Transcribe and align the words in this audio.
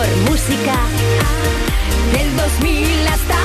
mejor 0.00 0.30
música 0.30 0.76
del 2.12 2.36
2000 2.36 3.08
hasta 3.08 3.36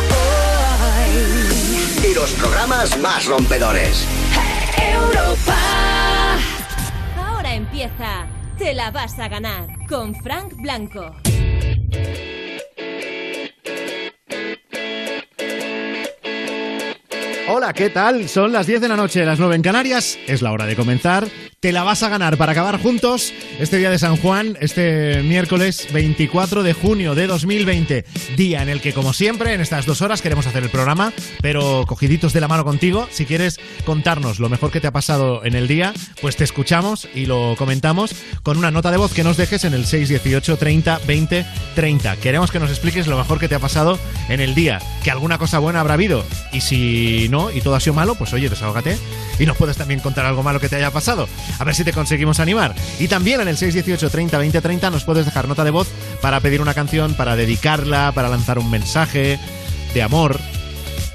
hoy. 1.00 2.10
Y 2.10 2.14
los 2.14 2.32
programas 2.34 2.98
más 3.00 3.26
rompedores. 3.26 4.06
Europa. 4.78 5.58
Ahora 7.18 7.54
empieza. 7.54 8.28
Te 8.58 8.74
la 8.74 8.92
vas 8.92 9.20
a 9.20 9.28
ganar 9.28 9.68
con 9.88 10.16
Frank 10.16 10.54
Blanco. 10.56 11.25
Hola, 17.48 17.74
¿qué 17.74 17.92
tal? 17.92 18.28
Son 18.28 18.52
las 18.52 18.66
10 18.66 18.82
de 18.82 18.88
la 18.88 18.96
noche, 18.96 19.24
las 19.24 19.38
9 19.38 19.56
en 19.56 19.62
Canarias. 19.62 20.18
Es 20.26 20.42
la 20.42 20.52
hora 20.52 20.66
de 20.66 20.76
comenzar. 20.76 21.28
Te 21.60 21.72
la 21.72 21.84
vas 21.84 22.02
a 22.02 22.10
ganar 22.10 22.38
para 22.38 22.52
acabar 22.52 22.80
juntos 22.80 23.34
este 23.60 23.78
día 23.78 23.92
de 23.92 24.00
San 24.00 24.18
Juan, 24.18 24.58
este 24.62 25.22
miércoles 25.24 25.88
24 25.94 26.64
de 26.64 26.74
junio 26.74 27.14
de 27.14 27.28
2020. 27.28 28.06
Día 28.36 28.64
en 28.64 28.70
el 28.70 28.82
que, 28.82 28.94
como 28.94 29.14
siempre, 29.14 29.54
en 29.54 29.62
estas 29.62 29.86
dos 29.86 30.02
horas 30.02 30.22
queremos 30.22 30.48
hacer 30.48 30.64
el 30.64 30.70
programa, 30.70 31.14
pero 31.42 31.86
cogiditos 31.88 32.34
de 32.34 32.42
la 32.42 32.48
mano 32.48 32.64
contigo. 32.64 33.08
Si 33.12 33.26
quieres 33.26 33.60
contarnos 33.86 34.40
lo 34.40 34.50
mejor 34.50 34.72
que 34.72 34.80
te 34.80 34.88
ha 34.88 34.92
pasado 34.92 35.46
en 35.46 35.56
el 35.56 35.68
día, 35.68 35.94
pues 36.22 36.36
te 36.36 36.44
escuchamos 36.44 37.08
y 37.14 37.26
lo 37.26 37.56
comentamos 37.58 38.16
con 38.44 38.58
una 38.58 38.72
nota 38.72 38.92
de 38.92 38.98
voz 38.98 39.14
que 39.14 39.24
nos 39.24 39.38
dejes 39.38 39.66
en 39.66 39.74
el 39.74 39.86
618 39.86 40.58
30 40.58 41.00
20 41.08 41.46
30. 41.76 42.16
Queremos 42.18 42.52
que 42.52 42.60
nos 42.60 42.70
expliques 42.70 43.08
lo 43.08 43.18
mejor 43.18 43.40
que 43.40 43.48
te 43.48 43.56
ha 43.56 43.60
pasado 43.60 44.00
en 44.30 44.40
el 44.40 44.56
día, 44.56 44.80
que 45.04 45.12
alguna 45.12 45.38
cosa 45.38 45.60
buena 45.60 45.82
habrá 45.82 45.96
habido. 45.96 46.24
Y 46.52 46.62
si 46.62 47.28
no, 47.30 47.35
y 47.54 47.62
todo 47.62 47.76
ha 47.76 47.80
sido 47.80 47.94
malo, 47.94 48.16
pues 48.16 48.34
oye, 48.34 48.50
desahógate 48.50 48.98
y 49.40 49.46
nos 49.46 49.58
puedes 49.58 49.78
también 49.78 50.00
contar 50.00 50.26
algo 50.26 50.44
malo 50.44 50.60
que 50.60 50.70
te 50.70 50.76
haya 50.76 50.92
pasado. 50.92 51.28
A 51.60 51.64
ver 51.64 51.76
si 51.76 51.84
te 51.84 51.94
conseguimos 51.94 52.40
animar. 52.40 52.74
Y 53.00 53.08
también 53.08 53.42
en 53.42 53.48
el 53.48 53.58
618 53.58 54.10
30 54.10 54.38
20 54.38 54.62
30 54.62 54.90
nos 54.90 55.04
puedes 55.04 55.26
dejar 55.26 55.48
nota 55.48 55.64
de 55.64 55.72
voz 55.72 55.88
para 56.22 56.40
pedir 56.40 56.62
una 56.62 56.74
canción, 56.74 57.14
para 57.14 57.36
dedicarla, 57.36 58.12
para 58.14 58.30
lanzar 58.30 58.60
un 58.60 58.70
mensaje 58.70 59.40
de 59.94 60.02
amor 60.02 60.40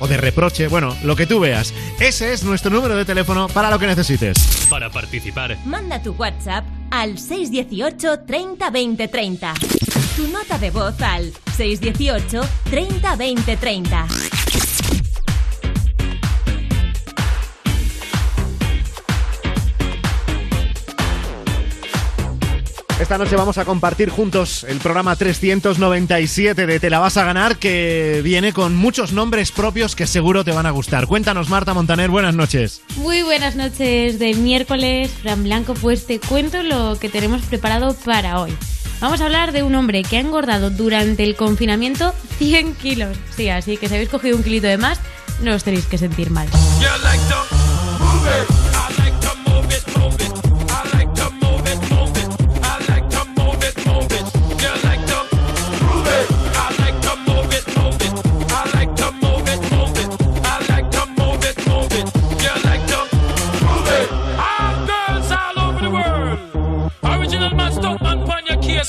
o 0.00 0.08
de 0.08 0.16
reproche, 0.16 0.68
bueno, 0.68 0.96
lo 1.04 1.14
que 1.14 1.26
tú 1.26 1.40
veas. 1.40 1.72
Ese 2.00 2.32
es 2.32 2.42
nuestro 2.42 2.70
número 2.70 2.96
de 2.96 3.04
teléfono 3.04 3.48
para 3.48 3.70
lo 3.70 3.78
que 3.78 3.86
necesites. 3.86 4.66
Para 4.68 4.90
participar, 4.90 5.56
Manda 5.64 6.02
tu 6.02 6.12
WhatsApp 6.12 6.64
al 6.90 7.18
618 7.18 8.20
30 8.20 8.70
20 8.70 9.08
30. 9.08 9.54
Tu 10.16 10.28
nota 10.28 10.58
de 10.58 10.70
voz 10.70 11.00
al 11.02 11.32
618 11.56 12.40
30 12.70 13.16
20 13.16 13.56
30. 13.56 14.06
Esta 23.00 23.16
noche 23.16 23.34
vamos 23.34 23.56
a 23.56 23.64
compartir 23.64 24.10
juntos 24.10 24.62
el 24.68 24.76
programa 24.76 25.16
397 25.16 26.66
de 26.66 26.78
Te 26.78 26.90
la 26.90 26.98
vas 26.98 27.16
a 27.16 27.24
ganar 27.24 27.56
que 27.56 28.20
viene 28.22 28.52
con 28.52 28.76
muchos 28.76 29.12
nombres 29.12 29.52
propios 29.52 29.96
que 29.96 30.06
seguro 30.06 30.44
te 30.44 30.52
van 30.52 30.66
a 30.66 30.70
gustar. 30.70 31.06
Cuéntanos 31.06 31.48
Marta 31.48 31.72
Montaner, 31.72 32.10
buenas 32.10 32.34
noches. 32.34 32.82
Muy 32.96 33.22
buenas 33.22 33.56
noches 33.56 34.18
de 34.18 34.34
miércoles, 34.34 35.10
Fran 35.22 35.42
Blanco, 35.44 35.72
pues 35.72 36.06
te 36.06 36.20
cuento 36.20 36.62
lo 36.62 36.98
que 36.98 37.08
tenemos 37.08 37.40
preparado 37.40 37.94
para 38.04 38.38
hoy. 38.38 38.54
Vamos 39.00 39.22
a 39.22 39.24
hablar 39.24 39.52
de 39.52 39.62
un 39.62 39.74
hombre 39.76 40.02
que 40.02 40.18
ha 40.18 40.20
engordado 40.20 40.68
durante 40.68 41.24
el 41.24 41.36
confinamiento 41.36 42.14
100 42.36 42.74
kilos. 42.74 43.16
Sí, 43.34 43.48
así 43.48 43.78
que 43.78 43.88
si 43.88 43.94
habéis 43.94 44.10
cogido 44.10 44.36
un 44.36 44.42
kilito 44.42 44.66
de 44.66 44.76
más, 44.76 45.00
no 45.40 45.54
os 45.54 45.64
tenéis 45.64 45.86
que 45.86 45.96
sentir 45.96 46.30
mal. 46.30 46.48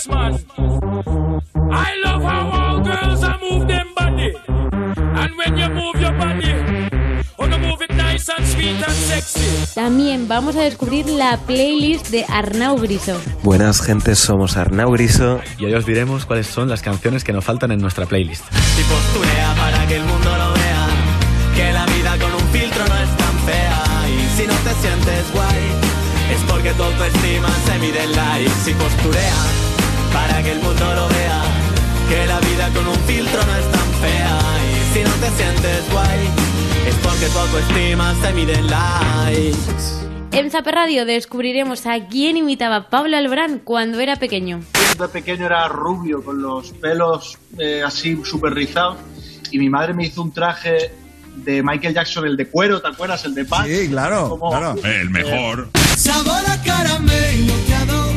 Man. 0.08 0.40
I 1.72 1.96
love 2.04 2.24
how 2.24 2.50
all 2.52 2.84
girls 2.84 3.24
are 3.24 3.40
move 3.40 3.68
them 3.68 3.88
body. 3.96 4.34
And 5.16 5.38
when 5.38 5.58
you 5.58 5.70
move 5.70 6.00
your 6.00 6.14
body, 6.18 6.54
oh, 7.38 7.46
you 7.46 7.58
move 7.60 7.82
it 7.82 7.94
nice 7.96 8.30
and 8.30 8.46
sweet 8.48 8.82
and 8.84 8.94
sexy. 8.94 9.74
También 9.76 10.28
vamos 10.28 10.56
a 10.56 10.62
descubrir 10.62 11.08
la 11.08 11.38
playlist 11.38 12.10
de 12.10 12.26
Arnau 12.28 12.78
Griso. 12.78 13.20
Buenas 13.44 13.82
gentes, 13.82 14.20
somos 14.20 14.58
Arnau 14.58 14.92
Griso. 14.92 15.40
Y 15.58 15.66
hoy 15.66 15.74
os 15.74 15.86
diremos 15.86 16.26
cuáles 16.26 16.48
son 16.48 16.70
las 16.70 16.82
canciones 16.82 17.24
que 17.24 17.34
nos 17.34 17.46
faltan 17.46 17.72
en 17.72 17.80
nuestra 17.80 18.06
playlist. 18.06 18.44
Y 18.52 18.84
posturea 18.84 19.54
para 19.56 19.88
que 19.88 19.98
el 19.98 20.04
mundo 20.04 20.30
lo 20.38 20.54
vea. 20.54 20.88
Que 21.56 21.72
la 21.72 21.86
vida 21.86 22.18
con 22.20 22.34
un 22.34 22.48
filtro 22.52 22.86
no 22.88 22.96
es 22.96 23.18
tan 23.18 23.40
fea. 23.46 23.84
Y 24.10 24.38
si 24.38 24.48
no 24.48 24.54
te 24.54 24.74
sientes 24.82 25.32
guay, 25.34 26.34
es 26.34 26.42
porque 26.52 26.72
tu 26.74 26.84
autoestima 26.84 27.50
se 27.66 27.80
mide 27.80 28.04
en 28.04 28.12
likes. 28.16 28.70
Y 28.70 28.74
posturea 28.74 29.61
para 30.14 30.42
que 30.44 30.52
el 30.52 30.60
mundo 30.62 30.94
lo 30.96 31.08
vea. 31.10 31.42
Que 32.10 32.26
la 32.28 32.40
vida 32.40 32.70
con 32.74 32.88
un 32.88 32.96
filtro 33.08 33.42
no 33.46 33.56
es 33.56 33.72
tan 33.72 33.90
fea. 34.02 34.40
Y 34.68 34.94
si 34.98 35.04
no 35.04 35.12
te 35.12 35.30
sientes 35.38 35.92
guay, 35.92 36.20
es 36.88 36.96
porque 36.96 37.26
tu 37.28 37.38
autoestima 37.40 38.16
se 38.22 38.34
mide 38.34 38.54
en 38.54 38.68
likes. 38.68 40.02
En 40.34 40.50
Zape 40.50 40.72
Radio 40.72 41.06
descubriremos 41.06 41.86
a 41.86 42.08
quién 42.08 42.38
imitaba 42.38 42.90
Pablo 42.90 43.18
Alborán 43.18 43.60
cuando 43.64 44.00
era 44.00 44.16
pequeño. 44.16 44.62
de 44.98 45.08
pequeño 45.10 45.46
era 45.46 45.68
rubio, 45.68 46.24
con 46.24 46.42
los 46.42 46.72
pelos 46.72 47.38
eh, 47.58 47.82
así 47.86 48.18
súper 48.24 48.54
rizados. 48.54 48.98
Y 49.52 49.60
mi 49.60 49.70
madre 49.70 49.94
me 49.94 50.06
hizo 50.06 50.22
un 50.22 50.32
traje 50.32 50.92
de 51.36 51.62
Michael 51.64 51.94
Jackson, 51.94 52.26
el 52.26 52.38
de 52.38 52.48
cuero, 52.48 52.82
¿te 52.82 52.88
acuerdas? 52.88 53.26
El 53.26 53.36
de 53.36 53.44
paz. 53.46 53.68
Sí, 53.68 53.88
claro, 53.90 54.30
Como- 54.30 54.50
claro. 54.52 54.76
El 54.84 55.10
mejor. 55.10 55.70
Sabor 55.98 56.42
a 56.48 56.62
caramelo, 56.64 57.54
te 57.68 57.74
adoro, 57.76 58.11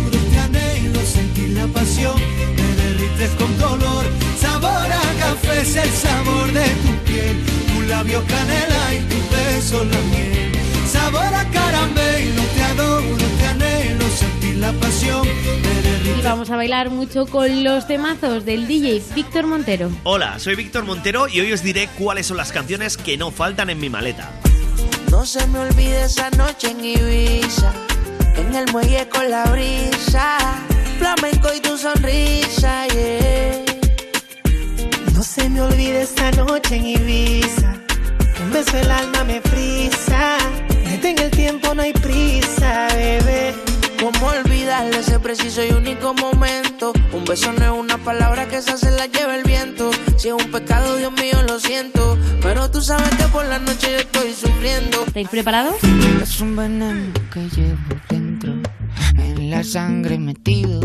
pasión, 2.05 2.21
me 2.57 2.83
derrites 2.83 3.31
con 3.31 3.59
dolor. 3.59 4.05
Sabor 4.41 4.71
a 4.71 5.19
café 5.19 5.61
es 5.63 5.77
el 5.77 5.91
sabor 5.91 6.53
de 6.53 6.65
tu 6.65 7.05
piel, 7.05 7.37
tu 7.73 7.83
labio 7.83 8.23
canela 8.27 8.95
y 8.95 8.99
tu 9.09 9.17
beso 9.35 9.85
la 9.85 9.99
miel. 10.11 10.53
Sabor 10.87 11.35
a 11.35 11.45
caramelo, 11.51 12.43
te 12.55 12.63
adoro, 12.63 13.17
te 13.39 13.47
anhelo, 13.47 14.05
sentir 14.11 14.57
la 14.57 14.73
pasión, 14.73 15.27
me 15.27 16.19
Y 16.19 16.23
vamos 16.23 16.51
a 16.51 16.57
bailar 16.57 16.91
mucho 16.91 17.27
con 17.27 17.65
los 17.65 17.87
temazos 17.87 18.45
del 18.45 18.67
DJ 18.67 19.03
Víctor 19.15 19.47
Montero. 19.47 19.91
Hola, 20.05 20.39
soy 20.39 20.55
Víctor 20.55 20.85
Montero 20.85 21.27
y 21.29 21.41
hoy 21.41 21.53
os 21.53 21.63
diré 21.63 21.89
cuáles 21.99 22.27
son 22.27 22.37
las 22.37 22.53
canciones 22.53 22.97
que 22.97 23.17
no 23.17 23.31
faltan 23.31 23.71
en 23.71 23.81
mi 23.81 23.89
maleta. 23.89 24.31
No 25.11 25.25
se 25.25 25.47
me 25.47 25.61
olvide 25.61 26.05
esa 26.05 26.31
noche 26.31 26.71
en 26.71 26.85
Ibiza, 26.85 27.73
en 28.37 28.55
el 28.55 28.71
muelle 28.73 29.09
con 29.09 29.31
la 29.31 29.45
brisa, 29.45 30.39
flamenco 30.95 31.49
y 31.55 31.61
tu 31.61 31.77
sonrisa, 31.77 32.87
yeah. 32.89 33.65
No 35.15 35.23
se 35.23 35.49
me 35.49 35.61
olvide 35.61 36.03
esta 36.03 36.31
noche 36.33 36.77
en 36.77 36.87
Ibiza. 36.87 37.75
Un 38.43 38.53
beso 38.53 38.77
el 38.77 38.91
alma 38.91 39.25
me 39.25 39.41
frisa. 39.41 40.39
Detén 40.85 41.19
el 41.19 41.31
tiempo, 41.31 41.75
no 41.75 41.83
hay 41.83 41.93
prisa, 41.93 42.89
bebé. 42.95 43.55
¿Cómo 44.01 44.27
olvidar 44.27 44.87
ese 44.95 45.19
preciso 45.19 45.65
y 45.65 45.71
único 45.71 46.13
momento? 46.15 46.93
Un 47.13 47.25
beso 47.25 47.53
no 47.53 47.65
es 47.65 47.71
una 47.71 47.97
palabra 47.99 48.47
que 48.49 48.57
esa 48.57 48.77
se 48.77 48.91
la 48.91 49.07
lleva 49.07 49.35
el 49.37 49.45
viento. 49.45 49.91
Si 50.19 50.29
es 50.29 50.35
un 50.35 50.51
pecado, 50.51 50.97
Dios 50.97 51.13
mío, 51.13 51.43
lo 51.47 51.59
siento. 51.59 52.19
Pero 52.43 52.71
tú 52.71 52.83
sabes 52.83 53.09
que 53.17 53.25
por 53.25 53.47
la 53.47 53.59
noche 53.59 53.93
yo 53.93 53.99
estoy 53.99 54.35
sufriendo. 54.35 55.05
¿Estáis 55.07 55.29
preparados? 55.29 55.77
Es 56.23 56.41
un 56.41 56.55
veneno 56.55 57.13
que 57.33 57.41
llevo 57.49 57.79
la 59.55 59.63
sangre 59.63 60.19
metido. 60.19 60.81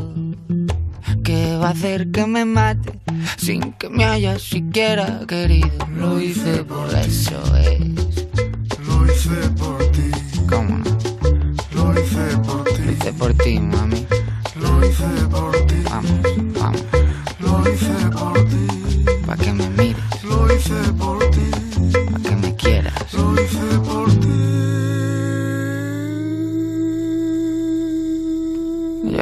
Que 1.24 1.56
va 1.58 1.70
a 1.70 1.72
hacer 1.72 2.12
que 2.12 2.26
me 2.28 2.46
mate 2.46 3.00
sin 3.38 3.74
que 3.74 3.90
me 3.90 4.06
haya 4.06 4.38
siquiera 4.38 5.22
querido. 5.28 5.72
Lo 5.96 6.20
hice 6.22 6.64
por 6.64 6.88
eso, 6.94 7.40
es. 7.58 7.80
Lo 8.88 9.06
hice 9.12 9.50
por 9.58 9.80
ti, 9.92 10.12
¿Cómo 10.48 10.78
no? 10.78 10.86
lo 11.74 12.00
hice 12.00 12.38
por 12.46 12.64
ti, 12.64 12.82
Lo 12.86 12.92
hice 12.92 13.14
por 13.14 13.34
ti, 13.34 13.60
mami. 13.60 14.06
lo 14.62 14.86
hice 14.86 15.08
por 15.32 15.52
ti, 15.68 15.76
Vamos, 15.90 16.22
vamos. 16.60 16.84
lo 17.40 17.74
hice 17.74 17.94
por 18.12 18.34
ti, 18.50 18.68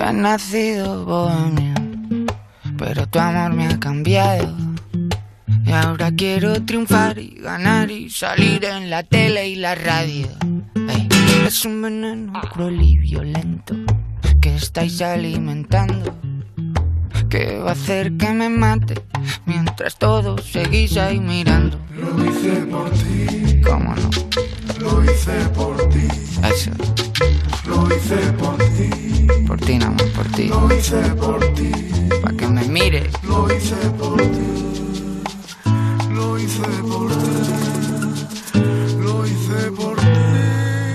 he 0.09 0.13
nacido 0.13 1.05
bohemio, 1.05 1.73
pero 2.77 3.07
tu 3.07 3.19
amor 3.19 3.53
me 3.53 3.67
ha 3.67 3.79
cambiado. 3.79 4.55
Y 5.65 5.71
ahora 5.71 6.11
quiero 6.11 6.63
triunfar 6.63 7.19
y 7.19 7.39
ganar 7.41 7.91
y 7.91 8.09
salir 8.09 8.63
en 8.63 8.89
la 8.89 9.03
tele 9.03 9.49
y 9.49 9.55
la 9.55 9.75
radio. 9.75 10.27
Ey, 10.75 11.09
es 11.45 11.65
un 11.65 11.81
veneno 11.81 12.39
cruel 12.53 12.81
y 12.81 12.97
violento 12.97 13.75
que 14.41 14.55
estáis 14.55 15.01
alimentando. 15.01 16.15
que 17.29 17.57
va 17.57 17.71
a 17.71 17.73
hacer 17.73 18.15
que 18.15 18.29
me 18.29 18.47
mate 18.47 18.95
mientras 19.45 19.97
todos 19.97 20.45
seguís 20.45 20.95
ahí 20.95 21.19
mirando. 21.19 21.77
Lo 21.93 22.25
hice 22.25 22.51
por 22.67 22.89
ti. 22.91 23.61
¿Cómo 23.61 23.93
no? 23.93 24.09
Lo 24.79 25.03
hice 25.03 25.33
por 25.53 25.77
ti. 25.89 26.07
Eso. 26.49 26.71
Lo 27.65 27.87
hice 27.87 28.15
por 28.33 28.57
ti. 28.57 28.89
Por 29.47 29.59
ti, 29.59 29.77
nada 29.77 29.95
por 30.15 30.27
ti. 30.33 30.47
Lo 30.49 30.71
hice 30.73 31.01
por 31.15 31.39
ti. 31.53 31.71
Pa' 32.21 32.31
que 32.33 32.47
me 32.47 32.63
mires. 32.67 33.11
Lo 33.23 33.51
hice 33.51 33.75
por 33.97 34.17
ti. 34.17 34.47
Lo 36.11 36.37
hice 36.37 36.61
por 36.83 37.09
ti. 37.09 37.29
Lo 38.99 39.25
hice 39.25 39.71
por 39.71 39.85
ti. 39.85 39.86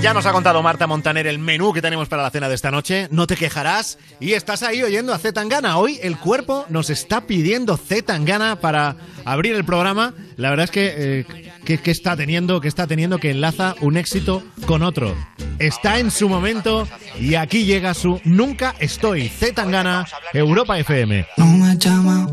Ya 0.02 0.12
nos 0.12 0.26
ha 0.26 0.32
contado 0.32 0.60
Marta 0.64 0.88
Montaner 0.88 1.28
el 1.28 1.38
menú 1.38 1.72
que 1.72 1.80
tenemos 1.80 2.08
para 2.08 2.24
la 2.24 2.30
cena 2.30 2.48
de 2.48 2.56
esta 2.56 2.72
noche. 2.72 3.06
No 3.12 3.28
te 3.28 3.36
quejarás. 3.36 4.00
Y 4.18 4.32
estás 4.32 4.64
ahí 4.64 4.82
oyendo 4.82 5.14
a 5.14 5.18
Z 5.18 5.32
Tangana. 5.32 5.78
Hoy 5.78 6.00
el 6.02 6.18
cuerpo 6.18 6.66
nos 6.70 6.90
está 6.90 7.20
pidiendo 7.20 7.76
Z 7.76 8.02
Tangana 8.06 8.56
para 8.56 8.96
abrir 9.24 9.54
el 9.54 9.64
programa. 9.64 10.12
La 10.36 10.50
verdad 10.50 10.64
es 10.64 10.70
que, 10.72 10.94
eh, 10.96 11.52
que, 11.64 11.78
que 11.78 11.92
está 11.92 12.16
teniendo, 12.16 12.60
que 12.60 12.66
está 12.66 12.88
teniendo 12.88 13.18
que 13.18 13.30
enlaza 13.30 13.76
un 13.80 13.96
éxito 13.96 14.42
con 14.66 14.82
otro. 14.82 15.14
Está 15.60 16.00
en 16.00 16.10
su 16.10 16.28
momento 16.28 16.88
y 17.20 17.36
aquí 17.36 17.64
llega 17.64 17.94
su 17.94 18.20
Nunca 18.24 18.74
estoy. 18.80 19.28
Z 19.28 19.54
Tangana, 19.54 20.08
Europa 20.32 20.80
FM. 20.80 21.28
No 21.36 21.46
me 21.46 21.78
llama 21.78 22.26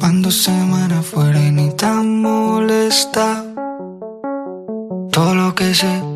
cuando 0.00 0.30
afuera 0.30 1.38
y 1.38 1.52
ni 1.52 1.76
tan 1.76 2.22
molesta. 2.22 3.44
Todo 5.12 5.34
lo 5.36 5.54
que 5.54 5.72
sé 5.72 6.15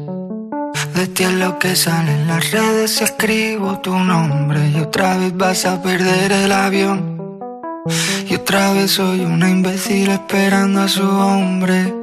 de 0.95 1.07
ti 1.09 1.25
es 1.25 1.33
lo 1.33 1.59
que 1.59 1.77
sale 1.77 2.13
en 2.13 2.27
las 2.27 2.51
redes. 2.51 3.01
Escribo 3.01 3.81
tu 3.81 3.99
nombre 3.99 4.69
y 4.69 4.81
otra 4.81 5.17
vez 5.17 5.37
vas 5.37 5.65
a 5.67 5.83
perder 5.83 6.33
el 6.33 6.53
avión. 6.53 7.39
Y 8.29 8.35
otra 8.35 8.73
vez 8.73 8.93
soy 8.93 9.21
una 9.21 9.49
imbécil 9.51 10.11
esperando 10.11 10.83
a 10.83 10.89
su 10.89 11.03
hombre. 11.03 11.95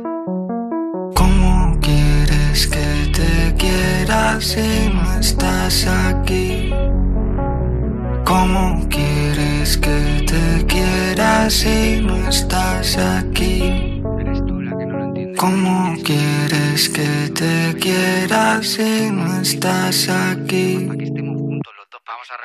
¿Cómo 1.15 1.77
quieres 1.81 2.67
que 2.67 3.11
te 3.13 3.55
quiera 3.55 4.39
si 4.41 4.89
no 4.93 5.19
estás 5.19 5.87
aquí? 5.87 6.71
¿Cómo 8.25 8.87
quieres 8.89 9.77
que 9.77 10.25
te 10.27 10.65
quiera 10.65 11.49
si 11.49 12.01
no 12.01 12.27
estás 12.27 12.97
aquí? 12.97 13.96
¿Cómo 15.37 15.95
quieres 16.03 16.89
que 16.89 17.29
te 17.29 17.77
quiera 17.79 18.59
si 18.63 19.11
no 19.11 19.39
estás 19.39 20.09
aquí? 20.09 20.89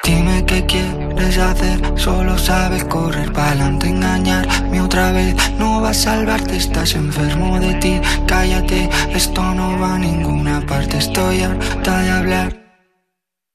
Dime 0.04 0.44
qué 0.46 0.66
quieres 0.66 1.38
hacer, 1.38 1.80
solo 1.98 2.36
sabes 2.36 2.84
correr 2.84 3.32
para 3.32 3.48
adelante, 3.48 3.88
engañarme 3.88 4.82
otra 4.82 5.10
vez. 5.12 5.34
No 5.58 5.80
va 5.80 5.90
a 5.90 5.94
salvarte, 5.94 6.56
estás 6.58 6.94
enfermo 6.94 7.58
de 7.58 7.74
ti. 7.74 8.00
Cállate, 8.26 8.90
esto 9.14 9.42
no 9.54 9.78
va 9.78 9.94
a 9.94 9.98
ninguna 9.98 10.60
parte. 10.66 10.98
Estoy 10.98 11.40
harta 11.40 12.02
de 12.02 12.10
hablar 12.10 12.50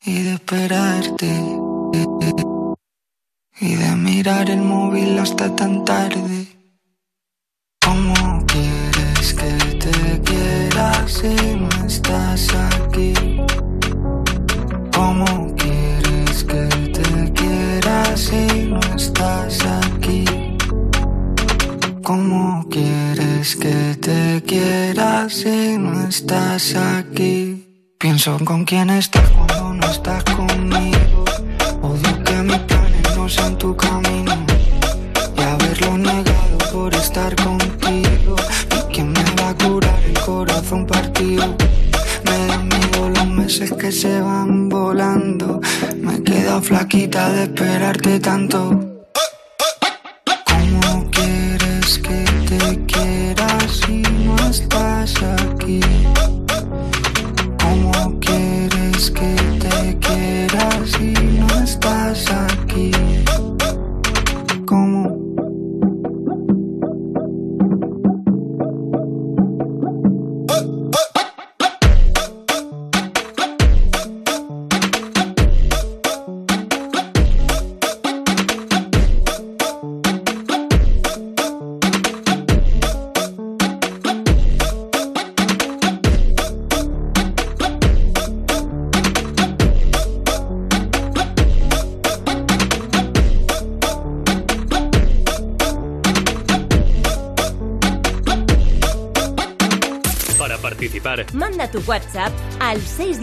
y 0.04 0.24
de 0.24 0.34
esperarte. 0.34 1.30
Y 3.60 3.76
de 3.76 3.96
mirar 3.96 4.50
el 4.50 4.62
móvil 4.62 5.20
hasta 5.20 5.56
tan 5.56 5.86
tarde. 5.86 6.37
Si 11.08 11.28
no 11.56 11.70
estás 11.86 12.54
aquí? 12.54 13.14
¿Cómo 14.94 15.56
quieres 15.56 16.44
que 16.44 16.68
te 16.92 17.34
quiera 17.34 18.18
si 18.18 18.70
no 18.70 18.80
estás 18.96 19.66
aquí? 19.66 20.26
¿Cómo 22.04 22.66
quieres 22.70 23.56
que 23.56 23.96
te 24.02 24.44
quiera 24.46 25.30
si 25.30 25.78
no 25.78 26.08
estás 26.08 26.76
aquí? 26.76 27.64
Pienso 27.98 28.38
con 28.44 28.66
quién 28.66 28.90
estás 28.90 29.30
cuando 29.30 29.74
no 29.74 29.90
estás 29.90 30.24
conmigo. 30.26 31.26
Odio 31.82 32.24
que 32.24 32.44
mis 32.44 32.60
planes 32.60 33.16
no 33.16 33.30
sean 33.30 33.58
tu 33.58 33.76
camino. 33.76 34.07
Me 41.20 42.48
dan 42.48 42.68
miedo 42.68 43.10
los 43.10 43.28
meses 43.28 43.74
que 43.74 43.92
se 43.92 44.22
van 44.22 44.70
volando. 44.70 45.60
Me 46.00 46.16
he 46.16 46.24
quedado 46.24 46.62
flaquita 46.62 47.32
de 47.32 47.44
esperarte 47.44 48.20
tanto. 48.20 48.97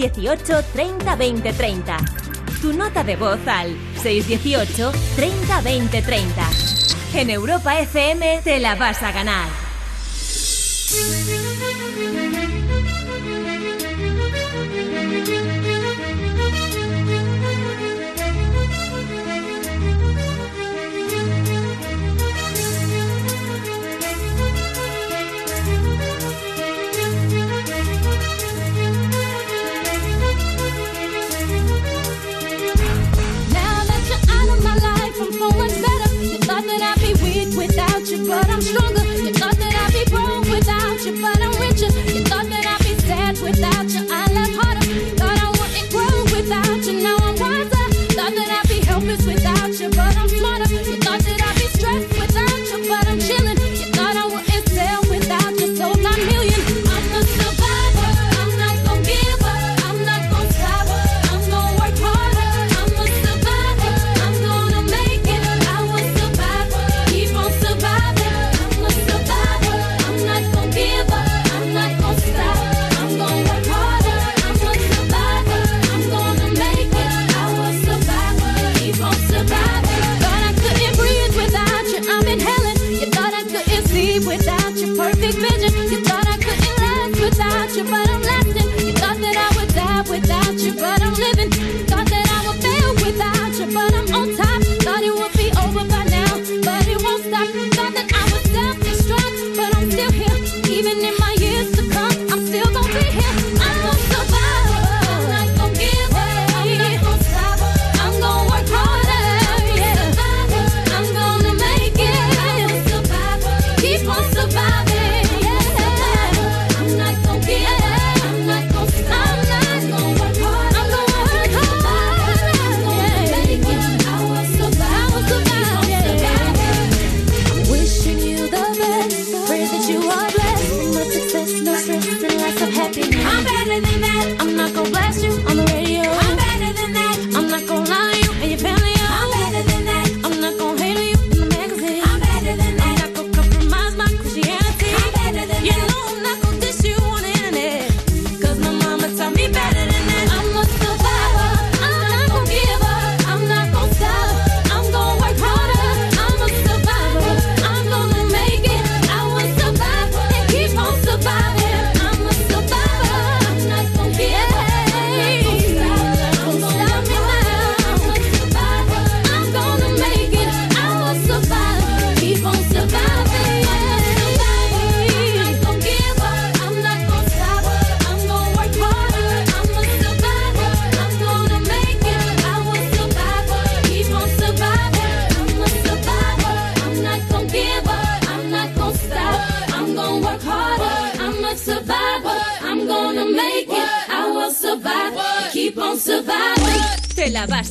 618 0.05 0.63
30 0.73 1.17
20 1.17 1.53
30. 1.53 1.97
Tu 2.61 2.73
nota 2.73 3.05
de 3.05 3.17
voz 3.17 3.39
al 3.47 3.75
618 4.03 4.93
30 5.17 5.61
20 5.63 6.03
30. 6.03 6.51
En 7.15 7.31
Europa 7.31 7.79
FM 7.79 8.41
te 8.45 8.59
la 8.59 8.75
vas 8.75 9.03
a 9.03 9.13
ganar. 9.13 9.49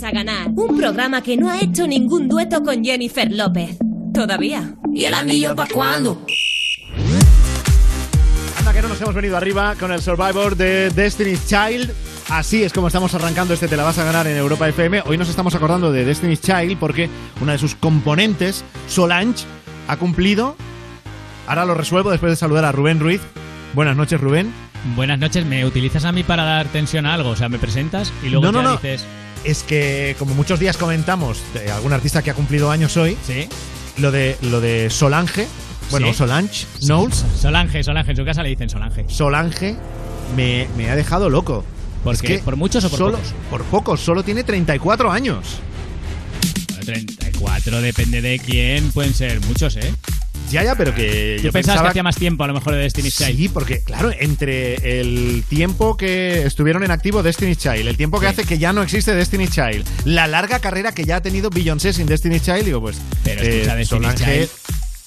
A 0.03 0.11
ganar. 0.11 0.49
Un 0.55 0.77
programa 0.77 1.21
que 1.21 1.37
no 1.37 1.49
ha 1.49 1.59
hecho 1.59 1.87
ningún 1.87 2.27
dueto 2.27 2.61
con 2.63 2.83
Jennifer 2.83 3.31
López. 3.31 3.77
Todavía. 4.13 4.75
¿Y 4.93 5.05
el 5.05 5.13
anillo 5.13 5.55
pa' 5.55 5.67
cuándo? 5.67 6.25
Anda 8.59 8.73
que 8.73 8.81
no 8.81 8.89
nos 8.89 9.01
hemos 9.01 9.15
venido 9.15 9.37
arriba 9.37 9.75
con 9.79 9.91
el 9.91 10.01
Survivor 10.01 10.55
de 10.55 10.89
Destiny's 10.91 11.47
Child. 11.47 11.91
Así 12.29 12.63
es 12.63 12.71
como 12.71 12.87
estamos 12.87 13.13
arrancando 13.15 13.53
este 13.53 13.67
Te 13.67 13.75
la 13.75 13.83
vas 13.83 13.97
a 13.97 14.05
ganar 14.05 14.27
en 14.27 14.37
Europa 14.37 14.67
FM. 14.69 15.03
Hoy 15.05 15.17
nos 15.17 15.29
estamos 15.29 15.55
acordando 15.55 15.91
de 15.91 16.05
Destiny's 16.05 16.41
Child 16.41 16.77
porque 16.79 17.09
una 17.41 17.53
de 17.53 17.57
sus 17.57 17.75
componentes, 17.75 18.63
Solange, 18.87 19.45
ha 19.87 19.97
cumplido. 19.97 20.55
Ahora 21.47 21.65
lo 21.65 21.73
resuelvo 21.75 22.11
después 22.11 22.31
de 22.31 22.35
saludar 22.37 22.65
a 22.65 22.71
Rubén 22.71 22.99
Ruiz. 22.99 23.21
Buenas 23.73 23.97
noches, 23.97 24.21
Rubén. 24.21 24.53
Buenas 24.95 25.17
noches, 25.19 25.45
¿me 25.45 25.65
utilizas 25.65 26.05
a 26.05 26.11
mí 26.11 26.23
para 26.23 26.43
dar 26.43 26.67
tensión 26.67 27.05
a 27.05 27.13
algo? 27.13 27.29
O 27.29 27.35
sea, 27.35 27.49
me 27.49 27.57
presentas 27.57 28.11
y 28.23 28.29
luego 28.29 28.45
No, 28.45 28.51
no, 28.51 28.59
ya 28.61 28.63
no. 28.67 28.71
dices... 28.75 29.05
Es 29.43 29.63
que, 29.63 30.15
como 30.19 30.33
muchos 30.35 30.59
días 30.59 30.77
comentamos 30.77 31.39
de 31.53 31.69
algún 31.71 31.91
artista 31.93 32.21
que 32.21 32.31
ha 32.31 32.33
cumplido 32.33 32.71
años 32.71 32.95
hoy, 32.97 33.17
¿Sí? 33.27 33.47
lo 33.97 34.11
de, 34.11 34.37
lo 34.41 34.61
de 34.61 34.89
Solange, 34.89 35.47
bueno, 35.91 36.07
Sí. 36.07 36.13
Solange, 36.13 36.65
Knowles, 36.81 37.25
Solange, 37.39 37.83
Solange, 37.83 38.11
en 38.11 38.17
su 38.17 38.25
casa 38.25 38.41
le 38.41 38.49
dicen 38.49 38.69
Solange. 38.69 39.05
Solange, 39.09 39.75
me, 40.35 40.67
me 40.77 40.89
ha 40.89 40.95
dejado 40.95 41.29
loco. 41.29 41.65
¿Por 42.03 42.15
Es 42.15 42.21
qué? 42.21 42.39
¿Por 42.39 42.55
muchos 42.55 42.83
o 42.85 42.89
por 42.89 42.97
solo- 42.99 43.17
pocos? 43.17 43.33
Por 43.49 43.63
pocos, 43.65 43.99
solo 44.01 44.23
tiene 44.23 44.43
34 44.43 45.11
años. 45.11 45.45
Bueno, 46.69 46.83
34, 46.85 47.81
depende 47.81 48.21
de 48.21 48.39
quién, 48.39 48.91
pueden 48.91 49.13
ser 49.13 49.39
muchos, 49.41 49.75
¿eh? 49.77 49.93
Ya, 50.51 50.63
ya, 50.63 50.75
pero 50.75 50.93
que 50.93 51.37
Yo 51.37 51.45
yo 51.45 51.51
pensaba 51.51 51.81
que 51.83 51.87
hacía 51.89 52.03
más 52.03 52.15
tiempo 52.15 52.43
a 52.43 52.47
lo 52.47 52.53
mejor 52.53 52.73
de 52.73 52.79
Destiny's 52.81 53.17
Child. 53.17 53.37
Sí, 53.37 53.49
porque 53.49 53.81
claro, 53.81 54.11
entre 54.19 54.99
el 54.99 55.43
tiempo 55.49 55.97
que 55.97 56.43
estuvieron 56.45 56.83
en 56.83 56.91
activo 56.91 57.23
Destiny's 57.23 57.57
Child, 57.57 57.87
el 57.87 57.97
tiempo 57.97 58.19
que 58.19 58.27
hace 58.27 58.43
que 58.43 58.57
ya 58.59 58.71
no 58.73 58.83
existe 58.83 59.13
Destiny's 59.15 59.51
Child, 59.51 59.85
la 60.05 60.27
larga 60.27 60.59
carrera 60.59 60.91
que 60.93 61.05
ya 61.05 61.17
ha 61.17 61.21
tenido 61.21 61.49
Beyoncé 61.49 61.93
sin 61.93 62.05
Destiny's 62.05 62.43
Child, 62.43 62.65
digo, 62.65 62.81
pues 62.81 62.97
Pero 63.23 63.41
eh, 63.41 63.85
Solange- 63.85 64.15
Child, 64.15 64.49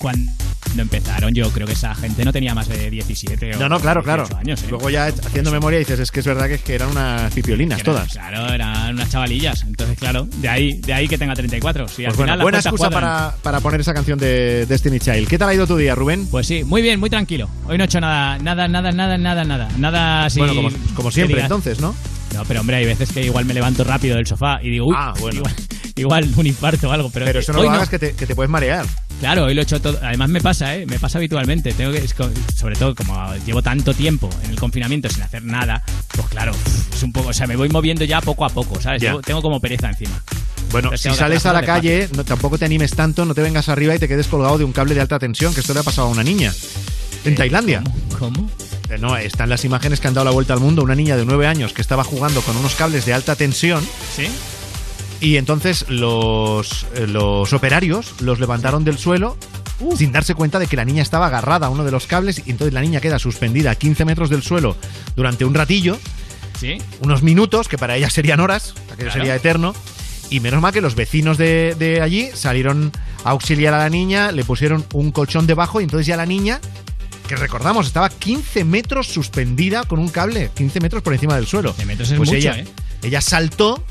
cuando 0.06 0.82
empezaron, 0.82 1.34
yo 1.34 1.50
creo 1.50 1.66
que 1.66 1.72
esa 1.72 1.94
gente 1.96 2.24
no 2.24 2.32
tenía 2.32 2.54
más 2.54 2.68
de 2.68 2.90
17 2.90 3.56
o 3.56 3.58
No, 3.58 3.68
no, 3.68 3.80
claro, 3.80 4.02
claro. 4.04 4.22
18 4.24 4.38
años, 4.38 4.62
¿eh? 4.62 4.66
Luego 4.70 4.88
ya 4.90 5.06
haciendo 5.06 5.50
memoria 5.50 5.78
dices, 5.80 5.98
es 5.98 6.10
que 6.12 6.20
es 6.20 6.26
verdad 6.26 6.46
que, 6.46 6.54
es 6.54 6.62
que 6.62 6.74
eran 6.76 6.90
unas 6.90 7.32
pipiolinas 7.32 7.80
Eran- 7.80 7.94
todas. 7.94 8.12
Claro, 8.12 8.52
eran 8.52 8.94
unas 8.94 9.10
chavalillas. 9.10 9.62
Entonces, 9.64 9.98
claro, 9.98 10.28
de 10.36 10.48
ahí, 10.48 10.74
de 10.74 10.92
ahí 10.94 11.08
que 11.08 11.18
tenga 11.18 11.34
34. 11.34 11.88
Si 11.88 12.04
al 12.04 12.08
Pues 12.10 12.16
bueno, 12.18 12.26
final 12.34 12.38
las 12.38 12.44
buena 12.44 12.58
excusa 12.58 12.90
para, 12.90 13.34
para 13.42 13.60
poner 13.60 13.80
esa 13.80 13.94
canción 13.94 14.18
de 14.18 14.66
Destiny 14.66 15.00
Child. 15.00 15.26
¿Qué 15.28 15.38
tal 15.38 15.48
ha 15.48 15.54
ido 15.54 15.66
tu 15.66 15.76
día, 15.76 15.94
Rubén? 15.96 16.26
Pues 16.30 16.46
sí, 16.46 16.62
muy 16.62 16.82
bien, 16.82 17.00
muy 17.00 17.10
tranquilo. 17.10 17.48
Hoy 17.66 17.78
no 17.78 17.84
he 17.84 17.86
hecho 17.86 18.00
nada, 18.00 18.38
nada, 18.38 18.68
nada, 18.68 18.92
nada, 18.92 19.18
nada, 19.18 19.44
nada. 19.44 19.68
Nada 19.78 20.26
así. 20.26 20.38
bueno, 20.38 20.54
como, 20.94 21.10
siempre, 21.10 21.40
entonces, 21.40 21.80
¿no? 21.80 21.94
No, 22.36 22.44
pero 22.44 22.60
hombre, 22.60 22.76
hay 22.76 22.84
veces 22.84 23.10
que 23.12 23.22
igual 23.24 23.46
me 23.46 23.54
levanto 23.54 23.82
rápido 23.82 24.16
del 24.16 24.26
sofá 24.26 24.58
y 24.62 24.68
digo, 24.70 24.86
uy, 24.88 24.94
Ah, 24.96 25.14
bueno. 25.18 25.38
igual, 25.38 25.54
igual 25.96 26.28
un 26.36 26.46
infarto 26.46 26.88
o 26.88 26.92
algo. 26.92 27.08
Pero, 27.10 27.24
Pero 27.24 27.40
eso 27.40 27.52
no 27.54 27.62
lo 27.62 27.70
hagas 27.70 27.88
que 27.88 27.98
te, 27.98 28.14
que 28.14 28.26
te 28.26 28.34
puedes 28.34 28.50
marear. 28.50 28.84
Claro, 29.20 29.44
hoy 29.44 29.54
lo 29.54 29.62
he 29.62 29.64
hecho 29.64 29.80
todo. 29.80 29.98
Además 30.02 30.28
me 30.28 30.42
pasa, 30.42 30.76
¿eh? 30.76 30.84
Me 30.84 30.98
pasa 30.98 31.16
habitualmente. 31.16 31.72
Tengo 31.72 31.92
que, 31.92 32.06
sobre 32.54 32.76
todo 32.76 32.94
como 32.94 33.34
llevo 33.46 33.62
tanto 33.62 33.94
tiempo 33.94 34.28
en 34.44 34.50
el 34.50 34.60
confinamiento 34.60 35.08
sin 35.08 35.22
hacer 35.22 35.42
nada, 35.42 35.82
pues 36.14 36.26
claro, 36.28 36.52
es 36.94 37.02
un 37.02 37.12
poco, 37.12 37.30
o 37.30 37.32
sea, 37.32 37.46
me 37.46 37.56
voy 37.56 37.70
moviendo 37.70 38.04
ya 38.04 38.20
poco 38.20 38.44
a 38.44 38.50
poco, 38.50 38.78
¿sabes? 38.80 39.00
Ya. 39.00 39.18
Tengo, 39.22 39.40
como 39.40 39.58
pereza 39.58 39.88
encima. 39.88 40.22
Bueno, 40.70 40.88
Entonces 40.88 41.12
si 41.12 41.18
sales 41.18 41.46
a 41.46 41.54
la 41.54 41.62
calle, 41.62 42.08
no, 42.14 42.24
tampoco 42.24 42.58
te 42.58 42.66
animes 42.66 42.90
tanto, 42.90 43.24
no 43.24 43.34
te 43.34 43.40
vengas 43.40 43.70
arriba 43.70 43.94
y 43.94 43.98
te 43.98 44.08
quedes 44.08 44.26
colgado 44.26 44.58
de 44.58 44.64
un 44.64 44.72
cable 44.72 44.94
de 44.94 45.00
alta 45.00 45.18
tensión, 45.18 45.54
que 45.54 45.60
esto 45.60 45.72
le 45.72 45.80
ha 45.80 45.84
pasado 45.84 46.08
a 46.08 46.10
una 46.10 46.22
niña 46.24 46.52
en 47.24 47.34
Tailandia. 47.34 47.82
¿Cómo? 48.18 48.50
Eh, 48.50 48.75
No, 49.00 49.16
están 49.16 49.48
las 49.48 49.64
imágenes 49.64 50.00
que 50.00 50.08
han 50.08 50.14
dado 50.14 50.24
la 50.26 50.30
vuelta 50.30 50.52
al 50.52 50.60
mundo. 50.60 50.82
Una 50.82 50.94
niña 50.94 51.16
de 51.16 51.24
9 51.24 51.46
años 51.46 51.72
que 51.72 51.82
estaba 51.82 52.04
jugando 52.04 52.40
con 52.42 52.56
unos 52.56 52.74
cables 52.76 53.04
de 53.04 53.12
alta 53.14 53.34
tensión 53.36 53.84
¿Sí? 54.14 54.28
y 55.20 55.36
entonces 55.36 55.86
los, 55.88 56.86
eh, 56.94 57.06
los 57.06 57.52
operarios 57.52 58.14
los 58.20 58.38
levantaron 58.38 58.84
del 58.84 58.98
suelo 58.98 59.36
sin 59.96 60.12
darse 60.12 60.34
cuenta 60.34 60.58
de 60.58 60.66
que 60.68 60.76
la 60.76 60.84
niña 60.84 61.02
estaba 61.02 61.26
agarrada 61.26 61.66
a 61.66 61.70
uno 61.70 61.84
de 61.84 61.90
los 61.90 62.06
cables 62.06 62.42
y 62.46 62.50
entonces 62.50 62.72
la 62.72 62.80
niña 62.80 63.00
queda 63.00 63.18
suspendida 63.18 63.72
a 63.72 63.74
15 63.74 64.04
metros 64.06 64.30
del 64.30 64.42
suelo 64.42 64.76
durante 65.16 65.44
un 65.44 65.52
ratillo, 65.52 65.98
¿Sí? 66.58 66.78
unos 67.00 67.22
minutos, 67.22 67.68
que 67.68 67.76
para 67.76 67.96
ella 67.96 68.08
serían 68.08 68.40
horas, 68.40 68.72
aquello 68.86 68.96
Claro. 68.96 69.12
sería 69.12 69.34
eterno. 69.34 69.74
Y 70.30 70.40
menos 70.40 70.60
mal 70.62 70.72
que 70.72 70.80
los 70.80 70.94
vecinos 70.96 71.38
de, 71.38 71.76
de 71.78 72.00
allí 72.00 72.30
salieron 72.34 72.90
a 73.24 73.30
auxiliar 73.30 73.74
a 73.74 73.78
la 73.78 73.90
niña, 73.90 74.32
le 74.32 74.44
pusieron 74.44 74.84
un 74.94 75.12
colchón 75.12 75.46
debajo 75.46 75.80
y 75.80 75.84
entonces 75.84 76.06
ya 76.06 76.16
la 76.16 76.26
niña, 76.26 76.60
que 77.26 77.36
recordamos, 77.36 77.86
estaba 77.86 78.08
15 78.08 78.64
metros 78.64 79.06
suspendida 79.08 79.84
con 79.84 79.98
un 79.98 80.08
cable, 80.08 80.50
15 80.54 80.80
metros 80.80 81.02
por 81.02 81.12
encima 81.12 81.36
del 81.36 81.46
suelo. 81.46 81.70
15 81.72 81.86
metros 81.86 82.10
es 82.10 82.16
pues 82.16 82.28
mucho, 82.30 82.38
ella, 82.38 82.58
¿eh? 82.58 82.66
ella 83.02 83.20
saltó 83.20 83.82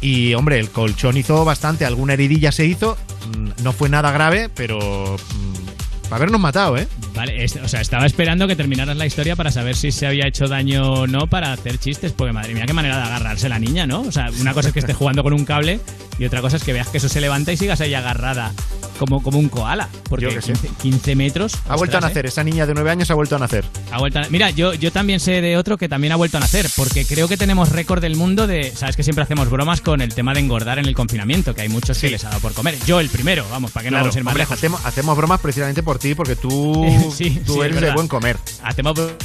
y, 0.00 0.34
hombre, 0.34 0.58
el 0.58 0.70
colchón 0.70 1.16
hizo 1.16 1.44
bastante, 1.44 1.84
alguna 1.84 2.14
heridilla 2.14 2.52
se 2.52 2.64
hizo, 2.66 2.96
mm, 3.36 3.62
no 3.62 3.72
fue 3.72 3.88
nada 3.88 4.10
grave, 4.12 4.48
pero 4.54 4.78
mm, 5.16 6.04
para 6.04 6.16
habernos 6.16 6.40
matado, 6.40 6.76
¿eh? 6.76 6.88
Vale, 7.14 7.44
es- 7.44 7.56
o 7.56 7.68
sea, 7.68 7.80
estaba 7.80 8.06
esperando 8.06 8.48
que 8.48 8.56
terminaras 8.56 8.96
la 8.96 9.06
historia 9.06 9.36
para 9.36 9.50
saber 9.52 9.76
si 9.76 9.92
se 9.92 10.06
había 10.06 10.26
hecho 10.26 10.48
daño 10.48 10.92
o 10.92 11.06
no 11.06 11.26
para 11.28 11.52
hacer 11.52 11.78
chistes, 11.78 12.12
porque 12.12 12.32
madre 12.32 12.54
mía, 12.54 12.64
qué 12.66 12.72
manera 12.72 12.96
de 12.96 13.02
agarrarse 13.04 13.48
la 13.48 13.58
niña, 13.58 13.86
¿no? 13.86 14.00
O 14.00 14.10
sea, 14.12 14.30
una 14.40 14.52
cosa 14.54 14.68
es 14.68 14.74
que 14.74 14.80
esté 14.80 14.94
jugando 14.94 15.22
con 15.22 15.32
un 15.32 15.44
cable 15.44 15.80
y 16.20 16.24
otra 16.26 16.40
cosa 16.40 16.56
es 16.58 16.62
que 16.62 16.72
veas 16.72 16.86
que 16.88 16.98
eso 16.98 17.08
se 17.08 17.20
levanta 17.20 17.52
y 17.52 17.56
sigas 17.56 17.80
ahí 17.80 17.94
agarrada 17.94 18.52
como, 18.98 19.22
como 19.22 19.38
un 19.38 19.48
koala. 19.48 19.88
Porque 20.08 20.26
Yo 20.26 20.40
sé. 20.42 20.52
15, 20.52 20.68
15 20.82 21.16
metros. 21.16 21.54
Ha 21.68 21.74
vuelto 21.76 21.96
a 21.96 22.00
¿eh? 22.00 22.02
nacer, 22.02 22.26
esa 22.26 22.44
niña 22.44 22.66
de 22.66 22.74
9 22.74 22.90
años 22.90 23.10
ha 23.10 23.14
vuelto 23.14 23.34
a 23.36 23.38
nacer. 23.38 23.64
Ha 23.90 23.98
vuelto 23.98 24.18
a- 24.18 24.26
Mira, 24.28 24.50
yo, 24.50 24.74
yo 24.74 24.92
también 24.92 25.18
sé 25.20 25.40
de 25.40 25.56
otro 25.56 25.78
que 25.78 25.88
también 25.88 26.12
ha 26.12 26.16
vuelto 26.16 26.36
a 26.36 26.40
nacer, 26.40 26.66
porque 26.76 27.06
creo 27.06 27.26
que 27.26 27.36
tenemos 27.38 27.70
récord 27.70 28.02
del 28.02 28.16
mundo 28.16 28.46
de. 28.46 28.70
Sabes 28.76 28.96
que 28.96 29.02
siempre 29.02 29.24
hacemos 29.24 29.48
bromas 29.48 29.80
con 29.80 30.02
el 30.02 30.14
tema 30.14 30.34
de 30.34 30.40
engordar 30.40 30.78
en 30.78 30.84
el 30.86 30.94
confinamiento, 30.94 31.54
que 31.54 31.62
hay 31.62 31.68
muchos 31.70 31.98
que 31.98 32.10
les 32.10 32.22
ha 32.24 32.28
dado 32.28 32.40
por 32.42 32.52
comer. 32.52 32.76
Yo 32.86 33.00
el 33.00 33.08
primero, 33.08 33.46
vamos, 33.50 33.70
para 33.70 33.84
que 33.84 33.90
no 33.90 33.96
vamos 33.96 34.14
a 34.14 34.18
ir 34.18 34.24
más 34.24 34.32
hombre, 34.32 34.42
lejos. 34.42 34.58
hacemos, 34.58 34.84
hacemos 34.84 35.16
bromas 35.16 35.40
precisamente 35.40 35.82
por 35.82 35.98
ti, 35.98 36.14
porque 36.14 36.36
tú, 36.36 36.84
Sí, 37.16 37.40
tú 37.46 37.54
sí, 37.54 37.60
eres 37.60 37.80
de 37.80 37.92
buen 37.92 38.06
comer. 38.08 38.36
Hacemos 38.62 38.94
bro- 38.94 39.16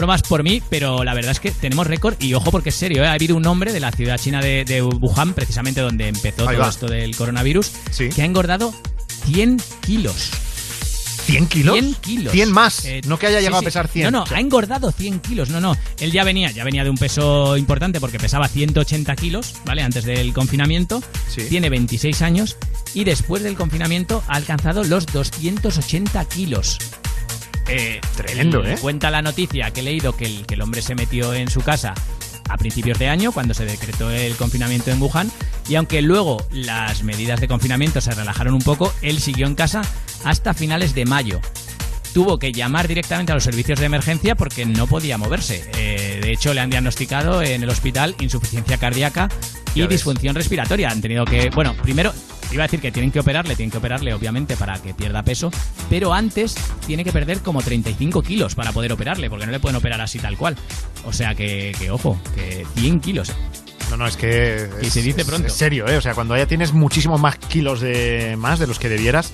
bromas 0.00 0.22
por 0.22 0.42
mí, 0.42 0.62
pero 0.70 1.04
la 1.04 1.12
verdad 1.12 1.32
es 1.32 1.40
que 1.40 1.50
tenemos 1.50 1.86
récord 1.86 2.14
y 2.22 2.32
ojo 2.32 2.50
porque 2.50 2.70
es 2.70 2.74
serio, 2.74 3.02
¿eh? 3.04 3.06
ha 3.06 3.12
habido 3.12 3.36
un 3.36 3.46
hombre 3.46 3.70
de 3.70 3.80
la 3.80 3.92
ciudad 3.92 4.18
china 4.18 4.40
de, 4.40 4.64
de 4.64 4.80
Wuhan, 4.82 5.34
precisamente 5.34 5.82
donde 5.82 6.08
empezó 6.08 6.48
Ahí 6.48 6.56
todo 6.56 6.64
va. 6.64 6.70
esto 6.70 6.86
del 6.86 7.14
coronavirus, 7.14 7.70
que 8.14 8.22
ha 8.22 8.24
engordado 8.24 8.72
100 9.26 9.60
kilos. 9.82 10.30
¿100 11.26 11.48
kilos? 11.48 11.74
100 11.78 11.94
kilos. 12.00 12.32
100 12.32 12.50
más, 12.50 12.84
Eh, 12.86 13.02
no 13.06 13.18
que 13.18 13.26
haya 13.26 13.38
sí, 13.38 13.44
llegado 13.44 13.60
sí. 13.60 13.66
a 13.66 13.68
pesar 13.68 13.88
100. 13.88 14.10
No, 14.10 14.24
no, 14.24 14.34
ha 14.34 14.40
engordado 14.40 14.90
100 14.90 15.20
kilos. 15.20 15.50
No, 15.50 15.60
no. 15.60 15.76
Él 16.00 16.10
ya 16.12 16.24
venía, 16.24 16.50
ya 16.50 16.64
venía 16.64 16.82
de 16.82 16.88
un 16.88 16.96
peso 16.96 17.58
importante 17.58 18.00
porque 18.00 18.18
pesaba 18.18 18.48
180 18.48 19.14
kilos, 19.16 19.54
¿vale? 19.66 19.82
Antes 19.82 20.04
del 20.06 20.32
confinamiento. 20.32 21.02
Tiene 21.50 21.68
26 21.68 22.22
años 22.22 22.56
y 22.94 23.04
después 23.04 23.42
del 23.42 23.54
confinamiento 23.54 24.24
ha 24.28 24.36
alcanzado 24.36 24.82
los 24.82 25.04
280 25.06 26.24
kilos. 26.24 26.78
Eh, 27.70 28.00
Tremendo, 28.16 28.64
¿eh? 28.64 28.76
Cuenta 28.80 29.10
la 29.10 29.22
noticia 29.22 29.70
que 29.70 29.80
he 29.80 29.82
leído 29.82 30.16
que 30.16 30.26
el, 30.26 30.46
que 30.46 30.54
el 30.54 30.62
hombre 30.62 30.82
se 30.82 30.94
metió 30.94 31.32
en 31.32 31.48
su 31.48 31.60
casa 31.60 31.94
a 32.48 32.56
principios 32.56 32.98
de 32.98 33.08
año, 33.08 33.30
cuando 33.30 33.54
se 33.54 33.64
decretó 33.64 34.10
el 34.10 34.34
confinamiento 34.34 34.90
en 34.90 35.00
Wuhan, 35.00 35.30
y 35.68 35.76
aunque 35.76 36.02
luego 36.02 36.44
las 36.50 37.04
medidas 37.04 37.40
de 37.40 37.46
confinamiento 37.46 38.00
se 38.00 38.10
relajaron 38.10 38.54
un 38.54 38.62
poco, 38.62 38.92
él 39.02 39.20
siguió 39.20 39.46
en 39.46 39.54
casa 39.54 39.82
hasta 40.24 40.52
finales 40.52 40.94
de 40.94 41.04
mayo. 41.04 41.40
Tuvo 42.12 42.40
que 42.40 42.50
llamar 42.52 42.88
directamente 42.88 43.30
a 43.30 43.36
los 43.36 43.44
servicios 43.44 43.78
de 43.78 43.86
emergencia 43.86 44.34
porque 44.34 44.66
no 44.66 44.88
podía 44.88 45.16
moverse. 45.16 45.64
Eh, 45.76 46.18
de 46.20 46.32
hecho, 46.32 46.52
le 46.52 46.60
han 46.60 46.70
diagnosticado 46.70 47.40
en 47.40 47.62
el 47.62 47.68
hospital 47.68 48.16
insuficiencia 48.18 48.78
cardíaca 48.78 49.28
y 49.76 49.86
disfunción 49.86 50.34
respiratoria. 50.34 50.90
Han 50.90 51.00
tenido 51.00 51.24
que, 51.24 51.50
bueno, 51.50 51.76
primero 51.80 52.12
iba 52.52 52.64
a 52.64 52.66
decir 52.66 52.80
que 52.80 52.90
tienen 52.92 53.10
que 53.10 53.20
operarle, 53.20 53.56
tienen 53.56 53.70
que 53.70 53.78
operarle 53.78 54.12
obviamente 54.14 54.56
para 54.56 54.80
que 54.80 54.94
pierda 54.94 55.22
peso, 55.22 55.50
pero 55.88 56.12
antes 56.12 56.54
tiene 56.86 57.04
que 57.04 57.12
perder 57.12 57.40
como 57.40 57.62
35 57.62 58.22
kilos 58.22 58.54
para 58.54 58.72
poder 58.72 58.92
operarle, 58.92 59.30
porque 59.30 59.46
no 59.46 59.52
le 59.52 59.60
pueden 59.60 59.76
operar 59.76 60.00
así 60.00 60.18
tal 60.18 60.36
cual. 60.36 60.56
O 61.04 61.12
sea 61.12 61.34
que, 61.34 61.74
que 61.78 61.90
ojo, 61.90 62.20
que 62.34 62.66
100 62.76 63.00
kilos. 63.00 63.32
No, 63.90 63.96
no, 63.96 64.06
es 64.06 64.16
que. 64.16 64.68
Y 64.82 64.86
es- 64.86 64.92
se 64.92 65.02
dice 65.02 65.24
pronto. 65.24 65.48
Es 65.48 65.52
serio, 65.54 65.88
¿eh? 65.88 65.96
O 65.96 66.00
sea, 66.00 66.14
cuando 66.14 66.36
ya 66.36 66.46
tienes 66.46 66.72
muchísimos 66.72 67.20
más 67.20 67.36
kilos 67.38 67.80
de 67.80 68.36
más 68.38 68.58
de 68.60 68.66
los 68.68 68.78
que 68.78 68.88
debieras, 68.88 69.32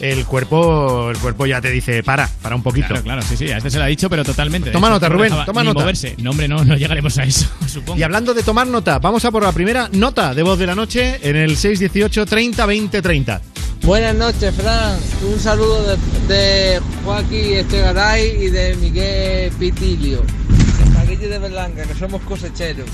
el 0.00 0.24
cuerpo, 0.24 1.10
el 1.10 1.18
cuerpo 1.18 1.46
ya 1.46 1.60
te 1.60 1.70
dice, 1.70 2.02
para, 2.02 2.26
para 2.42 2.56
un 2.56 2.62
poquito. 2.62 2.88
Claro, 2.88 3.02
claro, 3.02 3.22
sí, 3.22 3.36
sí, 3.36 3.50
a 3.50 3.58
este 3.58 3.70
se 3.70 3.78
lo 3.78 3.84
ha 3.84 3.88
dicho, 3.88 4.08
pero 4.10 4.24
totalmente. 4.24 4.70
Toma 4.70 4.88
hecho, 4.88 4.94
nota, 4.94 5.08
no 5.08 5.14
Rubén, 5.14 5.32
toma 5.46 5.62
ni 5.62 5.68
nota. 5.68 5.80
moverse. 5.80 6.14
No, 6.18 6.30
hombre, 6.30 6.48
no, 6.48 6.64
no 6.64 6.76
llegaremos 6.76 7.16
a 7.18 7.24
eso, 7.24 7.46
supongo. 7.68 7.98
Y 7.98 8.02
hablando 8.02 8.34
de 8.34 8.42
tomar 8.42 8.66
nota, 8.66 8.98
vamos 8.98 9.24
a 9.24 9.30
por 9.30 9.42
la 9.42 9.52
primera 9.52 9.88
nota 9.92 10.34
de 10.34 10.42
voz 10.42 10.58
de 10.58 10.66
la 10.66 10.74
noche 10.74 11.18
en 11.22 11.36
el 11.36 11.56
618 11.56 12.26
30 12.26 12.66
20 12.66 13.02
30. 13.02 13.40
Buenas 13.82 14.14
noches, 14.14 14.54
Fran. 14.54 14.98
Un 15.32 15.38
saludo 15.40 15.96
de, 16.28 16.34
de 16.34 16.80
Joaquín 17.04 17.54
Estegaray 17.54 18.44
y 18.44 18.48
de 18.48 18.76
Miguel 18.76 19.50
Pitilio. 19.58 20.20
De 20.20 20.90
Paquillo 20.94 21.28
de 21.28 21.38
Berlanga, 21.38 21.84
que 21.84 21.94
somos 21.94 22.20
cosecheros. 22.22 22.88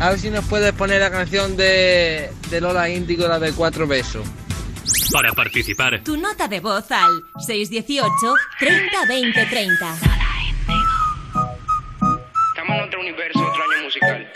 A 0.00 0.10
ver 0.10 0.18
si 0.18 0.30
nos 0.30 0.44
puedes 0.46 0.72
poner 0.72 1.00
la 1.00 1.10
canción 1.10 1.56
de, 1.56 2.30
de 2.50 2.60
Lola 2.60 2.88
Índigo, 2.88 3.28
la 3.28 3.38
de 3.38 3.52
Cuatro 3.52 3.86
Besos. 3.86 4.26
Para 5.12 5.32
participar, 5.32 6.02
Tu 6.04 6.16
nota 6.16 6.48
de 6.48 6.60
voz 6.60 6.90
al 6.90 7.24
618 7.46 8.08
30 8.58 9.06
20 9.08 9.46
30. 9.46 9.94
Estamos 12.48 12.76
en 12.76 12.80
otro 12.84 13.00
universo, 13.00 13.38
otro 13.40 13.62
año 13.62 13.84
musical. 13.84 14.32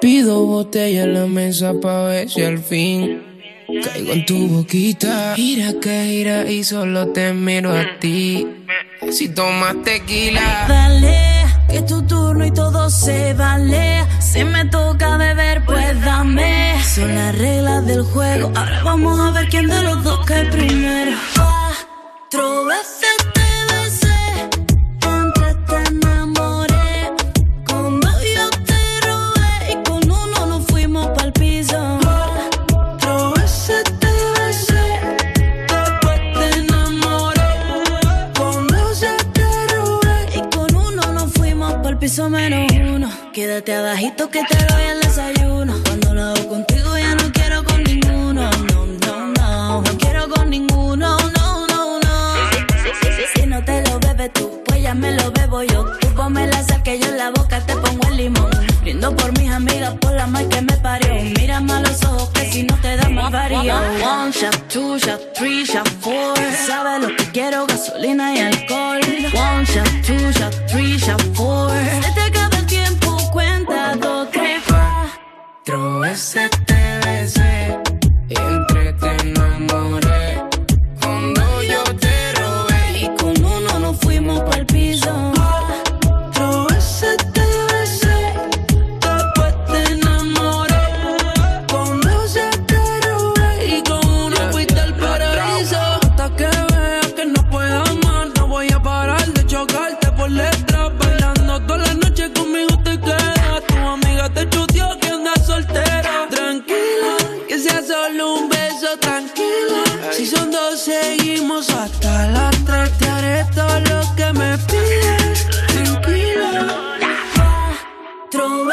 Díselo, 0.00 0.46
botella 0.46 1.04
en 1.04 1.14
la 1.14 1.26
mesa 1.26 1.72
pa' 1.80 2.04
ver 2.04 2.28
si 2.28 2.42
al 2.42 2.58
fin 2.58 3.22
caigo 3.82 4.12
en 4.12 4.26
tu 4.26 4.48
boquita. 4.48 5.34
Gira 5.36 5.72
que 5.80 6.04
gira 6.04 6.50
y 6.50 6.64
solo 6.64 7.08
te 7.08 7.32
miro 7.32 7.72
a 7.72 7.98
ti. 7.98 8.46
Si 9.10 9.28
tomas 9.30 9.82
tequila. 9.82 10.66
Dale, 10.68 11.39
es 11.72 11.86
tu 11.86 12.02
turno 12.02 12.44
y 12.44 12.50
todo 12.50 12.90
se 12.90 13.34
vale. 13.34 14.06
Si 14.20 14.44
me 14.44 14.64
toca 14.66 15.16
beber, 15.16 15.64
pues 15.64 16.04
dame. 16.04 16.82
Son 16.84 17.14
las 17.14 17.36
reglas 17.36 17.86
del 17.86 18.02
juego. 18.02 18.52
Ahora 18.54 18.82
vamos 18.82 19.20
a 19.20 19.30
ver 19.30 19.48
quién 19.48 19.68
de 19.68 19.82
los 19.82 20.02
dos 20.02 20.24
cae 20.26 20.44
primero. 20.46 21.16
Cuatro 21.34 22.64
veces 22.66 23.29
piso 42.10 42.28
menos 42.28 42.66
uno. 42.92 43.08
Quédate 43.32 43.72
abajito 43.72 44.30
que 44.30 44.42
te 44.42 44.56
doy 44.56 44.82
el 44.82 45.00
desayuno. 45.00 45.74
Cuando 45.84 46.12
lo 46.12 46.22
hago 46.22 46.48
contigo 46.48 46.98
ya 46.98 47.14
no 47.14 47.30
quiero 47.30 47.62
con 47.62 47.84
ninguno. 47.84 48.50
No, 48.50 48.86
no, 49.06 49.26
no. 49.38 49.82
No 49.82 49.98
quiero 49.98 50.28
con 50.28 50.50
ninguno. 50.50 51.16
No, 51.16 51.66
no, 51.68 52.00
no. 52.00 52.34
Si 53.32 53.46
no 53.46 53.64
te 53.64 53.88
lo 53.88 54.00
bebes 54.00 54.32
tú, 54.32 54.60
pues 54.66 54.82
ya 54.82 54.92
me 54.92 55.12
lo 55.12 55.30
bebo 55.30 55.62
yo. 55.62 55.84
Tú 56.00 56.08
ponme 56.16 56.48
la 56.48 56.60
sal 56.64 56.82
que 56.82 56.98
yo 56.98 57.06
en 57.06 57.16
la 57.16 57.30
boca 57.30 57.60
te 57.60 57.76
pongo 57.76 58.08
el 58.08 58.16
limón. 58.16 58.49
Brindo 58.90 59.14
por 59.14 59.30
mis 59.38 59.48
amigas, 59.52 59.94
por 60.00 60.10
la 60.14 60.26
mal 60.26 60.48
que 60.48 60.60
me 60.62 60.76
parió. 60.78 61.14
Mírame 61.38 61.74
a 61.74 61.80
los 61.80 62.02
ojos 62.02 62.28
que 62.30 62.50
si 62.50 62.64
no 62.64 62.74
te 62.78 62.96
da 62.96 63.08
más 63.08 63.30
varío. 63.30 63.76
One 64.02 64.32
shot, 64.32 64.68
two 64.68 64.98
shot, 64.98 65.32
three 65.32 65.64
shot, 65.64 65.88
four. 66.00 66.34
Sabes 66.66 67.00
lo 67.08 67.14
que 67.14 67.30
quiero, 67.30 67.68
gasolina 67.68 68.34
y 68.34 68.40
alcohol. 68.40 69.00
One 69.32 69.64
shot, 69.64 69.88
two 70.04 70.32
shot, 70.32 70.52
three 70.66 70.98
shot, 70.98 71.22
four. 71.36 71.70
Se 72.02 72.12
te 72.14 72.20
acaba 72.20 72.56
el 72.58 72.66
tiempo, 72.66 73.16
cuenta 73.30 73.94
dos, 73.94 74.28
tres, 74.32 74.60
Cuatro 74.66 76.00
veces 76.00 76.50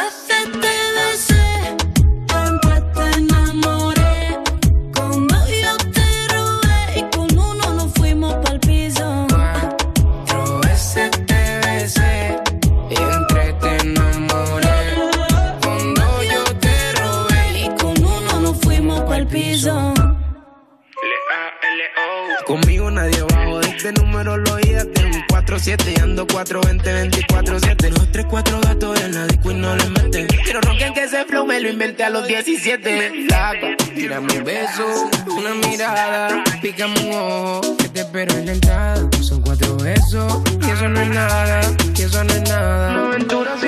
Cuatro 0.09 0.61
veces 0.61 0.66
lo 31.67 31.73
inventé 31.73 32.03
a 32.05 32.09
los 32.09 32.25
17 32.25 33.25
Flaca, 33.27 33.75
tírame 33.93 34.37
un 34.37 34.43
beso, 34.45 35.09
una 35.27 35.53
mirada 35.53 36.41
Pícame 36.61 36.97
un 37.01 37.13
ojo, 37.13 37.77
que 37.77 37.89
te 37.89 37.99
espero 38.01 38.33
en 38.35 38.45
la 38.45 38.51
entrada. 38.53 39.09
Son 39.21 39.41
cuatro 39.41 39.75
besos, 39.75 40.41
y 40.65 40.69
eso 40.69 40.87
no 40.87 41.01
es 41.01 41.09
nada 41.09 41.59
Y 41.93 42.01
eso 42.01 42.23
no 42.23 42.33
es 42.33 42.41
nada. 42.43 42.91
Una 42.91 43.07
aventura 43.07 43.53
así 43.55 43.67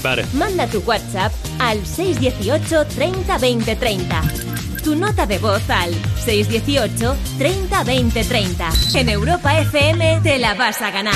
participar, 0.00 0.24
Manda 0.34 0.66
tu 0.66 0.82
WhatsApp 0.86 1.32
al 1.58 1.84
618 1.86 2.86
30 2.86 3.38
20 3.38 3.76
30. 3.76 4.22
Tu 4.82 4.96
nota 4.96 5.26
de 5.26 5.38
voz 5.38 5.68
al 5.68 5.94
618 6.24 7.16
30 7.38 7.84
20 7.84 8.24
30. 8.24 8.70
En 8.94 9.08
Europa 9.08 9.58
FM 9.58 10.20
te 10.22 10.38
la 10.38 10.54
vas 10.54 10.80
a 10.80 10.90
ganar. 10.90 11.14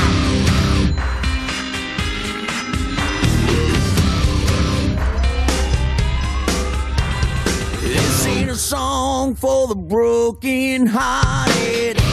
This 7.81 8.27
ain't 8.27 8.51
a 8.51 8.57
song 8.57 9.35
for 9.35 9.69
the 9.69 9.77
broken 9.77 10.87
hearted. 10.87 12.04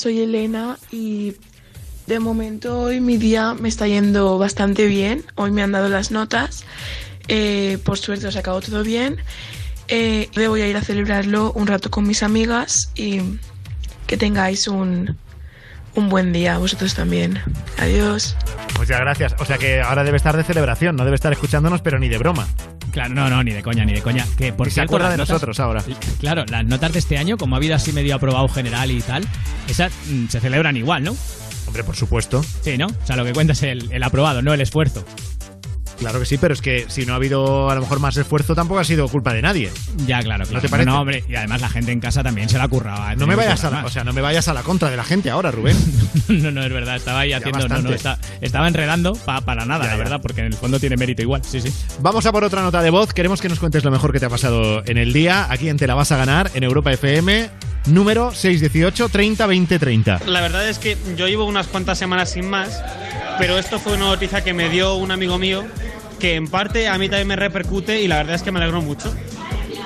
Soy 0.00 0.20
Elena 0.20 0.78
y 0.90 1.34
de 2.06 2.20
momento 2.20 2.80
hoy 2.80 3.00
mi 3.00 3.18
día 3.18 3.52
me 3.52 3.68
está 3.68 3.86
yendo 3.86 4.38
bastante 4.38 4.86
bien. 4.86 5.24
Hoy 5.34 5.50
me 5.50 5.62
han 5.62 5.72
dado 5.72 5.90
las 5.90 6.10
notas. 6.10 6.64
Eh, 7.28 7.76
por 7.84 7.98
suerte 7.98 8.26
os 8.26 8.36
acabó 8.36 8.62
todo 8.62 8.82
bien. 8.82 9.18
Eh, 9.88 10.30
voy 10.34 10.62
a 10.62 10.68
ir 10.68 10.76
a 10.76 10.82
celebrarlo 10.82 11.52
un 11.52 11.66
rato 11.66 11.90
con 11.90 12.06
mis 12.06 12.22
amigas 12.22 12.90
y 12.94 13.20
que 14.06 14.16
tengáis 14.16 14.68
un, 14.68 15.18
un 15.94 16.08
buen 16.08 16.32
día 16.32 16.56
vosotros 16.56 16.94
también. 16.94 17.38
Adiós. 17.76 18.34
Muchas 18.80 18.98
gracias. 19.00 19.34
O 19.38 19.44
sea 19.44 19.58
que 19.58 19.82
ahora 19.82 20.04
debe 20.04 20.16
estar 20.16 20.34
de 20.36 20.42
celebración, 20.42 20.96
no 20.96 21.04
debe 21.04 21.14
estar 21.16 21.30
escuchándonos, 21.32 21.82
pero 21.82 21.98
ni 21.98 22.08
de 22.08 22.16
broma. 22.16 22.46
Claro, 22.92 23.12
no, 23.14 23.28
no, 23.28 23.44
ni 23.44 23.52
de 23.52 23.62
coña, 23.62 23.84
ni 23.84 23.92
de 23.92 24.00
coña. 24.00 24.24
Que 24.38 24.54
por 24.54 24.70
se 24.70 24.80
acuerda 24.80 25.10
de 25.10 25.16
notas- 25.18 25.34
nosotros 25.34 25.60
ahora. 25.60 25.84
Claro, 26.18 26.44
las 26.48 26.64
notas 26.64 26.92
de 26.94 26.98
este 26.98 27.18
año, 27.18 27.36
como 27.36 27.54
ha 27.54 27.58
habido 27.58 27.74
así 27.74 27.92
medio 27.92 28.14
aprobado 28.16 28.48
general 28.48 28.90
y 28.90 29.02
tal, 29.02 29.22
esas 29.68 29.92
mm, 30.08 30.28
se 30.28 30.40
celebran 30.40 30.76
igual, 30.78 31.04
¿no? 31.04 31.14
Hombre, 31.66 31.84
por 31.84 31.94
supuesto. 31.94 32.42
Sí, 32.62 32.78
¿no? 32.78 32.86
O 32.86 33.06
sea, 33.06 33.16
lo 33.16 33.24
que 33.24 33.32
cuenta 33.34 33.52
es 33.52 33.62
el, 33.62 33.92
el 33.92 34.02
aprobado, 34.02 34.40
no 34.40 34.54
el 34.54 34.60
esfuerzo. 34.62 35.04
Claro 36.00 36.18
que 36.18 36.24
sí, 36.26 36.38
pero 36.38 36.54
es 36.54 36.62
que 36.62 36.86
si 36.88 37.04
no 37.06 37.12
ha 37.12 37.16
habido 37.16 37.70
a 37.70 37.74
lo 37.74 37.82
mejor 37.82 38.00
más 38.00 38.16
esfuerzo, 38.16 38.54
tampoco 38.54 38.80
ha 38.80 38.84
sido 38.84 39.06
culpa 39.08 39.32
de 39.34 39.42
nadie. 39.42 39.70
Ya, 40.06 40.20
claro, 40.22 40.44
claro. 40.44 40.54
¿No 40.54 40.60
te 40.60 40.68
parece? 40.68 40.86
No, 40.90 41.00
hombre, 41.00 41.22
y 41.28 41.34
además 41.36 41.60
la 41.60 41.68
gente 41.68 41.92
en 41.92 42.00
casa 42.00 42.22
también 42.22 42.48
se 42.48 42.56
la 42.58 42.66
curraba. 42.68 43.14
No 43.16 43.26
me 43.26 43.36
vayas 43.36 43.62
a 43.64 43.70
la, 43.70 43.84
o 43.84 43.90
sea, 43.90 44.02
no 44.02 44.12
me 44.14 44.20
vayas 44.22 44.48
a 44.48 44.54
la 44.54 44.62
contra 44.62 44.90
de 44.90 44.96
la 44.96 45.04
gente 45.04 45.30
ahora, 45.30 45.50
Rubén. 45.50 45.76
no, 46.28 46.50
no, 46.50 46.62
es 46.64 46.72
verdad, 46.72 46.96
estaba 46.96 47.20
ahí 47.20 47.32
haciendo. 47.34 47.68
No, 47.68 47.82
no, 47.82 47.90
está- 47.92 48.18
estaba 48.40 48.66
enredando 48.66 49.12
pa- 49.12 49.42
para 49.42 49.66
nada, 49.66 49.84
Ya, 49.84 49.90
la 49.90 49.96
ya. 49.96 50.02
verdad, 50.04 50.20
porque 50.22 50.40
en 50.40 50.46
el 50.46 50.54
fondo 50.54 50.80
tiene 50.80 50.96
mérito 50.96 51.20
igual. 51.22 51.42
Sí, 51.44 51.60
sí. 51.60 51.70
Vamos 52.00 52.24
a 52.26 52.32
por 52.32 52.44
otra 52.44 52.62
nota 52.62 52.80
de 52.82 52.90
voz. 52.90 53.12
Queremos 53.12 53.40
que 53.40 53.48
nos 53.50 53.60
cuentes 53.60 53.84
lo 53.84 53.90
mejor 53.90 54.10
que 54.12 54.20
te 54.20 54.26
ha 54.26 54.30
pasado 54.30 54.82
en 54.86 54.96
el 54.96 55.12
día. 55.12 55.46
Aquí 55.50 55.68
en 55.68 55.76
Te 55.76 55.86
la 55.86 55.94
vas 55.94 56.10
a 56.12 56.16
ganar 56.16 56.50
en 56.54 56.64
Europa 56.64 56.92
FM, 56.92 57.50
número 57.86 58.32
618 58.34 59.08
30 59.08 59.46
20 59.46 59.78
30. 59.78 60.20
La 60.26 60.40
verdad 60.40 60.68
es 60.68 60.78
que 60.78 60.96
yo 61.16 61.28
llevo 61.28 61.44
unas 61.44 61.66
cuantas 61.66 61.98
semanas 61.98 62.30
sin 62.30 62.48
más, 62.48 62.82
pero 63.38 63.58
esto 63.58 63.78
fue 63.78 63.94
una 63.94 64.06
noticia 64.06 64.42
que 64.42 64.52
me 64.52 64.68
dio 64.68 64.94
un 64.96 65.10
amigo 65.10 65.38
mío 65.38 65.64
que 66.18 66.34
en 66.34 66.46
parte 66.46 66.86
a 66.86 66.98
mí 66.98 67.08
también 67.08 67.28
me 67.28 67.36
repercute 67.36 68.02
y 68.02 68.06
la 68.06 68.18
verdad 68.18 68.34
es 68.34 68.42
que 68.42 68.52
me 68.52 68.60
alegro 68.60 68.82
mucho. 68.82 69.12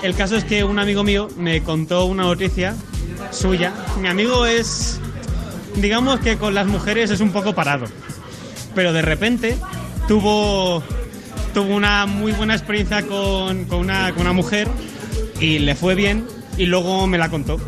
El 0.03 0.15
caso 0.15 0.37
es 0.37 0.45
que 0.45 0.65
un 0.65 0.79
amigo 0.79 1.05
mío 1.05 1.29
me 1.37 1.63
contó 1.63 2.05
una 2.05 2.25
noticia 2.25 2.75
suya. 3.31 3.73
Mi 4.01 4.09
amigo 4.09 4.45
es, 4.45 5.01
digamos 5.77 6.21
que 6.21 6.37
con 6.37 6.53
las 6.53 6.67
mujeres 6.67 7.11
es 7.11 7.21
un 7.21 7.31
poco 7.31 7.55
parado, 7.55 7.87
pero 8.75 8.93
de 8.93 9.01
repente 9.01 9.57
tuvo, 10.09 10.83
tuvo 11.55 11.75
una 11.75 12.05
muy 12.05 12.33
buena 12.33 12.55
experiencia 12.55 13.07
con, 13.07 13.65
con 13.65 13.79
una, 13.79 14.13
con 14.13 14.23
una 14.23 14.33
mujer 14.33 14.69
y 15.41 15.61
le 15.61 15.75
fue 15.75 15.95
bien 15.95 16.27
y 16.59 16.67
luego 16.67 17.07
me 17.07 17.17
la 17.17 17.31
contó. 17.31 17.59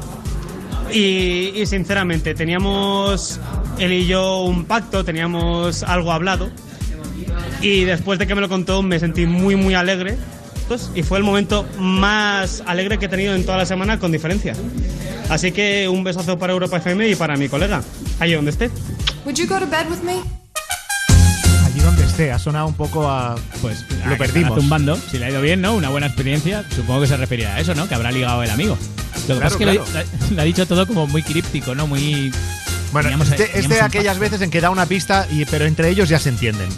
Y, 0.92 1.52
y 1.54 1.66
sinceramente, 1.66 2.34
teníamos 2.34 3.40
él 3.78 3.92
y 3.92 4.06
yo 4.06 4.40
un 4.42 4.64
pacto, 4.64 5.04
teníamos 5.04 5.82
algo 5.82 6.12
hablado. 6.12 6.48
Y 7.60 7.84
después 7.84 8.18
de 8.18 8.26
que 8.26 8.34
me 8.34 8.40
lo 8.40 8.48
contó, 8.48 8.82
me 8.82 8.98
sentí 8.98 9.26
muy, 9.26 9.56
muy 9.56 9.74
alegre. 9.74 10.16
Pues, 10.68 10.90
Y 10.94 11.02
fue 11.02 11.18
el 11.18 11.24
momento 11.24 11.64
más 11.78 12.62
alegre 12.66 12.98
que 12.98 13.06
he 13.06 13.08
tenido 13.08 13.34
en 13.34 13.44
toda 13.44 13.58
la 13.58 13.66
semana, 13.66 13.98
con 13.98 14.10
diferencia. 14.12 14.54
Así 15.28 15.52
que 15.52 15.88
un 15.88 16.04
besazo 16.04 16.38
para 16.38 16.52
Europa 16.52 16.76
FM 16.78 17.08
y 17.08 17.14
para 17.14 17.36
mi 17.36 17.48
colega, 17.48 17.82
allí 18.20 18.32
donde 18.34 18.50
esté. 18.50 18.70
Would 19.24 19.36
you 19.36 19.46
go 19.46 19.58
to 19.58 19.66
bed 19.66 19.86
with 19.90 20.02
me? 20.04 20.20
Allí 21.66 21.80
donde 21.80 22.04
esté, 22.04 22.30
ha 22.32 22.38
sonado 22.38 22.66
un 22.66 22.74
poco 22.74 23.08
a. 23.08 23.36
Pues 23.62 23.84
lo 23.90 23.96
Ah, 24.04 24.10
que 24.10 24.16
perdimos. 24.16 24.48
estará 24.50 24.60
zumbando. 24.60 24.96
Si 25.10 25.18
le 25.18 25.26
ha 25.26 25.30
ido 25.30 25.40
bien, 25.40 25.60
¿no? 25.60 25.74
Una 25.74 25.88
buena 25.88 26.06
experiencia. 26.06 26.64
Supongo 26.74 27.02
que 27.02 27.06
se 27.08 27.16
referirá 27.16 27.54
a 27.56 27.60
eso, 27.60 27.74
¿no? 27.74 27.88
Que 27.88 27.94
habrá 27.94 28.10
ligado 28.12 28.42
el 28.42 28.50
amigo. 28.50 28.76
Lo 29.28 29.34
que 29.34 29.40
Claro, 29.40 29.40
pasa 29.40 29.46
es 29.54 29.56
que 29.56 29.66
lo- 29.66 29.84
claro. 29.84 30.08
lo, 30.30 30.40
ha 30.42 30.44
dicho 30.44 30.66
todo 30.66 30.86
como 30.86 31.06
muy 31.06 31.22
críptico, 31.22 31.74
¿no? 31.74 31.86
Muy. 31.86 32.32
Bueno, 32.92 33.08
Teníamos- 33.08 33.28
este, 33.28 33.44
teníamos 33.46 33.62
este 33.64 33.74
de 33.74 33.80
un 33.80 33.86
aquellas 33.86 34.18
veces 34.18 34.40
en 34.42 34.50
que 34.50 34.60
da 34.60 34.70
una 34.70 34.86
pista, 34.86 35.26
y, 35.30 35.44
pero 35.44 35.64
entre 35.66 35.88
ellos 35.90 36.08
ya 36.08 36.18
se 36.18 36.28
entienden. 36.28 36.68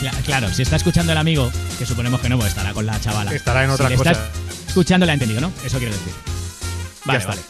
Cla- 0.00 0.12
Claro, 0.24 0.52
si 0.54 0.62
está 0.62 0.76
escuchando 0.76 1.10
el 1.12 1.18
amigo, 1.18 1.50
que 1.78 1.84
suponemos 1.86 2.20
que 2.20 2.28
no, 2.28 2.36
pues 2.38 2.50
estará 2.50 2.72
con 2.72 2.86
la 2.86 3.00
chavala. 3.00 3.32
Estará 3.34 3.64
en 3.64 3.70
Si 3.70 3.74
otra 3.74 3.88
le 3.88 3.96
cosa. 3.96 4.12
Está 4.12 4.30
escuchando, 4.68 5.06
le 5.06 5.12
ha 5.12 5.14
entendido, 5.14 5.40
¿no? 5.40 5.50
Eso 5.64 5.78
quiero 5.78 5.92
decir. 5.92 6.12
Vale, 7.04 7.24
vale. 7.24 7.40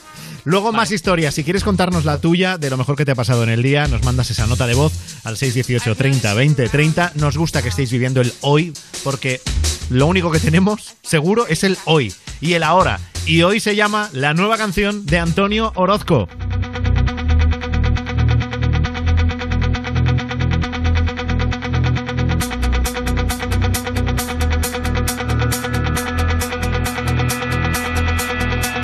Luego 0.44 0.72
más 0.72 0.90
historias. 0.92 1.34
Si 1.34 1.44
quieres 1.44 1.62
contarnos 1.62 2.06
la 2.06 2.18
tuya 2.18 2.56
de 2.56 2.70
lo 2.70 2.78
mejor 2.78 2.96
que 2.96 3.04
te 3.04 3.10
ha 3.10 3.14
pasado 3.14 3.42
en 3.42 3.50
el 3.50 3.62
día, 3.62 3.86
nos 3.86 4.02
mandas 4.02 4.30
esa 4.30 4.46
nota 4.46 4.66
de 4.66 4.72
voz 4.74 4.92
al 5.24 5.36
618 5.36 5.94
30 5.94 6.32
20 6.32 6.68
30. 6.70 7.12
Nos 7.16 7.36
gusta 7.36 7.60
que 7.60 7.68
estéis 7.68 7.90
viviendo 7.90 8.22
el 8.22 8.32
hoy 8.40 8.72
porque 9.04 9.42
lo 9.90 10.06
único 10.06 10.30
que 10.30 10.38
tenemos 10.40 10.94
seguro 11.02 11.46
es 11.48 11.64
el 11.64 11.76
hoy 11.84 12.14
y 12.40 12.54
el 12.54 12.62
ahora. 12.62 12.98
Y 13.28 13.42
hoy 13.42 13.60
se 13.60 13.76
llama 13.76 14.08
la 14.14 14.32
nueva 14.32 14.56
canción 14.56 15.04
de 15.04 15.18
Antonio 15.18 15.70
Orozco. 15.74 16.26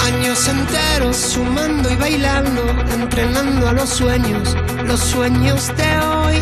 Años 0.03 0.47
enteros 0.47 1.17
sumando 1.17 1.91
y 1.91 1.97
bailando, 1.97 2.63
entrenando 3.01 3.69
a 3.71 3.73
los 3.73 3.89
sueños, 3.89 4.55
los 4.87 5.01
sueños 5.01 5.75
de 5.75 5.99
hoy, 6.01 6.37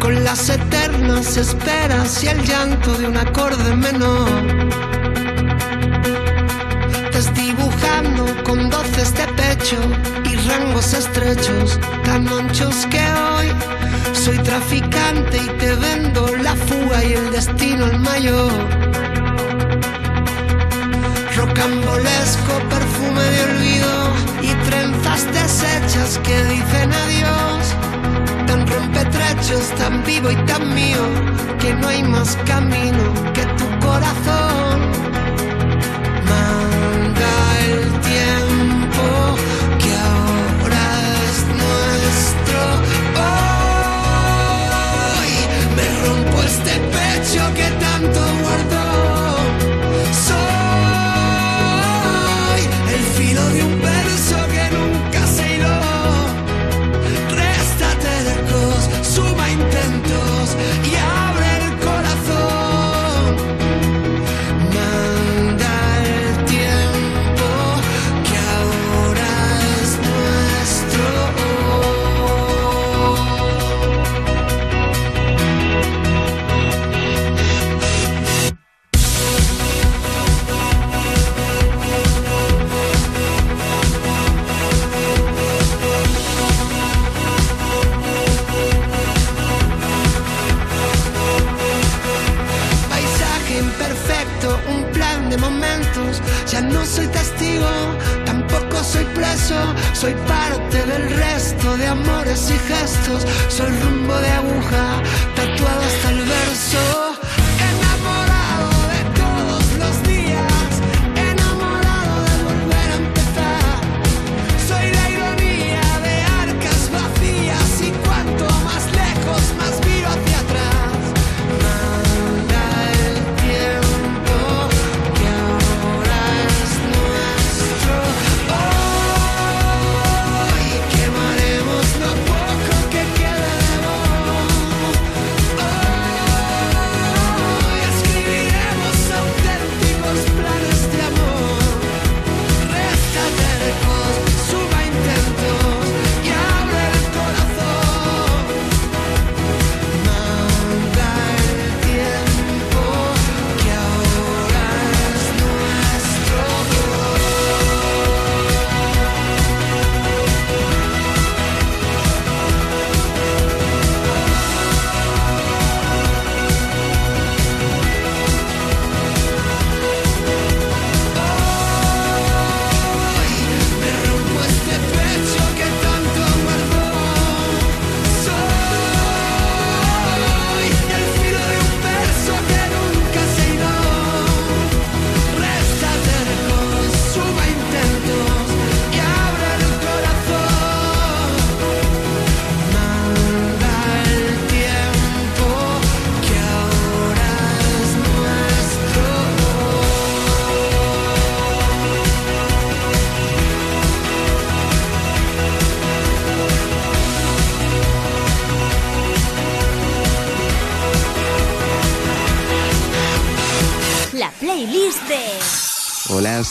con 0.00 0.24
las 0.24 0.48
eternas 0.48 1.36
esperas 1.36 2.24
y 2.24 2.28
el 2.28 2.42
llanto 2.46 2.94
de 2.94 3.08
un 3.08 3.16
acorde 3.18 3.76
menor. 3.76 5.25
Con 8.44 8.70
doces 8.70 9.12
de 9.14 9.26
pecho 9.28 9.76
y 10.30 10.36
rangos 10.48 10.92
estrechos, 10.94 11.78
tan 12.04 12.28
anchos 12.28 12.86
que 12.90 13.00
hoy 13.00 13.48
soy 14.12 14.38
traficante 14.38 15.38
y 15.38 15.48
te 15.58 15.74
vendo 15.74 16.26
la 16.36 16.54
fuga 16.54 17.04
y 17.04 17.12
el 17.14 17.30
destino 17.32 17.86
el 17.86 17.98
mayor 17.98 18.52
rocambolesco 21.36 22.52
perfume 22.70 23.22
de 23.22 23.42
olvido 23.44 23.92
y 24.42 24.50
trenzas 24.68 25.24
deshechas 25.32 26.18
que 26.18 26.44
dicen 26.44 26.92
adiós. 26.92 27.74
Tan 28.46 28.66
rompetrechos, 28.66 29.68
tan 29.76 30.02
vivo 30.04 30.30
y 30.30 30.36
tan 30.46 30.74
mío, 30.74 31.02
que 31.60 31.74
no 31.74 31.88
hay 31.88 32.02
más 32.02 32.36
camino 32.46 33.04
que 33.34 33.44
tu 33.58 33.86
corazón. 33.86 35.25
Me 45.76 45.86
rompo 46.02 46.42
este 46.42 46.74
pecho 46.94 47.54
que 47.54 47.70
tanto 47.80 48.20
guardó. 48.42 48.85
No 96.72 96.84
soy 96.84 97.06
testigo, 97.08 97.68
tampoco 98.24 98.82
soy 98.82 99.04
preso. 99.14 99.54
Soy 99.92 100.14
parte 100.26 100.84
del 100.86 101.10
resto 101.16 101.76
de 101.76 101.86
amores 101.86 102.50
y 102.50 102.58
gestos. 102.72 103.26
Soy 103.48 103.70
rumbo 103.82 104.14
de 104.16 104.30
aguja, 104.30 105.02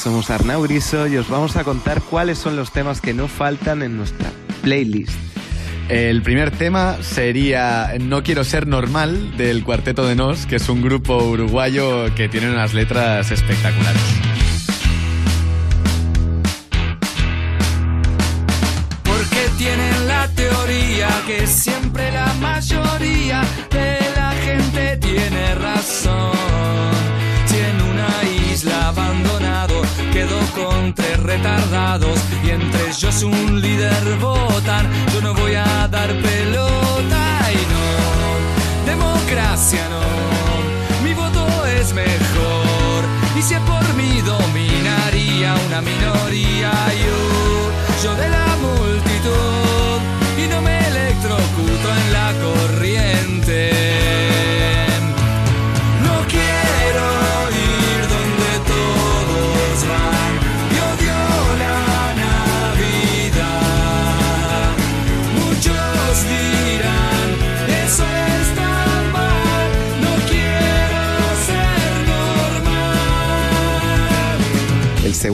somos 0.05 0.29
Arnau 0.29 0.61
Griso 0.61 1.07
y 1.07 1.17
os 1.17 1.27
vamos 1.29 1.55
a 1.55 1.63
contar 1.63 1.99
cuáles 1.99 2.37
son 2.37 2.55
los 2.55 2.71
temas 2.71 3.01
que 3.01 3.15
no 3.15 3.27
faltan 3.27 3.81
en 3.81 3.97
nuestra 3.97 4.29
playlist. 4.61 5.17
El 5.89 6.21
primer 6.21 6.51
tema 6.51 6.97
sería 7.01 7.91
No 7.99 8.21
quiero 8.21 8.43
ser 8.43 8.67
normal 8.67 9.35
del 9.35 9.63
Cuarteto 9.63 10.05
de 10.05 10.13
Nos, 10.13 10.45
que 10.45 10.57
es 10.57 10.69
un 10.69 10.83
grupo 10.83 11.17
uruguayo 11.23 12.13
que 12.13 12.29
tiene 12.29 12.51
unas 12.51 12.75
letras 12.75 13.31
espectaculares. 13.31 14.44
Con 30.55 30.93
tres 30.93 31.21
retardados 31.21 32.17
y 32.43 32.49
entre 32.51 32.89
ellos 32.89 33.23
un 33.23 33.61
líder 33.61 34.17
votan, 34.19 34.89
yo 35.13 35.21
no 35.21 35.33
voy 35.33 35.55
a 35.55 35.87
dar 35.89 36.09
pelota 36.21 37.21
y 37.51 37.61
no, 37.73 38.85
democracia 38.85 39.81
no, 39.89 41.03
mi 41.03 41.13
voto 41.13 41.45
es 41.65 41.93
mejor. 41.93 43.03
Y 43.37 43.41
si 43.41 43.53
es 43.53 43.59
por 43.61 43.93
mí 43.95 44.21
dominaría 44.21 45.55
una 45.67 45.81
minoría 45.81 46.71
yo, 47.03 48.03
yo 48.03 48.15
de 48.15 48.29
la 48.29 48.55
multitud. 48.55 49.99
Y 50.37 50.47
no 50.47 50.61
me 50.61 50.77
electrocuto 50.87 51.87
en 51.97 52.13
la 52.13 52.33
corriente. 52.45 53.74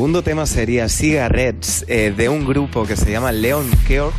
Segundo 0.01 0.23
tema 0.23 0.47
sería 0.47 0.89
Cigarettes 0.89 1.85
eh, 1.87 2.11
de 2.17 2.27
un 2.27 2.43
grupo 2.43 2.87
que 2.87 2.95
se 2.95 3.11
llama 3.11 3.31
Leon 3.31 3.69
Keor, 3.87 4.11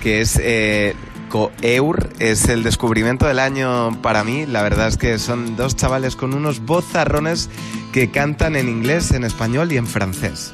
que 0.00 0.20
es 0.20 0.38
eh, 0.40 0.94
Coeur, 1.30 2.10
es 2.20 2.48
el 2.48 2.62
descubrimiento 2.62 3.26
del 3.26 3.40
año 3.40 4.00
para 4.02 4.22
mí. 4.22 4.46
La 4.46 4.62
verdad 4.62 4.86
es 4.86 4.96
que 4.96 5.18
son 5.18 5.56
dos 5.56 5.74
chavales 5.74 6.14
con 6.14 6.32
unos 6.32 6.60
vozarrones 6.60 7.50
que 7.92 8.12
cantan 8.12 8.54
en 8.54 8.68
inglés, 8.68 9.10
en 9.10 9.24
español 9.24 9.72
y 9.72 9.78
en 9.78 9.88
francés. 9.88 10.52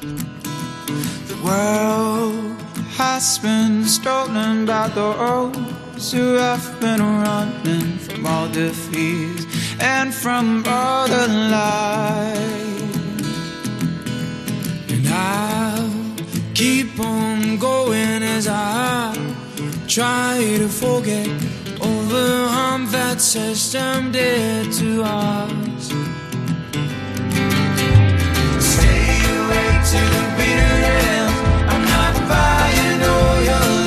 I'll 15.13 15.91
keep 16.55 16.99
on 16.99 17.57
going 17.57 18.23
as 18.23 18.47
I 18.47 19.13
try 19.87 20.39
to 20.57 20.67
forget 20.67 21.27
all 21.81 22.03
the 22.17 22.47
harm 22.49 22.87
that 22.91 23.21
system 23.21 24.11
did 24.11 24.71
to 24.73 25.03
us. 25.03 25.85
Stay 28.71 29.13
awake 29.37 29.81
to 29.93 30.01
the 30.15 30.23
bitter 30.37 30.75
end. 31.05 31.33
I'm 31.71 31.85
not 31.95 32.15
buying 32.31 33.01
all 33.13 33.37
your 33.49 33.82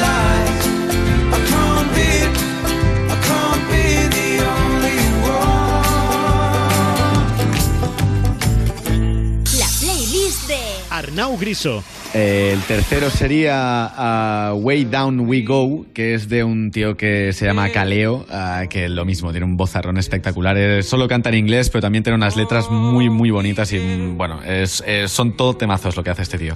Arnau 11.16 11.38
Griso. 11.38 11.82
Eh, 12.12 12.50
el 12.52 12.60
tercero 12.64 13.08
sería 13.08 13.90
ah, 13.96 14.52
Way 14.54 14.84
Down 14.84 15.20
We 15.20 15.40
Go, 15.40 15.86
que 15.94 16.12
es 16.12 16.28
de 16.28 16.44
un 16.44 16.70
tío 16.70 16.98
que 16.98 17.32
se 17.32 17.46
llama 17.46 17.70
Kaleo, 17.70 18.26
ah, 18.28 18.64
que 18.68 18.90
lo 18.90 19.06
mismo, 19.06 19.30
tiene 19.30 19.46
un 19.46 19.56
vozarrón 19.56 19.96
espectacular. 19.96 20.58
Eh, 20.58 20.82
solo 20.82 21.08
canta 21.08 21.30
en 21.30 21.36
inglés, 21.36 21.70
pero 21.70 21.80
también 21.80 22.04
tiene 22.04 22.16
unas 22.16 22.36
letras 22.36 22.70
muy, 22.70 23.08
muy 23.08 23.30
bonitas 23.30 23.72
y 23.72 23.78
bueno, 24.14 24.42
es, 24.42 24.84
son 25.06 25.38
todo 25.38 25.56
temazos 25.56 25.96
lo 25.96 26.04
que 26.04 26.10
hace 26.10 26.20
este 26.20 26.36
tío. 26.36 26.54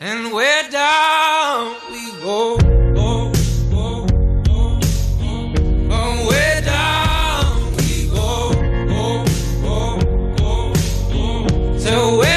And 0.00 0.32
down 0.72 1.74
we 1.92 2.12
go. 2.22 2.56
Oh, 2.96 3.32
oh, 3.74 4.06
oh, 4.50 4.88
oh. 5.20 5.54
Oh, 5.90 6.26
where 6.26 6.60
down 6.62 7.76
we 7.76 8.08
go. 8.08 8.50
Oh, 8.90 9.24
oh, 9.64 9.98
oh, 10.40 10.72
oh. 11.12 11.78
So 11.78 12.27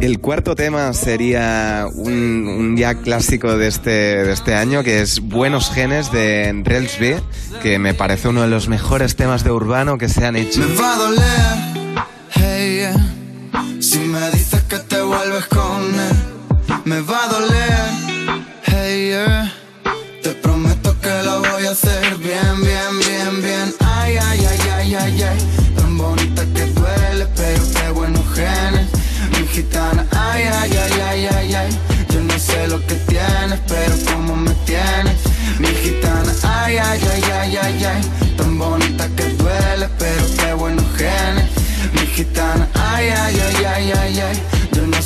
El 0.00 0.20
cuarto 0.20 0.54
tema 0.54 0.92
sería 0.92 1.86
un, 1.94 2.46
un 2.46 2.76
ya 2.76 2.94
clásico 2.94 3.56
de 3.56 3.68
este, 3.68 3.90
de 3.90 4.32
este 4.32 4.54
año, 4.54 4.82
que 4.82 5.00
es 5.00 5.20
Buenos 5.20 5.70
Genes 5.70 6.12
de 6.12 6.52
Rels 6.62 6.98
B, 6.98 7.22
que 7.62 7.78
me 7.78 7.94
parece 7.94 8.28
uno 8.28 8.42
de 8.42 8.48
los 8.48 8.68
mejores 8.68 9.16
temas 9.16 9.44
de 9.44 9.50
urbano 9.50 9.96
que 9.96 10.10
se 10.10 10.26
han 10.26 10.36
hecho. 10.36 10.60
Me 10.60 10.74
va 10.74 10.92
a 10.92 10.96
doler, 10.96 11.96
hey, 12.32 12.76
yeah. 12.76 13.80
Si 13.80 13.98
me 14.00 14.18
vuelves 15.24 15.46
con 15.46 15.82
él, 16.00 16.16
me 16.84 17.00
va 17.00 17.24
a 17.24 17.28
doler, 17.28 17.88
hey, 18.64 19.08
yeah. 19.08 19.52
Te 20.22 20.30
prometo 20.30 20.94
que 21.00 21.22
lo 21.24 21.40
voy 21.40 21.66
a 21.66 21.70
hacer 21.70 22.16
bien, 22.18 22.60
bien, 22.60 22.98
bien, 22.98 23.42
bien. 23.42 23.74
Ay, 23.80 24.18
ay, 24.18 24.46
ay, 24.46 24.58
ay, 24.76 24.94
ay, 24.94 25.22
ay. 25.22 25.38
Tan 25.76 25.96
bonita 25.96 26.42
que 26.54 26.66
duele, 26.66 27.26
pero 27.36 27.62
qué 27.72 27.90
buenos 27.90 28.24
genes. 28.34 28.88
Mi 29.32 29.46
gitana, 29.48 30.06
ay, 30.12 30.42
ay, 30.42 30.70
ay, 30.76 31.00
ay, 31.08 31.26
ay, 31.34 31.54
ay. 31.54 31.78
Yo 32.12 32.20
no 32.20 32.38
sé 32.38 32.68
lo 32.68 32.78
que 32.86 32.94
tienes, 32.94 33.60
pero 33.66 33.94
cómo 34.12 34.36
me 34.36 34.52
tienes. 34.66 35.20
Mi 35.58 35.68
gitana, 35.68 36.32
ay, 36.42 36.76
ay, 36.76 37.00
ay, 37.12 37.22
ay, 37.32 37.56
ay, 37.56 37.84
ay. 37.84 38.36
Tan 38.36 38.58
bonita 38.58 39.08
que 39.16 39.24
duele, 39.40 39.88
pero 39.98 40.24
qué 40.38 40.52
buenos 40.52 40.84
genes. 40.96 41.48
Mi 41.94 42.06
gitana, 42.08 42.68
ay, 42.74 43.08
ay, 43.08 43.40
ay, 43.40 43.64
ay, 43.64 43.92
ay, 43.92 44.20
ay. 44.20 44.42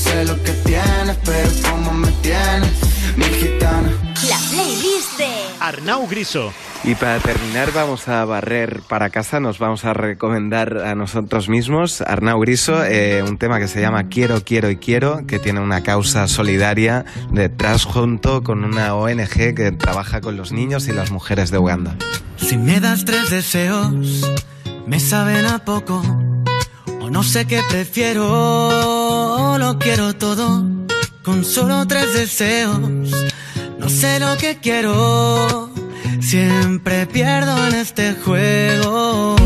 Sé 0.09 0.25
lo 0.25 0.43
que 0.43 0.53
tienes, 0.65 1.17
pero 1.25 1.49
cómo 1.71 1.93
me 1.93 2.11
tienes. 2.23 2.73
Mi 3.17 3.25
gitana. 3.25 3.91
La 4.29 4.39
playlist 4.51 5.19
de 5.19 5.29
Arnau 5.61 6.07
Griso. 6.09 6.53
Y 6.85 6.95
para 6.95 7.19
terminar 7.19 7.73
vamos 7.73 8.09
a 8.09 8.25
barrer 8.25 8.81
para 8.89 9.11
casa, 9.11 9.41
nos 9.41 9.59
vamos 9.59 9.85
a 9.85 9.93
recomendar 9.93 10.79
a 10.79 10.95
nosotros 10.95 11.49
mismos, 11.49 12.01
Arnau 12.01 12.41
Griso, 12.41 12.85
eh, 12.85 13.23
un 13.23 13.37
tema 13.37 13.59
que 13.59 13.67
se 13.67 13.81
llama 13.81 14.05
Quiero, 14.05 14.43
Quiero 14.45 14.71
y 14.71 14.77
Quiero, 14.77 15.27
que 15.27 15.39
tiene 15.39 15.61
una 15.61 15.83
causa 15.83 16.29
solidaria 16.29 17.05
detrás 17.33 17.85
junto 17.85 18.43
con 18.43 18.65
una 18.65 18.95
ONG 18.95 19.55
que 19.55 19.73
trabaja 19.77 20.21
con 20.21 20.37
los 20.37 20.53
niños 20.53 20.87
y 20.89 20.93
las 20.93 21.11
mujeres 21.11 21.51
de 21.51 21.59
Uganda. 21.59 21.97
Si 22.37 22.57
me 22.57 22.81
das 22.81 23.05
tres 23.05 23.29
deseos, 23.31 23.93
me 24.87 25.01
saben 25.01 25.47
a 25.47 25.65
poco. 25.65 26.03
No 27.11 27.23
sé 27.23 27.47
qué 27.47 27.61
prefiero, 27.71 29.57
lo 29.59 29.79
quiero 29.79 30.15
todo. 30.15 30.65
Con 31.23 31.45
solo 31.45 31.87
tres 31.87 32.13
deseos, 32.15 32.79
no 33.79 33.89
sé 33.89 34.21
lo 34.21 34.37
que 34.37 34.59
quiero. 34.59 35.71
Siempre 36.21 37.07
pierdo 37.07 37.67
en 37.69 37.75
este 37.75 38.15
juego. 38.15 39.37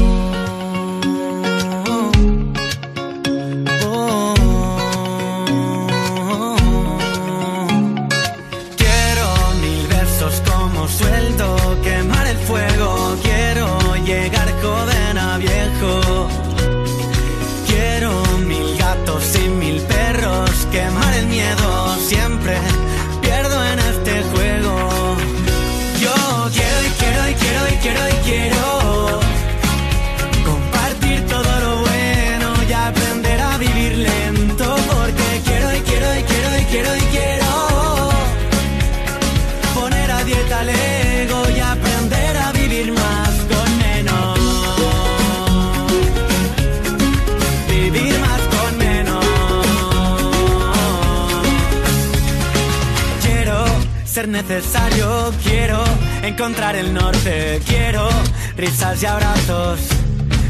Necesario, 54.49 55.33
quiero 55.43 55.83
encontrar 56.23 56.75
el 56.75 56.93
norte, 56.93 57.61
quiero 57.67 58.09
risas 58.57 59.03
y 59.03 59.07
abrazos, 59.07 59.81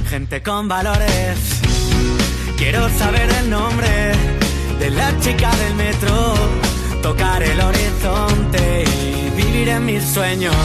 gente 0.09 0.43
con 0.43 0.69
valores. 0.69 1.39
Quiero 2.57 2.89
saber 2.99 3.29
el 3.41 3.51
nombre 3.51 4.13
de 4.79 4.91
la 4.91 5.19
chica 5.21 5.51
del 5.57 5.75
metro, 5.75 6.35
tocar 7.03 7.43
el 7.43 7.61
horizonte 7.61 8.85
y 8.85 9.31
vivir 9.37 9.69
en 9.69 9.85
mis 9.85 10.05
sueños. 10.05 10.57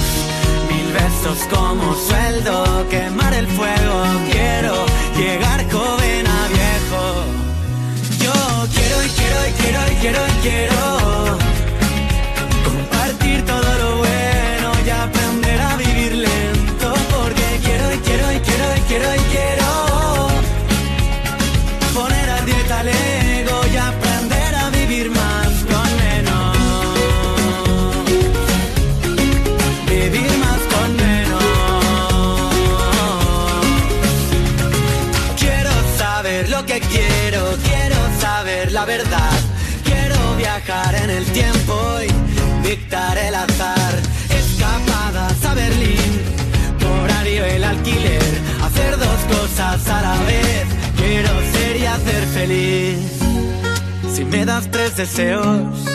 Mil 0.71 0.93
besos 0.93 1.39
como 1.49 1.95
sueldo, 1.95 2.87
quemar 2.89 3.33
el 3.33 3.47
fuego. 3.47 4.03
Quiero 4.31 4.85
llegar 5.17 5.69
joven 5.71 6.27
a 6.27 6.47
viejo. 6.47 7.03
Yo 8.23 8.33
quiero 8.73 9.03
y 9.03 9.09
quiero 9.09 9.47
y 9.47 9.51
quiero 9.51 9.79
y 9.91 9.95
quiero 10.01 10.27
y 10.27 10.47
quiero 10.47 11.46
todo 13.45 13.77
lo 13.83 13.97
bueno 13.97 14.71
y 14.85 14.89
aprender 14.89 15.61
a 15.61 15.75
vivir 15.75 16.13
lento 16.13 16.93
porque 17.13 17.59
quiero 17.63 17.93
y 17.93 17.97
quiero 17.99 18.33
y 18.33 18.39
quiero 18.39 18.75
y 18.77 18.79
quiero 18.89 19.15
y 19.15 19.19
quiero 19.35 19.67
poner 21.93 22.29
a 22.29 22.41
dieta 22.41 22.81
el 22.81 22.87
ego 22.89 23.61
y 23.73 23.77
aprender 23.77 24.55
a 24.55 24.69
vivir 24.69 25.09
más 25.11 25.47
con 25.71 25.89
menos. 26.03 26.57
Vivir 29.89 30.31
más 30.45 30.61
con 30.73 30.89
menos. 30.95 31.43
Quiero 35.37 35.71
saber 35.97 36.49
lo 36.49 36.65
que 36.65 36.79
quiero 36.79 37.41
quiero 37.63 37.97
saber 38.19 38.71
la 38.71 38.85
verdad. 38.85 39.39
Quiero 39.83 40.35
viajar 40.37 40.95
en 40.95 41.09
el 41.09 41.25
tiempo 41.25 41.56
escapadas 44.29 45.45
a 45.45 45.53
Berlín 45.53 46.37
horario 47.03 47.45
el 47.45 47.63
alquiler 47.63 48.21
hacer 48.63 48.97
dos 48.97 49.37
cosas 49.37 49.87
a 49.87 50.01
la 50.01 50.17
vez. 50.25 50.65
Quiero 50.95 51.29
ser 51.53 51.77
y 51.77 51.85
hacer 51.85 52.23
feliz. 52.27 52.97
Si 54.13 54.25
me 54.25 54.45
das 54.45 54.69
tres 54.71 54.95
deseos 54.95 55.85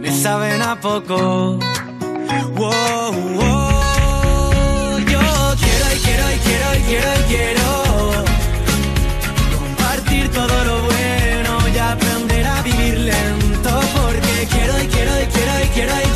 me 0.00 0.10
saben 0.12 0.62
a 0.62 0.80
poco. 0.80 1.58
Wow, 2.56 3.12
wow. 3.38 4.98
Yo 4.98 5.20
quiero 5.62 5.86
y 5.94 5.98
quiero 6.06 6.24
y 6.34 6.38
quiero 6.46 6.68
y 6.78 6.82
quiero 6.88 7.10
y 7.20 7.22
quiero 7.32 7.68
compartir 9.58 10.28
todo 10.30 10.64
lo 10.64 10.82
bueno 10.82 11.68
y 11.74 11.78
aprender 11.78 12.46
a 12.46 12.62
vivir 12.62 12.98
lento. 12.98 13.80
Porque 13.94 14.48
quiero 14.50 14.82
y 14.82 14.86
quiero 14.86 15.20
y 15.22 15.26
quiero 15.26 15.64
y 15.64 15.68
quiero 15.74 15.94
y 16.06 16.09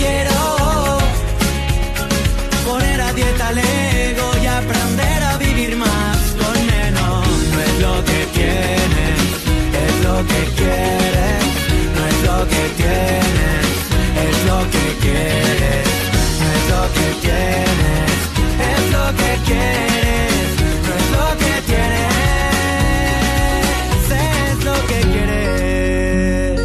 que 10.27 10.41
quieres. 10.57 11.45
No 11.95 12.01
es 12.07 12.19
lo 12.29 12.39
que 12.49 12.65
tienes, 12.77 13.67
es 14.27 14.37
lo 14.47 14.59
que 14.71 14.87
quieres. 15.03 15.87
No 16.41 16.47
es 16.57 16.65
lo 16.73 16.83
que 16.95 17.07
tienes, 17.25 18.11
es 18.73 18.85
lo 18.93 19.05
que 19.21 19.31
quieres. 19.47 20.49
No 20.87 20.93
es 20.95 21.07
lo 21.17 21.27
que 21.39 21.55
tienes, 21.71 22.45
es 24.11 24.59
lo 24.65 24.77
que 24.89 24.99
quieres. 25.13 26.61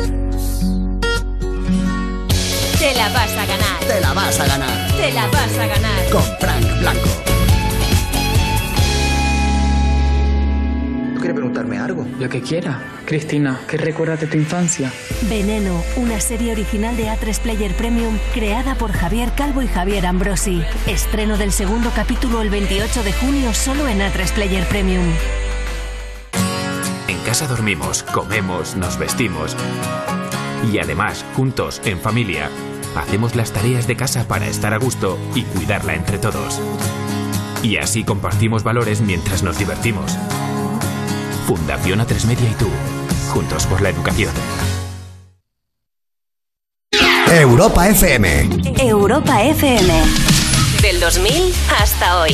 Te 2.80 2.90
la 2.96 3.08
vas 3.10 3.34
a 3.34 3.46
ganar. 3.46 3.78
Te 3.88 3.98
la 4.02 4.12
vas 4.14 4.40
a 4.40 4.46
ganar. 4.48 4.78
Te 4.98 5.12
la 5.14 5.28
vas 5.28 5.58
a 5.58 5.66
ganar. 5.68 6.10
Con 6.12 6.24
Frank 6.40 6.66
Blanco. 6.80 7.10
¿Quiere 11.20 11.34
preguntarme 11.34 11.78
algo? 11.78 12.06
Lo 12.20 12.30
que 12.30 12.42
quiera. 12.42 12.80
Cristina, 13.10 13.60
¿qué 13.68 13.76
recuerdas 13.78 14.22
de 14.22 14.28
tu 14.28 14.38
infancia? 14.38 14.94
Veneno, 15.24 15.84
una 15.96 16.20
serie 16.20 16.52
original 16.52 16.96
de 16.96 17.08
A3 17.08 17.40
Player 17.40 17.74
Premium 17.74 18.16
creada 18.36 18.76
por 18.76 18.92
Javier 18.92 19.32
Calvo 19.36 19.64
y 19.64 19.68
Javier 19.68 20.06
Ambrosi. 20.06 20.62
Estreno 20.86 21.36
del 21.36 21.52
segundo 21.52 21.90
capítulo 21.96 22.40
el 22.44 22.52
28 22.52 23.02
de 23.02 23.12
junio 23.14 23.52
solo 23.56 23.88
en 23.88 23.98
A3 24.02 24.32
Player 24.34 24.64
Premium. 24.68 25.06
En 27.08 27.18
casa 27.22 27.48
dormimos, 27.48 28.04
comemos, 28.04 28.76
nos 28.76 29.00
vestimos. 29.00 29.58
Y 30.72 30.78
además, 30.78 31.26
juntos, 31.34 31.82
en 31.86 31.98
familia, 31.98 32.52
hacemos 32.96 33.36
las 33.36 33.52
tareas 33.52 33.88
de 33.88 33.96
casa 33.96 34.28
para 34.28 34.46
estar 34.46 34.72
a 34.76 34.78
gusto 34.78 35.18
y 35.34 35.42
cuidarla 35.46 35.96
entre 35.96 36.20
todos. 36.20 36.62
Y 37.64 37.78
así 37.78 38.04
compartimos 38.04 38.62
valores 38.62 39.02
mientras 39.02 39.42
nos 39.42 39.58
divertimos. 39.58 40.16
Fundación 41.48 42.00
A3 42.02 42.28
Media 42.28 42.48
y 42.48 42.54
tú, 42.54 42.68
juntos 43.30 43.66
por 43.66 43.82
la 43.82 43.90
educación. 43.90 44.34
Europa 47.32 47.88
FM. 47.88 48.50
Europa 48.80 49.44
FM. 49.44 49.94
Del 50.82 51.00
2000 51.00 51.54
hasta 51.80 52.22
hoy. 52.22 52.34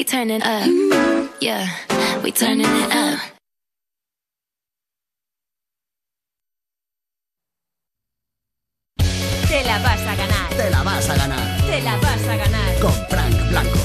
we 0.00 0.04
turning 0.04 0.42
up. 0.42 0.66
Yeah, 1.42 1.68
we 2.22 2.32
turning 2.32 2.64
it 2.64 2.94
up. 2.96 3.20
Te 9.46 9.62
la 9.62 9.78
vas 9.82 10.00
a 10.00 10.16
ganar. 10.16 10.48
Te 10.56 10.70
la 10.70 10.82
vas 10.82 11.10
a 11.10 11.16
ganar. 11.16 11.60
Te 11.66 11.82
la 11.82 11.96
vas 11.98 12.28
a 12.28 12.36
ganar. 12.36 12.80
Con 12.80 12.92
Frank 13.10 13.50
Blanco. 13.50 13.79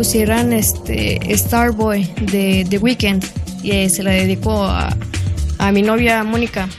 pusieran 0.00 0.54
este 0.54 1.20
Starboy 1.36 2.04
de 2.32 2.66
The 2.70 2.78
Weeknd 2.78 3.22
y 3.62 3.72
eh, 3.72 3.90
se 3.90 4.02
la 4.02 4.12
dedico 4.12 4.64
a, 4.64 4.96
a 5.58 5.72
mi 5.72 5.82
novia 5.82 6.24
Mónica. 6.24 6.70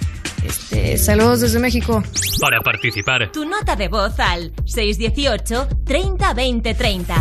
Este, 0.43 0.97
saludos 0.97 1.41
desde 1.41 1.59
México. 1.59 2.01
Para 2.39 2.61
participar. 2.61 3.31
Tu 3.31 3.45
nota 3.45 3.75
de 3.75 3.89
voz 3.89 4.19
al 4.19 4.51
618 4.65 5.67
30 5.85 6.33
20 6.33 6.73
30. 6.73 7.15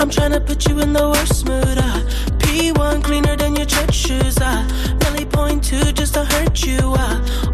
I'm 0.00 0.08
trying 0.08 0.32
to 0.32 0.40
put 0.40 0.66
you 0.66 0.80
in 0.80 0.94
the 0.94 1.06
worst 1.06 1.44
mood. 1.44 1.76
Uh. 1.76 2.00
P1 2.38 3.04
cleaner 3.04 3.36
than 3.36 3.54
your 3.56 3.66
church 3.66 3.94
shoes. 3.94 4.38
Uh. 4.38 4.66
Really 5.04 5.26
point 5.26 5.62
to 5.64 5.92
just 5.92 6.14
to 6.14 6.24
hurt 6.24 6.64
you. 6.64 6.94
Uh. 6.96 7.47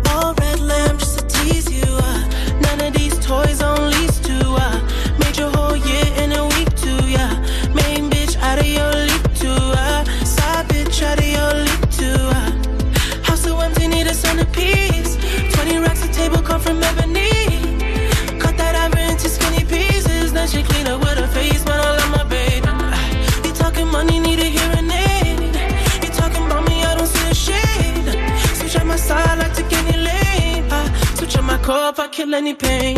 kill 32.25 32.35
any 32.35 32.55
pain. 32.55 32.97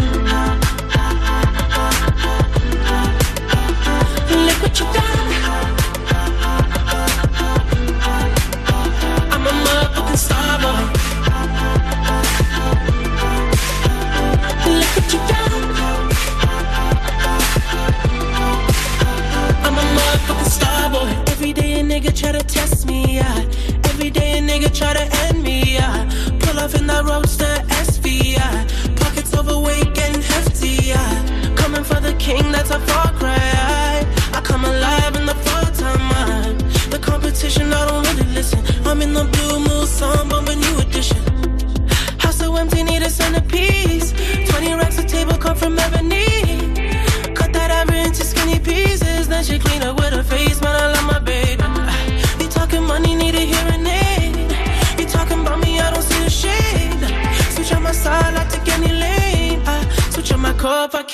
Look 4.46 4.58
what 4.62 4.78
you 4.78 4.86
done. 4.96 5.28
I'm 9.32 9.46
a 9.46 9.52
motherfucking 9.64 10.18
star 10.26 10.58
boy. 10.62 10.82
Look 14.78 14.92
what 14.96 15.12
you 15.12 15.20
done. 15.32 15.64
I'm 19.66 19.74
a 19.74 19.84
motherfucking 19.96 20.50
star 20.50 20.90
boy. 20.90 21.10
Every 21.32 21.52
day 21.52 21.80
a 21.80 21.82
nigga 21.82 22.16
try 22.16 22.32
to 22.32 22.42
test 22.44 22.86
me, 22.86 23.18
out. 23.18 23.44
Every 23.90 24.10
day 24.10 24.38
a 24.38 24.40
nigga 24.40 24.72
try 24.72 24.92
to 24.94 25.04
end 25.24 25.42
me, 25.42 25.78
out. 25.78 26.06
Pull 26.40 26.60
off 26.60 26.74
in 26.74 26.86
that 26.86 27.04
road. 27.04 27.25
king, 32.26 32.50
that's 32.50 32.70
a 32.70 32.80
far 32.80 33.12
cry. 33.12 33.55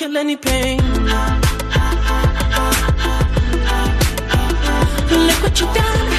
Kill 0.03 0.17
any 0.17 0.35
pain. 0.35 0.79
Look 5.27 5.39
what 5.43 5.59
you 5.59 5.67
done. 5.77 6.09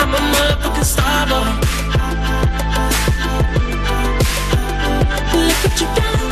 I'm 0.00 0.14
a 0.14 0.20
motherfucking 0.32 0.88
star 0.92 1.26
boy. 1.30 1.50
Look 5.46 5.58
what 5.64 5.80
you 5.80 5.86
done. 5.98 6.26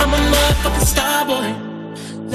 I'm 0.00 0.12
a 0.14 0.20
motherfucking 0.32 0.86
star 0.86 1.26
boy. 1.26 1.67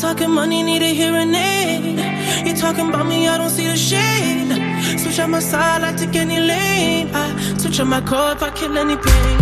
Talking 0.00 0.30
money, 0.30 0.62
need 0.62 0.80
a 0.80 0.94
hearing 0.94 1.34
aid. 1.34 2.46
You 2.46 2.54
talking 2.56 2.88
about 2.88 3.04
me, 3.06 3.28
I 3.28 3.36
don't 3.36 3.50
see 3.50 3.66
the 3.66 3.76
shade. 3.76 4.98
Switch 4.98 5.20
on 5.20 5.30
my 5.30 5.40
side, 5.40 5.82
I 5.82 5.92
take 5.94 6.16
any 6.16 6.40
lane. 6.40 7.10
I 7.12 7.56
switch 7.58 7.80
on 7.80 7.88
my 7.88 8.00
car 8.00 8.32
if 8.32 8.42
I 8.42 8.48
kill 8.50 8.78
any 8.78 8.96
pain. 8.96 9.36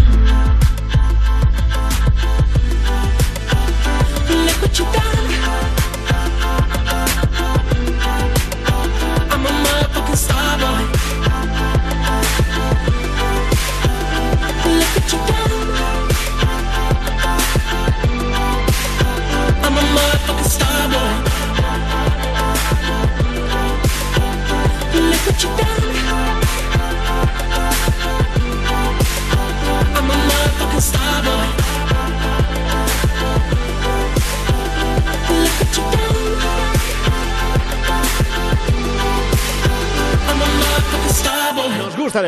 Look 4.47 4.63
what 4.63 4.79
you 4.81 4.85
done. 4.87 5.08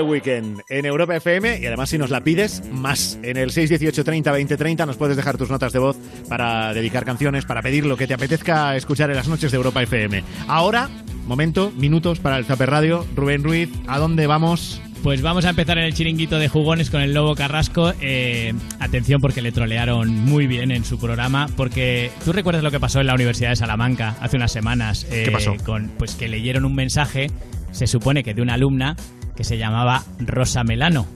Weekend 0.02 0.62
en 0.68 0.86
Europa 0.86 1.16
FM 1.16 1.58
y 1.60 1.66
además 1.66 1.90
si 1.90 1.98
nos 1.98 2.10
la 2.10 2.22
pides, 2.22 2.62
más. 2.72 3.18
En 3.22 3.36
el 3.36 3.50
618 3.50 4.04
30 4.04 4.32
20 4.32 4.56
30 4.56 4.86
nos 4.86 4.96
puedes 4.96 5.16
dejar 5.16 5.36
tus 5.36 5.50
notas 5.50 5.72
de 5.72 5.78
voz 5.78 5.96
para 6.28 6.72
dedicar 6.74 7.04
canciones, 7.04 7.44
para 7.44 7.62
pedir 7.62 7.86
lo 7.86 7.96
que 7.96 8.06
te 8.06 8.14
apetezca 8.14 8.76
escuchar 8.76 9.10
en 9.10 9.16
las 9.16 9.28
noches 9.28 9.50
de 9.50 9.56
Europa 9.56 9.82
FM. 9.82 10.22
Ahora, 10.48 10.88
momento, 11.26 11.72
minutos 11.76 12.18
para 12.20 12.36
el 12.38 12.44
Zaper 12.44 12.70
Radio. 12.70 13.06
Rubén 13.14 13.44
Ruiz, 13.44 13.70
¿a 13.86 13.98
dónde 13.98 14.26
vamos? 14.26 14.80
Pues 15.02 15.22
vamos 15.22 15.46
a 15.46 15.50
empezar 15.50 15.78
en 15.78 15.84
el 15.84 15.94
chiringuito 15.94 16.38
de 16.38 16.48
jugones 16.48 16.90
con 16.90 17.00
el 17.00 17.14
Lobo 17.14 17.34
Carrasco. 17.34 17.94
Eh, 18.02 18.52
atención 18.80 19.22
porque 19.22 19.40
le 19.40 19.50
trolearon 19.50 20.10
muy 20.10 20.46
bien 20.46 20.70
en 20.70 20.84
su 20.84 20.98
programa. 20.98 21.46
Porque 21.56 22.10
tú 22.22 22.34
recuerdas 22.34 22.62
lo 22.62 22.70
que 22.70 22.78
pasó 22.80 23.00
en 23.00 23.06
la 23.06 23.14
Universidad 23.14 23.48
de 23.48 23.56
Salamanca 23.56 24.16
hace 24.20 24.36
unas 24.36 24.52
semanas. 24.52 25.06
eh, 25.10 25.22
¿Qué 25.24 25.30
pasó? 25.30 25.56
Con, 25.64 25.88
pues 25.96 26.14
que 26.16 26.28
leyeron 26.28 26.66
un 26.66 26.74
mensaje, 26.74 27.28
se 27.70 27.86
supone 27.86 28.22
que 28.22 28.34
de 28.34 28.42
una 28.42 28.54
alumna 28.54 28.94
que 29.40 29.44
se 29.44 29.56
llamaba 29.56 30.02
Rosa 30.18 30.64
Melano. 30.64 31.06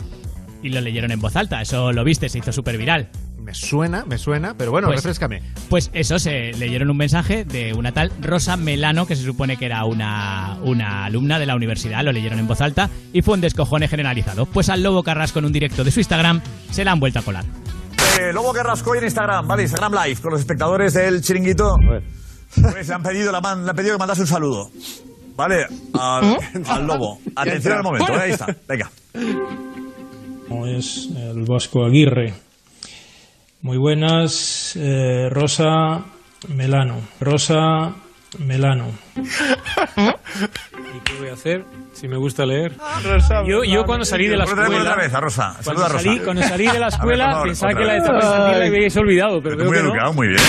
Y 0.63 0.71
lo 0.71 0.81
leyeron 0.81 1.11
en 1.13 1.21
voz 1.21 1.37
alta. 1.37 1.61
Eso 1.61 1.93
lo 1.93 2.05
viste, 2.05 2.31
se 2.31 2.39
hizo 2.39 2.53
súper 2.53 2.79
viral. 2.79 3.11
Me 3.39 3.53
suena, 3.53 4.07
me 4.07 4.17
suena, 4.17 4.55
pero 4.57 4.71
bueno, 4.71 4.87
Pues- 4.87 4.97
refrescame. 5.03 5.43
Pues 5.69 5.91
eso, 5.93 6.19
se 6.19 6.55
leyeron 6.55 6.89
un 6.89 6.97
mensaje 6.97 7.45
de 7.45 7.75
una 7.75 7.93
tal 7.93 8.11
Rosa 8.23 8.57
Melano, 8.57 9.07
que 9.07 9.15
se 9.15 9.25
supone 9.25 9.59
que 9.59 9.67
era 9.67 9.85
una, 9.85 10.57
una 10.63 11.05
alumna 11.05 11.39
de 11.39 11.45
la 11.45 11.55
universidad, 11.55 12.03
lo 12.03 12.13
leyeron 12.13 12.39
en 12.39 12.47
voz 12.47 12.63
alta 12.63 12.89
y 13.13 13.21
fue 13.21 13.35
un 13.35 13.43
descojone 13.43 13.89
generalizado. 13.89 14.47
Pues 14.47 14.71
al 14.71 14.83
Lobo 14.83 15.03
Carrasco 15.03 15.41
en 15.41 15.45
un 15.45 15.53
directo 15.53 15.85
de 15.85 15.91
su 15.91 16.01
Instagram 16.01 16.41
se 16.71 16.83
la 16.83 16.93
han 16.93 17.01
vuelto 17.01 17.19
a 17.19 17.23
colar. 17.23 17.45
Eh, 18.19 18.33
Lobo 18.33 18.55
Carrasco 18.55 18.95
en 18.95 19.05
Instagram, 19.05 19.47
¿vale? 19.47 19.65
Instagram 19.65 19.93
Live, 20.03 20.23
con 20.23 20.31
los 20.31 20.41
espectadores 20.41 20.95
del 20.95 21.21
chiringuito. 21.21 21.77
Pues 22.55 22.89
le 22.89 22.95
han 22.95 23.03
pedido, 23.03 23.31
la 23.33 23.43
man- 23.43 23.65
le 23.65 23.71
han 23.71 23.77
pedido 23.77 23.97
que 23.97 23.99
mandase 23.99 24.23
un 24.23 24.29
saludo. 24.29 24.71
¿Vale? 25.37 25.67
Al, 25.99 26.37
al 26.69 26.87
lobo. 26.87 27.19
Atención 27.37 27.75
al 27.79 27.83
momento, 27.83 28.13
¿eh? 28.15 28.21
ahí 28.21 28.31
está. 28.33 28.47
Venga. 28.69 28.91
Es 30.79 31.09
el 31.17 31.45
Vasco 31.45 31.85
Aguirre. 31.85 32.35
Muy 33.63 33.77
buenas, 33.79 34.77
eh, 34.77 35.29
Rosa 35.31 36.05
Melano. 36.49 37.01
Rosa 37.21 37.95
Melano. 38.39 38.87
¿Y 39.17 41.01
qué 41.05 41.13
voy 41.19 41.29
a 41.29 41.33
hacer? 41.33 41.65
Si 41.93 42.07
me 42.09 42.17
gusta 42.17 42.45
leer. 42.45 42.77
Yo, 43.47 43.65
yo 43.65 43.85
cuando 43.85 44.05
salí 44.05 44.27
de 44.29 44.37
la 44.37 44.45
escuela. 44.45 44.81
otra 44.81 44.97
vez, 44.97 45.15
a 45.15 45.21
Rosa. 45.21 45.57
Cuando 45.63 45.63
Saluda 45.65 45.87
a 45.87 45.89
Rosa. 45.89 46.05
salí, 46.05 46.19
cuando 46.21 46.43
salí 46.43 46.67
de 46.67 46.73
la 46.79 46.87
ver, 46.87 46.89
escuela 46.95 47.25
por 47.25 47.33
favor, 47.35 47.49
pensaba 47.49 47.75
que 47.75 47.85
la 47.85 47.97
etapa 47.97 48.17
infantil 48.17 48.59
la 48.61 48.67
habíais 48.67 48.97
olvidado, 48.97 49.43
pero 49.43 49.57
veo 49.57 49.67
Muy 49.67 49.77
que 49.77 49.83
no. 49.83 49.89
educado, 49.91 50.13
muy 50.13 50.29
bien. 50.29 50.41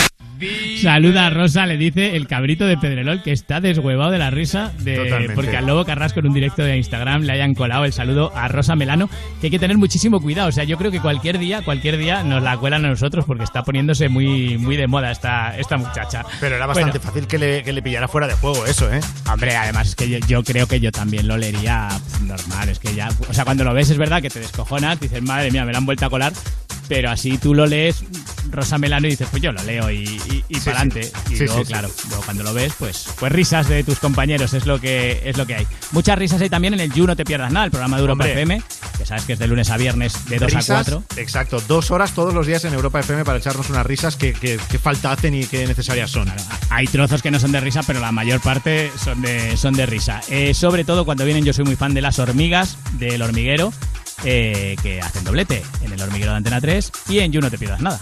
Saluda 0.81 1.27
a 1.27 1.29
Rosa, 1.29 1.65
le 1.65 1.77
dice 1.77 2.15
el 2.15 2.27
cabrito 2.27 2.65
de 2.65 2.77
Pedrerol 2.77 3.23
que 3.23 3.31
está 3.31 3.61
deshuevado 3.61 4.11
de 4.11 4.17
la 4.19 4.29
risa 4.29 4.71
de 4.79 4.97
Totalmente. 4.97 5.33
porque 5.35 5.57
al 5.57 5.65
Lobo 5.65 5.85
Carrasco 5.85 6.19
en 6.19 6.27
un 6.27 6.33
directo 6.33 6.63
de 6.63 6.77
Instagram 6.77 7.23
le 7.23 7.33
hayan 7.33 7.53
colado 7.53 7.85
el 7.85 7.93
saludo 7.93 8.31
a 8.35 8.47
Rosa 8.47 8.75
Melano, 8.75 9.09
que 9.39 9.47
hay 9.47 9.51
que 9.51 9.59
tener 9.59 9.77
muchísimo 9.77 10.21
cuidado. 10.21 10.49
O 10.49 10.51
sea, 10.51 10.63
yo 10.63 10.77
creo 10.77 10.91
que 10.91 10.99
cualquier 10.99 11.39
día, 11.39 11.61
cualquier 11.63 11.97
día 11.97 12.23
nos 12.23 12.43
la 12.43 12.57
cuelan 12.57 12.85
a 12.85 12.89
nosotros 12.89 13.25
porque 13.25 13.43
está 13.43 13.63
poniéndose 13.63 14.09
muy, 14.09 14.57
muy 14.57 14.75
de 14.77 14.87
moda 14.87 15.11
esta, 15.11 15.57
esta 15.57 15.77
muchacha. 15.77 16.23
Pero 16.39 16.55
era 16.55 16.65
bastante 16.65 16.99
Bueno, 16.99 17.11
fácil 17.11 17.27
que 17.27 17.37
le, 17.37 17.63
que 17.63 17.73
le 17.73 17.81
pillara 17.81 18.07
fuera 18.07 18.27
de 18.27 18.33
juego 18.33 18.65
eso, 18.65 18.91
¿eh? 18.93 18.99
Hombre, 19.31 19.55
además 19.55 19.89
es 19.89 19.95
que 19.95 20.09
yo, 20.09 20.19
yo 20.27 20.43
creo 20.43 20.67
que 20.67 20.79
yo 20.79 20.91
también 20.91 21.27
lo 21.27 21.37
leería 21.37 21.87
normal. 22.21 22.69
Es 22.69 22.79
que 22.79 22.93
ya, 22.93 23.09
o 23.29 23.33
sea, 23.33 23.45
cuando 23.45 23.63
lo 23.63 23.73
ves 23.73 23.89
es 23.89 23.97
verdad 23.97 24.21
que 24.21 24.29
te 24.29 24.39
descojonas, 24.39 24.99
dices, 24.99 25.21
madre 25.21 25.51
mía, 25.51 25.65
me 25.65 25.71
la 25.71 25.77
han 25.79 25.85
vuelto 25.85 26.05
a 26.05 26.09
colar. 26.09 26.33
Pero 26.87 27.09
así 27.09 27.37
tú 27.37 27.53
lo 27.55 27.65
lees, 27.65 28.03
Rosa 28.51 28.77
Melano, 28.77 29.07
y 29.07 29.11
dices, 29.11 29.27
pues 29.31 29.41
yo 29.41 29.51
lo 29.51 29.61
leo 29.63 29.89
y, 29.89 30.03
y, 30.03 30.43
y 30.49 30.55
Sí, 30.55 30.61
para 30.65 30.77
adelante. 30.81 31.03
sí. 31.27 31.33
Y 31.33 31.37
Sí, 31.37 31.45
luego, 31.45 31.63
claro, 31.63 31.89
luego 32.09 32.23
cuando 32.23 32.43
lo 32.43 32.53
ves, 32.53 32.73
pues, 32.77 33.07
pues 33.19 33.31
risas 33.31 33.67
de 33.67 33.83
tus 33.83 33.99
compañeros, 33.99 34.53
es 34.53 34.65
lo 34.65 34.79
que 34.79 35.21
es 35.25 35.35
lo 35.37 35.45
que 35.45 35.55
hay. 35.55 35.67
Muchas 35.91 36.17
risas 36.17 36.41
hay 36.41 36.49
también 36.49 36.73
en 36.75 36.79
el 36.79 36.93
You 36.93 37.07
No 37.07 37.15
Te 37.15 37.25
Pierdas 37.25 37.51
Nada, 37.51 37.65
el 37.65 37.71
programa 37.71 37.97
de 37.97 38.01
Europa 38.01 38.23
Hombre. 38.25 38.31
FM, 38.33 38.61
que 38.97 39.05
sabes 39.05 39.23
que 39.25 39.33
es 39.33 39.39
de 39.39 39.47
lunes 39.47 39.69
a 39.71 39.77
viernes 39.77 40.25
de 40.29 40.37
2 40.37 40.53
a 40.53 40.57
Risas, 40.57 40.85
4. 40.89 41.03
Exacto, 41.17 41.61
dos 41.67 41.89
horas 41.91 42.13
todos 42.13 42.33
los 42.33 42.45
días 42.47 42.63
en 42.65 42.73
Europa 42.73 42.99
FM 42.99 43.25
para 43.25 43.39
echarnos 43.39 43.69
unas 43.69 43.85
risas 43.85 44.15
que, 44.15 44.33
que, 44.33 44.59
que 44.69 44.79
falta 44.79 45.11
hacen 45.11 45.33
y 45.33 45.45
que 45.45 45.65
necesarias 45.67 46.11
son. 46.11 46.31
Hay 46.69 46.85
trozos 46.87 47.21
que 47.21 47.31
no 47.31 47.39
son 47.39 47.51
de 47.51 47.59
risa, 47.61 47.81
pero 47.83 47.99
la 47.99 48.11
mayor 48.11 48.39
parte 48.41 48.91
son 49.03 49.21
de, 49.21 49.57
son 49.57 49.73
de 49.73 49.85
risa. 49.85 50.21
Eh, 50.29 50.53
sobre 50.53 50.83
todo 50.83 51.03
cuando 51.05 51.25
vienen, 51.25 51.43
yo 51.45 51.53
soy 51.53 51.65
muy 51.65 51.75
fan 51.75 51.93
de 51.93 52.01
las 52.01 52.19
hormigas 52.19 52.77
del 52.99 53.21
hormiguero, 53.21 53.73
eh, 54.23 54.75
que 54.81 55.01
hacen 55.01 55.23
doblete 55.23 55.63
en 55.83 55.91
el 55.93 56.01
hormiguero 56.01 56.31
de 56.31 56.37
Antena 56.37 56.61
3 56.61 56.91
y 57.09 57.19
en 57.19 57.31
You 57.31 57.41
No 57.41 57.51
Te 57.51 57.57
Pierdas 57.57 57.81
Nada. 57.81 57.99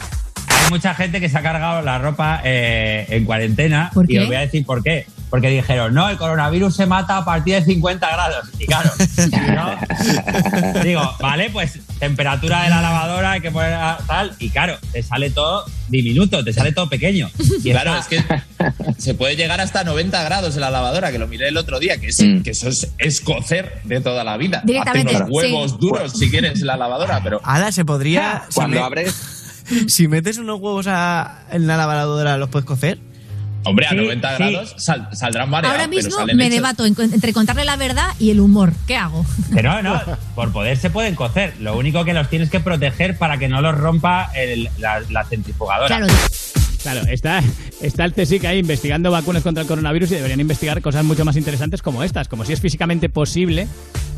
Hay 0.48 0.70
mucha 0.70 0.94
gente 0.94 1.20
que 1.20 1.30
se 1.30 1.38
ha 1.38 1.42
cargado 1.42 1.82
la 1.82 1.98
ropa 1.98 2.42
eh, 2.44 3.06
en 3.10 3.26
cuarentena. 3.26 3.92
¿Por 3.94 4.10
Y 4.10 4.18
os 4.20 4.28
voy 4.28 4.36
a 4.36 4.42
decir 4.42 4.66
por 4.66 4.84
qué. 4.84 5.06
Porque 5.34 5.50
dijeron, 5.50 5.96
no, 5.96 6.08
el 6.12 6.18
coronavirus 6.18 6.76
se 6.76 6.86
mata 6.86 7.18
a 7.18 7.26
partir 7.26 7.56
de 7.56 7.64
50 7.66 8.08
grados. 8.08 8.50
Y 8.60 8.68
claro, 8.68 8.92
si 9.16 9.32
no, 9.32 10.84
digo, 10.84 11.02
vale, 11.20 11.50
pues 11.50 11.80
temperatura 11.98 12.62
de 12.66 12.70
la 12.70 12.82
lavadora 12.84 13.32
hay 13.32 13.42
que 13.42 13.50
poner 13.50 13.74
a 13.74 13.98
tal. 14.06 14.36
Y 14.38 14.52
claro, 14.52 14.78
te 14.92 15.02
sale 15.02 15.32
todo 15.32 15.66
diminuto, 15.90 16.44
te 16.44 16.54
sale 16.54 16.72
todo 16.72 16.88
pequeño. 16.88 17.32
Y 17.64 17.72
Claro, 17.72 17.96
está- 17.98 18.16
es 18.16 18.24
que 18.24 19.02
se 19.02 19.16
puede 19.16 19.36
llegar 19.36 19.60
hasta 19.60 19.84
90 19.84 20.22
grados 20.22 20.54
en 20.54 20.62
la 20.62 20.70
lavadora, 20.70 21.12
que 21.12 21.18
lo 21.18 21.28
miré 21.28 21.48
el 21.48 21.58
otro 21.58 21.80
día, 21.80 21.98
que, 22.00 22.10
es, 22.10 22.18
que 22.18 22.52
eso 22.52 22.70
es, 22.70 22.90
es 23.00 23.20
cocer 23.20 23.82
de 23.86 24.02
toda 24.02 24.24
la 24.24 24.38
vida. 24.38 24.62
Directamente, 24.64 25.16
Hace 25.16 25.24
unos 25.24 25.36
huevos 25.36 25.72
sí. 25.72 25.78
duros 25.80 26.12
si 26.12 26.30
quieres 26.30 26.62
en 26.62 26.68
la 26.68 26.78
lavadora, 26.78 27.22
pero... 27.24 27.42
Ala, 27.44 27.72
se 27.72 27.84
podría. 27.84 28.44
si 28.50 28.54
Cuando 28.54 28.78
me- 28.78 28.84
abres... 28.86 29.16
Si 29.88 30.08
metes 30.08 30.38
unos 30.38 30.60
huevos 30.60 30.86
a- 30.88 31.46
en 31.52 31.66
la 31.66 31.76
lavadora, 31.76 32.38
¿los 32.38 32.50
puedes 32.50 32.68
cocer? 32.68 33.00
Hombre, 33.66 33.86
a 33.88 33.90
Sí, 33.92 33.96
90 33.96 34.38
sí. 34.38 34.44
grados 34.44 34.76
sal- 34.78 35.10
saldrán 35.14 35.50
mareados, 35.50 35.76
Ahora 35.80 35.90
pero 35.90 36.04
mismo 36.08 36.26
me 36.26 36.34
hechos. 36.46 36.50
debato 36.56 36.86
en- 36.86 36.96
entre 37.14 37.34
contarle 37.34 37.66
la 37.66 37.76
verdad 37.78 38.08
y 38.20 38.32
el 38.32 38.40
humor. 38.40 38.74
¿Qué 38.88 38.96
hago? 38.98 39.26
Que 39.54 39.64
no, 39.64 39.82
no, 39.82 40.02
por 40.36 40.52
poder 40.52 40.78
se 40.78 40.90
pueden 40.90 41.16
cocer. 41.16 41.54
Lo 41.60 41.78
único 41.78 42.04
que 42.06 42.14
los 42.14 42.30
tienes 42.30 42.50
que 42.50 42.60
proteger 42.60 43.18
para 43.18 43.38
que 43.38 43.48
no 43.48 43.62
los 43.62 43.76
rompa 43.78 44.32
el- 44.36 44.70
la, 44.78 45.02
la 45.10 45.24
centrifugadora. 45.26 45.88
Claro. 45.88 46.08
Claro, 46.82 47.02
está, 47.08 47.42
está 47.82 48.04
el 48.04 48.14
CSIC 48.14 48.44
ahí 48.44 48.60
investigando 48.60 49.10
vacunas 49.10 49.42
contra 49.42 49.62
el 49.62 49.68
coronavirus 49.70 50.12
y 50.12 50.16
deberían 50.16 50.42
investigar 50.42 50.82
cosas 50.82 51.06
mucho 51.06 51.24
más 51.24 51.38
interesantes 51.38 51.82
como 51.82 52.04
estas, 52.04 52.28
como 52.28 52.44
si 52.44 52.52
es 52.52 52.60
físicamente 52.60 53.08
posible 53.08 53.70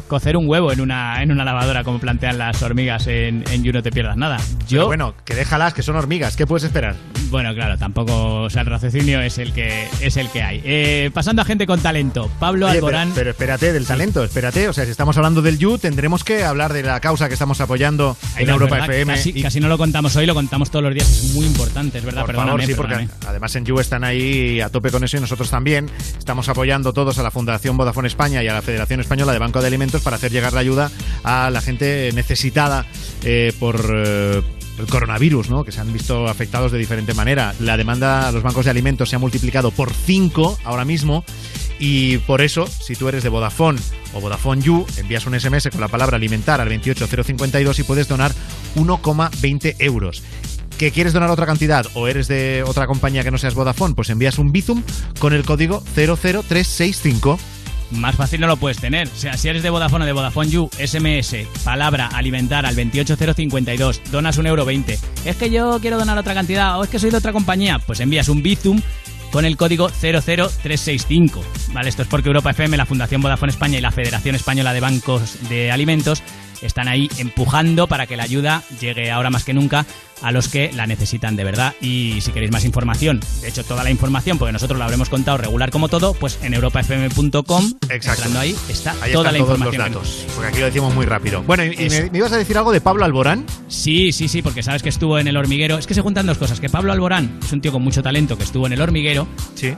cocer 0.08 0.38
un 0.38 0.48
huevo 0.48 0.72
en 0.72 0.82
una, 0.82 1.22
en 1.24 1.32
una 1.32 1.44
lavadora, 1.44 1.84
como 1.84 2.00
plantean 2.00 2.38
las 2.38 2.62
hormigas 2.62 3.08
en, 3.08 3.44
en 3.52 3.64
You 3.64 3.74
No 3.74 3.82
Te 3.84 3.92
Pierdas 3.92 4.18
Nada. 4.18 4.38
Yo, 4.68 4.80
Pero 4.80 4.88
bueno, 4.88 5.14
que 5.26 5.36
déjalas, 5.36 5.74
que 5.74 5.82
son 5.84 5.96
hormigas. 5.96 6.36
¿Qué 6.36 6.46
puedes 6.48 6.64
esperar? 6.64 6.96
Bueno, 7.30 7.54
claro, 7.56 7.78
tampoco, 7.78 8.44
o 8.44 8.50
sea, 8.50 8.62
el 8.62 8.68
raciocinio 8.68 9.20
es 9.22 9.38
el 9.40 9.52
que 9.54 9.88
es 10.02 10.16
el 10.18 10.30
que 10.30 10.44
hay. 10.44 10.62
Eh, 10.64 11.12
pasando 11.14 11.42
a 11.42 11.46
gente 11.46 11.66
con 11.68 11.80
talento, 11.82 12.30
Pablo 12.40 12.68
Oye, 12.68 12.76
Alborán. 12.76 13.10
Pero, 13.10 13.16
pero 13.16 13.30
espérate, 13.32 13.74
del 13.74 13.86
talento, 13.86 14.24
espérate. 14.24 14.68
O 14.70 14.74
sea, 14.74 14.86
si 14.86 14.92
estamos 14.92 15.18
hablando 15.18 15.42
del 15.42 15.58
You, 15.58 15.78
tendremos 15.78 16.24
que 16.24 16.44
hablar 16.44 16.72
de 16.74 16.84
la 16.84 17.00
causa 17.00 17.28
que 17.28 17.34
estamos 17.34 17.60
apoyando 17.62 18.16
Ay, 18.36 18.44
en 18.44 18.48
no, 18.50 18.54
Europa 18.54 18.76
verdad, 18.76 18.90
FM. 18.92 19.14
Casi, 19.16 19.30
y- 19.36 19.42
casi 19.42 19.60
no 19.60 19.68
lo 19.68 19.78
contamos 19.78 20.16
hoy, 20.16 20.26
lo 20.26 20.34
contamos 20.36 20.70
todos 20.70 20.84
los 20.84 20.94
días. 20.94 21.10
Es 21.10 21.34
muy 21.34 21.46
importante, 21.46 21.98
es 21.98 22.06
verdad. 22.06 22.22
Por 22.22 22.28
perdóname, 22.28 22.52
favor, 22.64 22.66
sí, 22.68 22.74
porque 22.76 23.08
además 23.28 23.56
en 23.56 23.66
You 23.66 23.80
están 23.80 24.04
ahí 24.04 24.62
a 24.62 24.70
tope 24.70 24.92
con 24.92 25.04
eso 25.04 25.18
y 25.18 25.20
nosotros 25.22 25.50
también. 25.50 25.90
Estamos 26.18 26.48
apoyando 26.50 26.94
todos 26.94 27.18
a 27.18 27.24
la 27.24 27.32
Fundación 27.32 27.76
Vodafone 27.76 28.08
España 28.08 28.44
y 28.44 28.48
a 28.48 28.54
la 28.54 28.62
Federación 28.62 29.00
Española 29.00 29.34
de 29.34 29.40
Banco 29.40 29.62
de 29.62 29.68
Alimentos 29.68 29.95
para 30.02 30.18
hacer 30.18 30.32
llegar 30.32 30.54
la 30.54 30.60
ayuda 30.60 30.92
a 31.24 31.50
la 31.50 31.62
gente 31.62 32.12
necesitada 32.14 32.86
eh, 33.24 33.54
por 33.60 33.92
eh, 33.94 34.42
el 34.80 34.86
coronavirus, 34.88 35.50
¿no? 35.50 35.64
que 35.64 35.72
se 35.72 35.82
han 35.82 35.92
visto 35.94 36.28
afectados 36.28 36.72
de 36.72 36.78
diferente 36.78 37.14
manera. 37.14 37.54
La 37.60 37.78
demanda 37.78 38.28
a 38.28 38.32
los 38.32 38.44
bancos 38.44 38.66
de 38.66 38.72
alimentos 38.72 39.10
se 39.10 39.16
ha 39.16 39.20
multiplicado 39.20 39.72
por 39.72 39.94
5 39.94 40.60
ahora 40.64 40.86
mismo. 40.86 41.24
Y 41.78 42.20
por 42.20 42.42
eso, 42.42 42.68
si 42.68 42.96
tú 42.96 43.10
eres 43.10 43.24
de 43.24 43.30
Vodafone 43.30 43.80
o 44.14 44.22
Vodafone 44.22 44.62
You, 44.62 44.86
envías 44.98 45.26
un 45.26 45.38
SMS 45.38 45.70
con 45.70 45.82
la 45.82 45.90
palabra 45.90 46.16
alimentar 46.16 46.62
al 46.62 46.70
28052 46.70 47.80
y 47.80 47.84
puedes 47.84 48.08
donar 48.08 48.32
1,20 48.76 49.76
euros. 49.80 50.24
¿Que 50.78 50.92
quieres 50.92 51.14
donar 51.14 51.30
otra 51.30 51.46
cantidad 51.46 51.86
o 51.94 52.08
eres 52.08 52.28
de 52.28 52.64
otra 52.66 52.88
compañía 52.88 53.24
que 53.24 53.32
no 53.32 53.38
seas 53.38 53.56
Vodafone? 53.56 53.96
Pues 53.96 54.10
envías 54.10 54.38
un 54.38 54.52
Bizum 54.52 54.84
con 55.20 55.34
el 55.34 55.46
código 55.46 55.82
00365. 55.96 57.40
Más 57.92 58.16
fácil 58.16 58.42
no 58.42 58.48
lo 58.48 58.58
puedes 58.58 58.78
tener. 58.78 59.08
O 59.08 59.16
sea, 59.16 59.38
si 59.38 59.48
eres 59.48 59.64
de 59.64 59.70
Vodafone 59.70 60.04
o 60.04 60.08
de 60.08 60.14
Vodafone 60.14 60.50
You, 60.50 60.70
SMS, 60.72 61.36
palabra, 61.64 62.08
alimentar 62.08 62.66
al 62.66 62.76
28052, 62.76 64.02
donas 64.12 64.38
un 64.38 64.48
euro 64.48 64.66
20. 64.66 65.00
Es 65.26 65.36
que 65.36 65.50
yo 65.50 65.80
quiero 65.80 65.98
donar 65.98 66.18
otra 66.18 66.34
cantidad 66.34 66.80
o 66.80 66.84
es 66.84 66.90
que 66.90 67.00
soy 67.00 67.12
de 67.12 67.18
otra 67.18 67.34
compañía, 67.34 67.80
pues 67.80 68.00
envías 68.00 68.30
un 68.30 68.42
Bizum 68.42 68.82
con 69.32 69.46
el 69.46 69.58
código 69.58 69.90
00365. 69.90 71.44
¿Vale? 71.74 71.90
Esto 71.90 72.04
es 72.04 72.08
porque 72.08 72.30
Europa 72.30 72.52
FM, 72.52 72.78
la 72.78 72.86
Fundación 72.86 73.22
Vodafone 73.22 73.52
España 73.52 73.78
y 73.78 73.82
la 73.82 73.92
Federación 73.92 74.36
Española 74.36 74.74
de 74.74 74.80
Bancos 74.80 75.50
de 75.50 75.72
Alimentos 75.72 76.24
están 76.62 76.88
ahí 76.88 77.10
empujando 77.18 77.88
para 77.88 78.08
que 78.08 78.18
la 78.18 78.24
ayuda 78.24 78.64
llegue 78.80 79.12
ahora 79.12 79.30
más 79.30 79.44
que 79.44 79.54
nunca 79.54 79.86
a 80.22 80.32
los 80.32 80.48
que 80.48 80.72
la 80.74 80.88
necesitan 80.88 81.36
de 81.36 81.44
verdad. 81.44 81.74
Y 81.82 82.22
si 82.22 82.32
queréis 82.32 82.52
más 82.52 82.64
información, 82.66 83.20
de 83.42 83.50
hecho 83.50 83.64
toda 83.64 83.84
la 83.84 83.92
información, 83.92 84.38
porque 84.38 84.54
nosotros 84.54 84.80
la 84.80 84.86
habremos 84.86 85.10
contado 85.10 85.38
regular 85.38 85.72
como 85.72 85.90
todo, 85.90 86.14
pues 86.14 86.40
en 86.42 86.54
europafm.com, 86.54 87.74
entrando 87.90 88.40
ahí, 88.40 88.56
está 88.70 88.96
Ahí 89.02 89.12
toda 89.12 89.32
la 89.32 89.38
todos 89.40 89.52
información. 89.52 89.92
los 89.94 90.04
datos. 90.04 90.26
Porque 90.34 90.50
aquí 90.50 90.60
lo 90.60 90.66
decimos 90.66 90.94
muy 90.96 91.06
rápido. 91.06 91.44
Bueno, 91.44 91.64
y, 91.66 91.76
me, 91.90 92.10
me 92.10 92.18
ibas 92.18 92.32
a 92.32 92.38
decir 92.38 92.58
algo 92.58 92.72
de 92.72 92.82
Pablo 92.82 93.06
Alborán. 93.06 93.46
Sí, 93.68 94.12
sí, 94.12 94.28
sí, 94.28 94.42
porque 94.42 94.64
sabes 94.64 94.82
que 94.84 94.90
estuvo 94.90 95.20
en 95.20 95.28
el 95.28 95.38
hormiguero. 95.38 95.78
Es 95.78 95.88
que 95.88 95.94
se 95.94 96.02
juntan 96.02 96.26
dos 96.26 96.38
cosas, 96.38 96.60
que 96.60 96.70
Pablo 96.70 96.92
Alborán 96.92 97.40
es 97.44 97.52
un 97.52 97.62
tío 97.62 97.72
con 97.72 97.84
mucho 97.84 98.02
talento 98.02 98.38
que 98.38 98.44
estuvo 98.44 98.66
en 98.68 98.74
el 98.74 98.82
hormiguero 98.82 99.28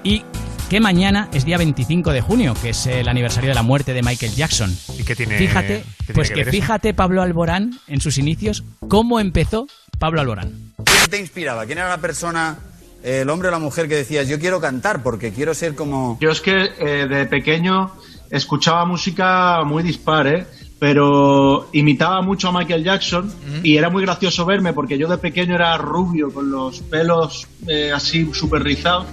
y 0.04 0.24
que 0.70 0.80
mañana 0.82 1.30
es 1.34 1.46
día 1.46 1.58
25 1.58 2.12
de 2.12 2.22
junio, 2.22 2.54
que 2.62 2.70
es 2.70 2.88
el 2.88 3.08
aniversario 3.08 3.50
de 3.50 3.56
la 3.56 3.64
muerte 3.64 3.94
de 3.94 4.02
Michael 4.02 4.34
Jackson. 4.34 4.76
¿Y 5.00 5.04
qué 5.04 5.16
tiene? 5.16 5.38
Fíjate, 5.38 5.84
qué 6.00 6.04
tiene 6.06 6.14
pues 6.14 6.30
que 6.30 6.44
que, 6.44 6.52
fíjate 6.52 6.94
Pablo 6.94 7.22
Alborán 7.22 7.80
en 7.88 8.02
sus 8.02 8.18
inicios, 8.18 8.64
cómo 8.90 9.20
empezó 9.20 9.68
Pablo 9.98 10.20
Alborán. 10.20 10.74
¿Quién 10.84 11.10
te 11.10 11.20
inspiraba? 11.20 11.66
¿Quién 11.66 11.78
era 11.78 11.88
la 11.88 12.00
persona, 12.00 12.58
eh, 13.02 13.22
el 13.22 13.30
hombre 13.30 13.48
o 13.48 13.52
la 13.52 13.60
mujer 13.60 13.88
que 13.88 13.96
decías, 13.96 14.28
yo 14.28 14.40
quiero 14.40 14.60
cantar 14.60 15.04
porque 15.04 15.32
quiero 15.32 15.54
ser 15.54 15.74
como... 15.74 16.18
Yo 16.20 16.32
es 16.32 16.42
que 16.42 16.72
eh, 16.80 17.08
de 17.08 17.26
pequeño 17.26 17.92
escuchaba 18.30 18.84
música 18.84 19.64
muy 19.64 19.84
dispar, 19.84 20.28
¿eh? 20.28 20.46
pero 20.80 21.70
imitaba 21.72 22.22
mucho 22.22 22.50
a 22.50 22.52
Michael 22.52 22.84
Jackson 22.84 23.34
y 23.64 23.78
era 23.78 23.90
muy 23.90 24.04
gracioso 24.04 24.46
verme 24.46 24.74
porque 24.74 24.98
yo 24.98 25.08
de 25.08 25.18
pequeño 25.18 25.56
era 25.56 25.76
rubio 25.78 26.32
con 26.32 26.52
los 26.52 26.82
pelos 26.82 27.48
eh, 27.68 27.92
así 27.92 28.30
súper 28.34 28.64
rizados 28.64 29.08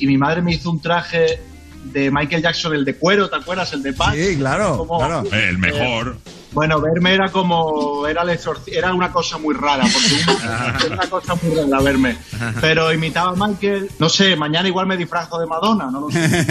y 0.00 0.06
mi 0.06 0.16
madre 0.18 0.42
me 0.42 0.52
hizo 0.52 0.70
un 0.70 0.80
traje 0.80 1.40
de 1.84 2.10
Michael 2.10 2.42
Jackson, 2.42 2.74
el 2.74 2.84
de 2.84 2.96
cuero, 2.96 3.28
¿te 3.30 3.36
acuerdas? 3.36 3.72
El 3.72 3.82
de 3.82 3.92
paz. 3.92 4.14
Sí, 4.14 4.36
claro, 4.36 4.76
Como- 4.78 4.98
claro. 4.98 5.24
El 5.32 5.58
mejor. 5.58 6.16
Bueno, 6.52 6.80
verme 6.80 7.12
era 7.14 7.30
como. 7.30 8.06
Era, 8.06 8.22
el 8.22 8.30
exorci- 8.30 8.72
era 8.72 8.94
una 8.94 9.10
cosa 9.12 9.36
muy 9.38 9.54
rara, 9.54 9.84
porque 9.84 10.14
una- 10.44 10.76
era 10.86 10.94
una 10.94 11.06
cosa 11.10 11.34
muy 11.42 11.54
rara 11.54 11.80
verme. 11.82 12.16
Pero 12.60 12.92
imitaba 12.92 13.32
a 13.32 13.48
Michael. 13.48 13.90
No 13.98 14.08
sé, 14.08 14.36
mañana 14.36 14.66
igual 14.68 14.86
me 14.86 14.96
disfrazo 14.96 15.38
de 15.38 15.46
Madonna, 15.46 15.88
no 15.90 16.00
lo 16.02 16.10
sé. 16.10 16.18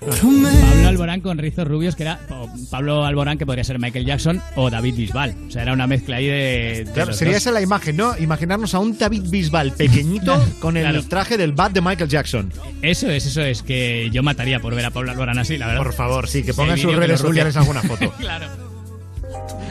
Pablo 0.00 0.88
Alborán 0.88 1.20
con 1.20 1.38
rizos 1.38 1.66
rubios, 1.66 1.96
que 1.96 2.02
era 2.04 2.20
o 2.30 2.48
Pablo 2.70 3.04
Alborán, 3.04 3.38
que 3.38 3.46
podría 3.46 3.64
ser 3.64 3.78
Michael 3.78 4.04
Jackson 4.06 4.40
o 4.56 4.70
David 4.70 4.94
Bisbal. 4.96 5.34
O 5.48 5.50
sea, 5.50 5.62
era 5.62 5.72
una 5.72 5.86
mezcla 5.86 6.16
ahí 6.16 6.26
de. 6.26 6.84
de 6.86 6.92
Claro, 6.92 7.08
los 7.10 7.16
sería 7.16 7.34
dos. 7.34 7.42
esa 7.42 7.50
la 7.52 7.60
imagen, 7.60 7.96
¿no? 7.96 8.16
Imaginarnos 8.18 8.74
a 8.74 8.78
un 8.78 8.96
David 8.96 9.24
Bisbal 9.28 9.72
pequeñito 9.72 10.40
con 10.60 10.76
el 10.76 10.84
Claro. 10.84 11.04
traje 11.08 11.36
del 11.36 11.52
bat 11.52 11.72
de 11.72 11.80
Michael 11.80 12.08
Jackson. 12.10 12.52
Eso 12.82 13.08
es, 13.10 13.26
eso 13.26 13.42
es, 13.42 13.62
que 13.62 14.08
yo 14.12 14.22
mataría 14.22 14.60
por 14.60 14.74
ver 14.74 14.86
a 14.86 14.90
Pablo 14.90 15.10
Alborán 15.10 15.38
así, 15.38 15.58
la 15.58 15.66
verdad. 15.66 15.82
Por 15.82 15.92
favor, 15.92 16.28
sí, 16.28 16.42
que 16.42 16.52
Sí, 16.52 16.56
ponga 16.56 16.74
en 16.74 16.78
el 16.78 16.82
sus 16.82 16.94
redes 16.96 17.20
sociales 17.20 17.56
alguna 17.56 17.82
foto. 17.82 18.10
claro. 18.18 18.46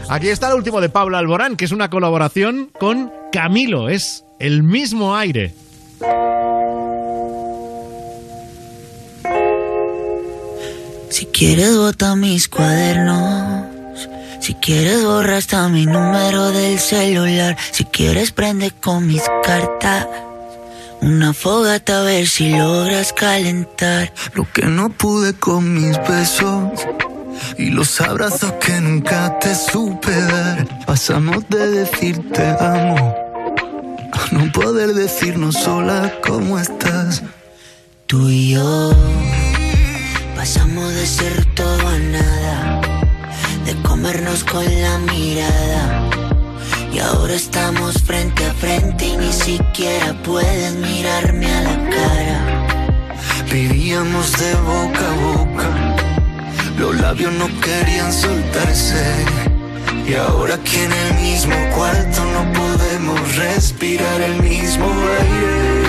Aquí 0.09 0.29
está 0.29 0.49
el 0.49 0.55
último 0.55 0.81
de 0.81 0.89
Pablo 0.89 1.17
Alborán, 1.17 1.55
que 1.55 1.65
es 1.65 1.71
una 1.71 1.91
colaboración 1.91 2.71
con 2.79 3.11
Camilo. 3.31 3.89
Es 3.89 4.25
el 4.39 4.63
mismo 4.63 5.15
aire. 5.15 5.53
Si 11.09 11.25
quieres 11.27 11.77
bota 11.77 12.15
mis 12.15 12.47
cuadernos. 12.47 13.67
Si 14.39 14.55
quieres 14.55 15.03
borra 15.03 15.37
hasta 15.37 15.69
mi 15.69 15.85
número 15.85 16.51
del 16.51 16.79
celular. 16.79 17.55
Si 17.71 17.85
quieres 17.85 18.31
prende 18.31 18.71
con 18.71 19.05
mis 19.05 19.23
cartas. 19.43 20.07
Una 21.01 21.33
fogata 21.33 22.01
a 22.01 22.03
ver 22.03 22.27
si 22.27 22.49
logras 22.49 23.13
calentar. 23.13 24.11
Lo 24.33 24.51
que 24.51 24.63
no 24.63 24.89
pude 24.89 25.33
con 25.33 25.73
mis 25.73 25.97
besos 26.07 26.87
y 27.57 27.69
los 27.69 27.99
abrazos 28.01 28.53
que 28.53 28.79
nunca 28.81 29.39
te 29.39 29.53
supe 29.55 30.11
dar. 30.11 30.85
Pasamos 30.85 31.47
de 31.49 31.67
decirte 31.69 32.55
amo 32.59 33.15
a 34.13 34.33
no 34.33 34.51
poder 34.51 34.93
decirnos 34.93 35.55
sola 35.55 36.13
cómo 36.25 36.59
estás. 36.59 37.23
Tú 38.07 38.29
y 38.29 38.51
yo 38.51 38.91
pasamos 40.35 40.93
de 40.93 41.05
ser 41.05 41.45
todo 41.53 41.87
a 41.87 41.97
nada, 41.99 42.81
de 43.65 43.75
comernos 43.83 44.43
con 44.43 44.65
la 44.65 44.97
mirada. 44.99 46.09
Y 46.91 46.99
ahora 46.99 47.33
estamos 47.33 48.01
frente 48.01 48.45
a 48.45 48.53
frente 48.53 49.05
y 49.05 49.17
ni 49.17 49.31
siquiera 49.31 50.15
puedes 50.23 50.73
mirarme 50.75 51.45
a 51.53 51.61
la 51.61 51.89
cara. 51.89 52.59
Vivíamos 53.51 54.31
de 54.33 54.55
boca 54.55 55.05
a 55.07 55.15
boca, 55.27 55.95
los 56.79 56.95
labios 56.99 57.33
no 57.33 57.47
querían 57.59 58.11
soltarse. 58.11 59.03
Y 60.07 60.13
ahora 60.15 60.55
aquí 60.55 60.77
en 60.77 60.91
el 60.91 61.13
mismo 61.21 61.55
cuarto 61.75 62.23
no 62.25 62.53
podemos 62.53 63.35
respirar 63.35 64.21
el 64.21 64.41
mismo 64.41 64.85
aire. 64.85 65.88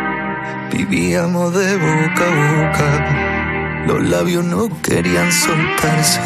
Vivíamos 0.71 1.53
de 1.53 1.77
boca 1.77 2.27
a 2.27 2.53
boca, 2.55 3.85
los 3.87 4.09
labios 4.09 4.45
no 4.45 4.69
querían 4.81 5.31
soltarse. 5.31 6.21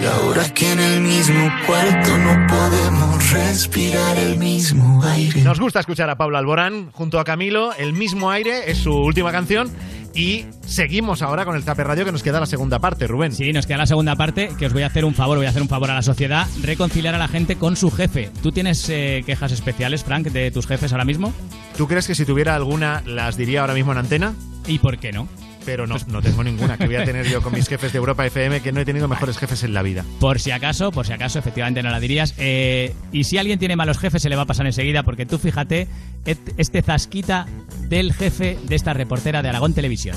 Y 0.00 0.04
ahora 0.04 0.52
que 0.52 0.72
en 0.72 0.78
el 0.78 1.00
mismo 1.00 1.48
cuarto 1.66 2.18
no 2.18 2.46
podemos 2.46 3.32
respirar 3.32 4.18
el 4.18 4.36
mismo 4.36 5.02
aire. 5.02 5.40
Nos 5.42 5.58
gusta 5.58 5.80
escuchar 5.80 6.10
a 6.10 6.18
Pablo 6.18 6.36
Alborán 6.36 6.90
junto 6.92 7.18
a 7.18 7.24
Camilo. 7.24 7.72
El 7.74 7.94
mismo 7.94 8.30
aire 8.30 8.70
es 8.70 8.78
su 8.78 8.92
última 8.92 9.32
canción. 9.32 9.70
Y 10.14 10.46
seguimos 10.66 11.20
ahora 11.20 11.44
con 11.44 11.56
el 11.56 11.62
Zape 11.62 11.84
Radio 11.84 12.06
que 12.06 12.12
nos 12.12 12.22
queda 12.22 12.40
la 12.40 12.46
segunda 12.46 12.78
parte, 12.78 13.06
Rubén. 13.06 13.32
Sí, 13.32 13.52
nos 13.52 13.66
queda 13.66 13.78
la 13.78 13.86
segunda 13.86 14.16
parte, 14.16 14.50
que 14.58 14.66
os 14.66 14.72
voy 14.72 14.82
a 14.82 14.86
hacer 14.86 15.04
un 15.04 15.14
favor, 15.14 15.36
voy 15.36 15.46
a 15.46 15.50
hacer 15.50 15.60
un 15.60 15.68
favor 15.68 15.90
a 15.90 15.94
la 15.94 16.02
sociedad, 16.02 16.46
reconciliar 16.62 17.14
a 17.14 17.18
la 17.18 17.28
gente 17.28 17.56
con 17.56 17.76
su 17.76 17.90
jefe. 17.90 18.30
¿Tú 18.42 18.50
tienes 18.50 18.88
eh, 18.88 19.22
quejas 19.26 19.52
especiales, 19.52 20.04
Frank, 20.04 20.28
de 20.28 20.50
tus 20.50 20.66
jefes 20.66 20.92
ahora 20.92 21.04
mismo? 21.04 21.34
¿Tú 21.76 21.86
crees 21.86 22.06
que 22.06 22.14
si 22.14 22.24
tuviera 22.24 22.54
alguna 22.54 23.02
las 23.04 23.36
diría 23.36 23.60
ahora 23.60 23.74
mismo 23.74 23.92
en 23.92 23.98
antena? 23.98 24.34
¿Y 24.66 24.78
por 24.78 24.96
qué 24.96 25.12
no? 25.12 25.28
Pero 25.66 25.86
no, 25.86 25.96
no 26.06 26.22
tengo 26.22 26.42
ninguna 26.42 26.78
que 26.78 26.86
voy 26.86 26.96
a 26.96 27.04
tener 27.04 27.28
yo 27.28 27.42
con 27.42 27.52
mis 27.52 27.68
jefes 27.68 27.92
de 27.92 27.98
Europa 27.98 28.24
FM, 28.24 28.62
que 28.62 28.72
no 28.72 28.80
he 28.80 28.84
tenido 28.86 29.08
mejores 29.08 29.36
jefes 29.36 29.62
en 29.62 29.74
la 29.74 29.82
vida. 29.82 30.04
Por 30.18 30.40
si 30.40 30.52
acaso, 30.52 30.90
por 30.90 31.06
si 31.06 31.12
acaso, 31.12 31.38
efectivamente 31.38 31.82
no 31.82 31.90
la 31.90 32.00
dirías. 32.00 32.34
Eh, 32.38 32.94
y 33.12 33.24
si 33.24 33.36
alguien 33.36 33.58
tiene 33.58 33.76
malos 33.76 33.98
jefes, 33.98 34.22
se 34.22 34.30
le 34.30 34.36
va 34.36 34.42
a 34.42 34.46
pasar 34.46 34.64
enseguida, 34.64 35.02
porque 35.02 35.26
tú 35.26 35.38
fíjate, 35.38 35.88
este 36.24 36.82
zasquita 36.82 37.46
del 37.88 38.14
jefe 38.14 38.56
de 38.62 38.74
esta 38.74 38.94
reportera 38.94 39.42
de 39.42 39.50
Aragón 39.50 39.74
Televisión. 39.74 40.16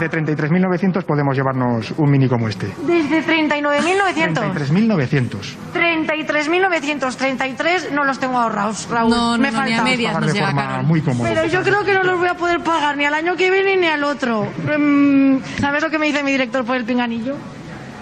Desde 0.00 0.10
33.900 0.10 1.04
podemos 1.04 1.36
llevarnos 1.36 1.92
un 1.96 2.10
mini 2.10 2.28
como 2.28 2.48
este. 2.48 2.72
Desde 2.84 3.24
39.900. 3.24 4.54
33.900. 4.54 5.54
33.933 5.72 7.90
no 7.92 8.04
los 8.04 8.18
tengo 8.18 8.38
ahorrados, 8.38 8.88
Raúl. 8.90 9.10
No, 9.10 9.36
no, 9.36 9.42
Me 9.42 9.50
no, 9.52 9.64
ni 9.64 9.72
a 9.72 9.76
falta. 9.76 9.84
medias 9.90 10.14
Pagar 10.14 10.32
de 10.32 10.40
forma 10.40 10.82
muy 10.82 11.00
cómoda. 11.00 11.28
Pero 11.28 11.46
yo 11.46 11.62
creo 11.62 11.84
que 11.84 11.94
no 11.94 12.02
los 12.02 12.18
voy 12.18 12.28
a 12.28 12.34
poder 12.34 12.60
pagar 12.60 12.96
ni 12.96 13.04
al 13.04 13.14
año 13.14 13.36
que 13.36 13.50
viene 13.50 13.76
ni 13.76 13.86
al 13.86 14.02
otro. 14.02 14.48
Mm, 14.78 15.36
¿Sabes 15.60 15.82
lo 15.82 15.90
que 15.90 15.98
me 15.98 16.06
dice 16.06 16.22
mi 16.24 16.32
director 16.32 16.64
por 16.64 16.76
el 16.76 16.84
pinganillo? 16.84 17.36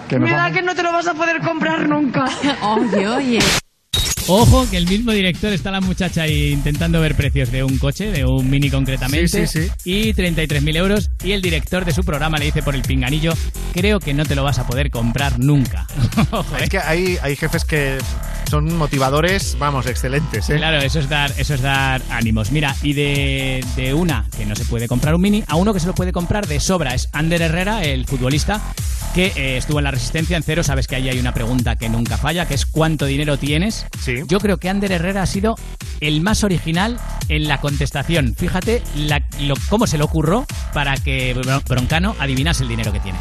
Que 0.09 0.17
nos 0.19 0.29
Me 0.29 0.35
da 0.35 0.43
vamos. 0.43 0.57
que 0.57 0.63
no 0.63 0.75
te 0.75 0.83
lo 0.83 0.91
vas 0.91 1.07
a 1.07 1.13
poder 1.13 1.41
comprar 1.41 1.87
nunca. 1.87 2.25
Oye, 2.61 3.07
oye. 3.07 3.39
Ojo, 4.27 4.65
que 4.69 4.77
el 4.77 4.87
mismo 4.87 5.11
director 5.11 5.51
está 5.51 5.69
la 5.69 5.81
muchacha 5.81 6.21
ahí 6.23 6.53
intentando 6.53 7.01
ver 7.01 7.15
precios 7.15 7.51
de 7.51 7.61
un 7.63 7.77
coche, 7.77 8.09
de 8.09 8.23
un 8.25 8.49
mini 8.49 8.69
concretamente, 8.69 9.27
Sí, 9.27 9.47
sí, 9.47 9.69
sí. 9.83 9.91
y 10.09 10.13
33.000 10.13 10.77
euros. 10.77 11.09
Y 11.23 11.33
el 11.33 11.41
director 11.41 11.83
de 11.83 11.91
su 11.93 12.03
programa 12.05 12.37
le 12.37 12.45
dice 12.45 12.63
por 12.63 12.73
el 12.73 12.83
pinganillo, 12.83 13.33
creo 13.73 13.99
que 13.99 14.13
no 14.13 14.25
te 14.25 14.35
lo 14.35 14.43
vas 14.43 14.59
a 14.59 14.65
poder 14.65 14.89
comprar 14.91 15.39
nunca. 15.39 15.87
Ojo, 16.31 16.55
Es 16.55 16.63
¿eh? 16.63 16.67
que 16.69 16.79
hay, 16.79 17.17
hay 17.21 17.35
jefes 17.35 17.65
que 17.65 17.97
son 18.49 18.73
motivadores, 18.77 19.57
vamos, 19.59 19.87
excelentes, 19.87 20.49
¿eh? 20.49 20.55
Claro, 20.55 20.77
eso 20.79 20.99
es 20.99 21.09
dar, 21.09 21.33
eso 21.37 21.53
es 21.55 21.61
dar 21.61 22.01
ánimos. 22.09 22.51
Mira, 22.51 22.75
y 22.81 22.93
de, 22.93 23.63
de 23.75 23.93
una 23.93 24.25
que 24.37 24.45
no 24.45 24.55
se 24.55 24.63
puede 24.65 24.87
comprar 24.87 25.15
un 25.15 25.21
mini 25.21 25.43
a 25.47 25.55
uno 25.57 25.73
que 25.73 25.79
se 25.81 25.87
lo 25.87 25.93
puede 25.95 26.13
comprar 26.13 26.47
de 26.47 26.59
sobra. 26.61 26.93
Es 26.95 27.09
Ander 27.11 27.41
Herrera, 27.41 27.83
el 27.83 28.05
futbolista, 28.05 28.61
que 29.15 29.33
eh, 29.35 29.57
estuvo 29.57 29.79
en 29.79 29.83
la 29.85 29.91
resistencia 29.91 30.37
en 30.37 30.43
cero. 30.43 30.63
Sabes 30.63 30.87
que 30.87 30.95
ahí 30.95 31.09
hay 31.09 31.19
una 31.19 31.33
pregunta 31.33 31.75
que 31.77 31.89
nunca 31.89 32.17
falla, 32.17 32.47
que 32.47 32.53
es 32.53 32.65
¿cuánto 32.65 33.05
dinero 33.05 33.37
tienes? 33.37 33.85
Sí. 34.03 34.12
Yo 34.27 34.39
creo 34.39 34.57
que 34.57 34.69
Ander 34.69 34.91
Herrera 34.91 35.23
ha 35.23 35.25
sido 35.25 35.55
el 35.99 36.21
más 36.21 36.43
original 36.43 36.99
en 37.29 37.47
la 37.47 37.59
contestación. 37.61 38.35
Fíjate 38.37 38.81
la- 38.95 39.23
lo- 39.41 39.55
cómo 39.69 39.87
se 39.87 39.97
le 39.97 40.03
ocurrió 40.03 40.45
para 40.73 40.95
que 40.97 41.35
Bron- 41.35 41.63
Broncano 41.67 42.15
adivinase 42.19 42.63
el 42.63 42.69
dinero 42.69 42.91
que 42.91 42.99
tiene. 42.99 43.17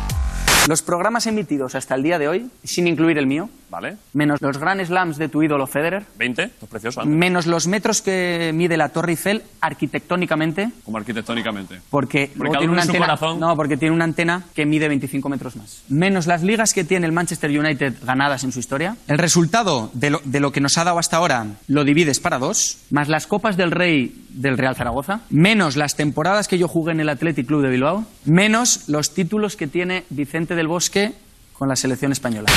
Los 0.68 0.82
programas 0.82 1.26
emitidos 1.26 1.74
hasta 1.74 1.94
el 1.94 2.02
día 2.02 2.18
de 2.18 2.28
hoy, 2.28 2.46
sin 2.62 2.86
incluir 2.86 3.18
el 3.18 3.26
mío, 3.26 3.48
Vale. 3.72 3.96
menos 4.12 4.40
los 4.42 4.58
Grand 4.58 4.84
Slams 4.84 5.16
de 5.16 5.28
tu 5.30 5.42
ídolo 5.42 5.66
Federer, 5.66 6.04
20, 6.18 6.42
esto 6.44 6.66
es 6.66 6.70
precioso. 6.70 7.00
Ander. 7.00 7.16
menos 7.18 7.46
los 7.46 7.66
metros 7.66 8.02
que 8.02 8.52
mide 8.54 8.76
la 8.76 8.90
Torre 8.90 9.12
Eiffel 9.12 9.42
arquitectónicamente, 9.62 10.70
Como 10.84 10.98
arquitectónicamente. 10.98 11.80
porque, 11.90 12.26
Porque 12.28 12.38
luego 12.38 12.58
tiene 12.58 12.72
una 12.72 12.82
antena, 12.82 13.06
corazón. 13.06 13.40
no, 13.40 13.56
porque 13.56 13.76
tiene 13.78 13.94
una 13.94 14.04
antena 14.04 14.42
que 14.54 14.66
mide 14.66 14.88
25 14.88 15.28
metros 15.30 15.56
más. 15.56 15.82
Menos 15.88 16.26
las 16.26 16.42
ligas 16.42 16.74
que 16.74 16.84
tiene 16.84 17.06
el 17.06 17.12
Manchester 17.12 17.50
United 17.58 17.94
ganadas 18.04 18.44
en 18.44 18.52
su 18.52 18.58
historia. 18.60 18.96
El 19.08 19.16
resultado 19.18 19.90
de 19.94 20.10
lo, 20.10 20.20
de 20.24 20.40
lo 20.40 20.52
que 20.52 20.60
nos 20.60 20.76
ha 20.78 20.84
dado 20.84 20.98
hasta 20.98 21.16
ahora 21.16 21.46
lo 21.66 21.84
divides 21.84 22.20
para 22.20 22.38
dos, 22.38 22.78
más 22.90 23.08
las 23.08 23.26
copas 23.26 23.56
del 23.56 23.70
Rey 23.70 24.26
del 24.30 24.58
Real 24.58 24.76
Zaragoza, 24.76 25.20
menos 25.30 25.76
las 25.76 25.96
temporadas 25.96 26.46
que 26.46 26.58
yo 26.58 26.68
jugué 26.68 26.92
en 26.92 27.00
el 27.00 27.08
Athletic 27.08 27.46
Club 27.46 27.62
de 27.62 27.70
Bilbao, 27.70 28.04
menos 28.26 28.88
los 28.88 29.14
títulos 29.14 29.56
que 29.56 29.66
tiene 29.66 30.04
Vicente 30.10 30.54
del 30.54 30.68
Bosque 30.68 31.14
con 31.54 31.68
la 31.68 31.76
selección 31.76 32.12
española. 32.12 32.50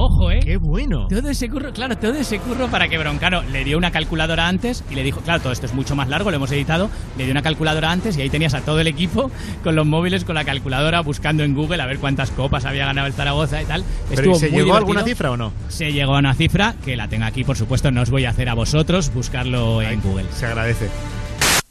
Ojo, 0.00 0.30
¿eh? 0.30 0.38
¡Qué 0.40 0.58
bueno! 0.58 1.08
Todo 1.08 1.28
ese 1.28 1.48
curro, 1.48 1.72
claro, 1.72 1.98
todo 1.98 2.14
ese 2.14 2.38
curro 2.38 2.68
para 2.68 2.88
que 2.88 2.96
Broncano 2.98 3.42
le 3.42 3.64
dio 3.64 3.76
una 3.76 3.90
calculadora 3.90 4.46
antes 4.46 4.84
y 4.88 4.94
le 4.94 5.02
dijo, 5.02 5.20
claro, 5.22 5.42
todo 5.42 5.52
esto 5.52 5.66
es 5.66 5.74
mucho 5.74 5.96
más 5.96 6.08
largo, 6.08 6.30
lo 6.30 6.36
hemos 6.36 6.52
editado, 6.52 6.88
le 7.16 7.24
dio 7.24 7.32
una 7.32 7.42
calculadora 7.42 7.90
antes 7.90 8.16
y 8.16 8.22
ahí 8.22 8.30
tenías 8.30 8.54
a 8.54 8.60
todo 8.60 8.78
el 8.78 8.86
equipo 8.86 9.28
con 9.64 9.74
los 9.74 9.84
móviles, 9.84 10.24
con 10.24 10.36
la 10.36 10.44
calculadora, 10.44 11.00
buscando 11.00 11.42
en 11.42 11.52
Google 11.52 11.82
a 11.82 11.86
ver 11.86 11.98
cuántas 11.98 12.30
copas 12.30 12.64
había 12.64 12.86
ganado 12.86 13.08
el 13.08 13.12
Zaragoza 13.12 13.60
y 13.60 13.64
tal. 13.64 13.82
¿Pero 14.08 14.20
Estuvo 14.20 14.36
¿y 14.36 14.38
se 14.38 14.50
muy 14.50 14.62
llegó 14.62 14.74
a 14.74 14.78
alguna 14.78 15.02
cifra 15.02 15.32
o 15.32 15.36
no? 15.36 15.52
Se 15.66 15.92
llegó 15.92 16.14
a 16.14 16.20
una 16.20 16.34
cifra 16.34 16.76
que 16.84 16.94
la 16.94 17.08
tengo 17.08 17.24
aquí, 17.24 17.42
por 17.42 17.56
supuesto, 17.56 17.90
no 17.90 18.02
os 18.02 18.10
voy 18.10 18.24
a 18.24 18.30
hacer 18.30 18.48
a 18.48 18.54
vosotros 18.54 19.12
buscarlo 19.12 19.82
en 19.82 20.00
Google. 20.00 20.26
Se 20.30 20.46
agradece. 20.46 20.88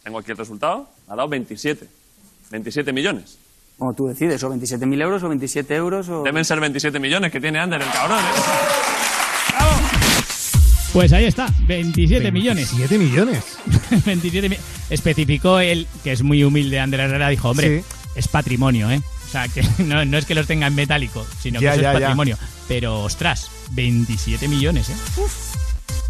Tengo 0.04 0.20
aquí 0.20 0.32
el 0.32 0.38
resultado. 0.38 0.90
Ha 1.08 1.16
dado 1.16 1.30
27. 1.30 1.88
27 2.52 2.92
millones. 2.92 3.38
Como 3.78 3.94
tú 3.94 4.08
decides, 4.08 4.44
o 4.44 4.50
27.000 4.50 5.02
euros 5.02 5.22
o 5.24 5.30
27 5.30 5.76
euros 5.76 6.10
o... 6.10 6.24
Deben 6.24 6.44
ser 6.44 6.60
27 6.60 7.00
millones 7.00 7.32
que 7.32 7.40
tiene 7.40 7.60
Ander, 7.60 7.80
el 7.82 7.90
cabrón. 7.92 8.20
¿eh? 8.20 8.40
Pues 10.94 11.14
ahí 11.14 11.26
está, 11.26 11.48
27 11.68 12.32
millones. 12.32 12.70
27 12.76 12.98
millones. 12.98 13.44
27 14.06 14.50
mi- 14.50 14.58
Especificó 14.90 15.60
él, 15.60 15.86
que 16.04 16.12
es 16.12 16.24
muy 16.24 16.44
humilde, 16.44 16.80
Ander 16.80 17.02
Herrera, 17.02 17.30
dijo, 17.30 17.50
hombre, 17.50 17.84
es 18.16 18.28
patrimonio, 18.28 18.90
¿eh? 18.90 19.00
O 19.28 19.30
sea, 19.32 19.48
que 19.48 19.62
no, 19.84 20.04
no 20.06 20.18
es 20.18 20.26
que 20.26 20.34
los 20.34 20.48
tenga 20.48 20.66
en 20.68 20.74
metálico, 20.76 21.26
sino 21.40 21.60
Ya, 21.60 21.72
que 21.72 21.76
eso 21.76 21.82
ya, 21.84 21.92
es 21.94 22.00
ya. 22.00 22.06
patrimonio. 22.08 22.38
Pero, 22.68 23.04
ostras, 23.04 23.52
27 23.72 24.48
millones, 24.48 24.90
¿eh? 24.90 24.96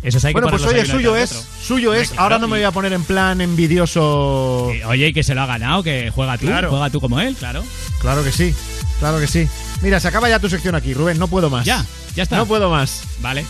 Eso 0.07 0.25
hay 0.25 0.33
que 0.33 0.39
Bueno, 0.39 0.47
pues 0.49 0.61
ponerlos 0.61 0.89
oye, 0.89 0.91
suyo 0.97 1.15
es, 1.17 1.43
suyo 1.61 1.93
es. 1.93 2.13
Ahora 2.17 2.39
no 2.39 2.47
me 2.47 2.57
voy 2.57 2.63
a 2.63 2.71
poner 2.71 2.93
en 2.93 3.03
plan 3.03 3.41
envidioso. 3.41 4.69
que- 4.71 4.85
Oye, 4.85 5.07
y 5.07 5.13
que 5.13 5.21
se 5.21 5.35
lo 5.35 5.41
ha 5.41 5.45
ganado, 5.45 5.83
que 5.83 6.11
juega 6.15 6.37
tú, 6.37 6.45
Claro. 6.45 6.69
juega 6.69 6.89
tú 6.89 7.01
como 7.01 7.19
él, 7.19 7.35
claro. 7.35 7.61
Claro 7.99 8.23
que 8.23 8.31
sí, 8.31 8.53
claro 8.99 9.19
que 9.19 9.27
sí. 9.27 9.49
Mira, 9.81 9.99
se 9.99 10.07
acaba 10.07 10.29
ya 10.29 10.39
tu 10.39 10.47
sección 10.49 10.75
aquí, 10.75 10.93
Rubén, 10.93 11.19
no 11.19 11.27
puedo 11.27 11.49
más. 11.49 11.65
Ya, 11.65 11.85
ya 12.15 12.23
está. 12.23 12.37
No 12.37 12.45
puedo 12.45 12.69
más. 12.69 13.01
Vale. 13.19 13.45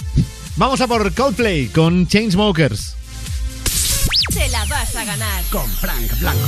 Vamos 0.56 0.82
a 0.82 0.88
por 0.88 1.14
Coldplay 1.14 1.68
con 1.68 2.08
Chainsmokers. 2.08 2.96
Te 4.34 4.50
la 4.50 4.66
vas 4.66 4.96
a 4.96 5.06
ganar. 5.06 5.44
Con 5.52 5.70
Frank 5.70 6.20
Blanco. 6.20 6.48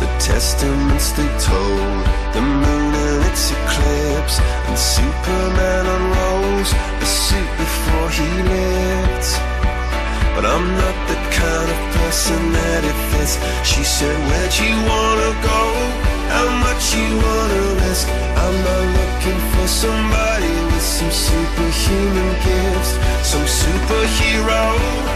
The 0.00 0.10
testaments 0.18 1.12
they 1.12 1.28
told, 1.38 2.02
the 2.34 2.42
moon 2.42 2.92
and 2.94 3.20
its 3.30 3.50
eclipse, 3.50 4.40
and 4.68 4.76
Superman 4.78 5.84
unrolls 5.96 6.70
a 7.00 7.06
suit 7.06 7.50
before 7.56 8.08
he 8.10 8.28
lived. 8.54 9.28
But 10.34 10.44
I'm 10.44 10.68
not 10.82 10.96
the 11.08 11.18
kind 11.32 11.68
of 11.74 11.80
person 11.96 12.40
that 12.52 12.82
it 12.84 12.98
fits. 13.10 13.40
She 13.64 13.82
said, 13.82 14.12
Where'd 14.28 14.54
you 14.60 14.74
wanna 14.84 15.32
go? 15.40 15.62
How 16.28 16.48
much 16.60 16.82
you 16.92 17.08
wanna 17.16 17.62
risk? 17.88 18.06
I'm 18.36 18.56
not 18.68 18.84
looking 19.00 19.40
for 19.52 19.66
somebody 19.66 20.52
with 20.70 20.84
some 20.84 21.10
superhuman 21.10 22.32
gifts, 22.44 22.92
some 23.24 23.46
superhero, 23.48 25.15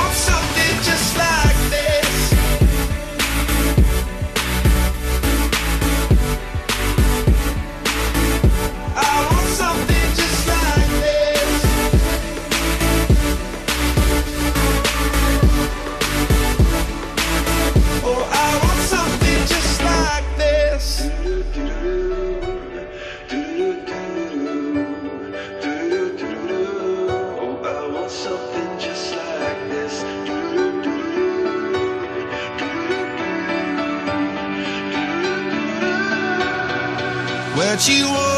what 37.81 37.89
you 37.89 38.05
want. 38.11 38.30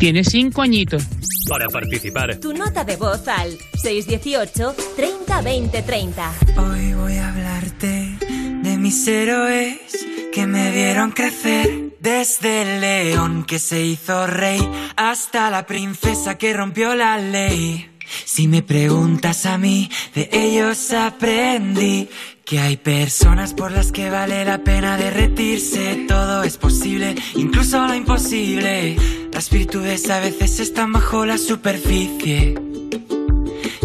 Tiene 0.00 0.24
cinco 0.24 0.62
añitos. 0.62 1.04
Para 1.46 1.68
participar. 1.68 2.40
Tu 2.40 2.54
nota 2.54 2.84
de 2.84 2.96
voz 2.96 3.28
al 3.28 3.58
618 3.82 4.74
30 4.96 5.42
20 5.42 5.82
30. 5.82 6.32
Hoy 6.56 6.94
voy 6.94 7.16
a 7.18 7.28
hablarte 7.28 8.16
de 8.62 8.78
mis 8.78 9.06
héroes 9.06 9.78
que 10.32 10.46
me 10.46 10.72
vieron 10.72 11.12
crecer. 11.12 11.90
Desde 12.00 12.62
el 12.62 12.80
león 12.80 13.44
que 13.44 13.58
se 13.58 13.84
hizo 13.84 14.26
rey 14.26 14.66
hasta 14.96 15.50
la 15.50 15.66
princesa 15.66 16.38
que 16.38 16.54
rompió 16.54 16.94
la 16.94 17.18
ley. 17.18 17.90
Si 18.24 18.48
me 18.48 18.62
preguntas 18.62 19.44
a 19.44 19.58
mí, 19.58 19.90
de 20.14 20.30
ellos 20.32 20.92
aprendí 20.92 22.08
que 22.50 22.58
hay 22.58 22.76
personas 22.76 23.54
por 23.54 23.70
las 23.70 23.92
que 23.92 24.10
vale 24.10 24.44
la 24.44 24.58
pena 24.64 24.96
derretirse. 24.96 26.06
Todo 26.08 26.42
es 26.42 26.56
posible, 26.56 27.14
incluso 27.36 27.86
lo 27.86 27.94
imposible. 27.94 28.96
Las 29.32 29.50
virtudes 29.50 30.10
a 30.10 30.18
veces 30.18 30.58
están 30.58 30.92
bajo 30.92 31.24
la 31.24 31.38
superficie. 31.38 32.56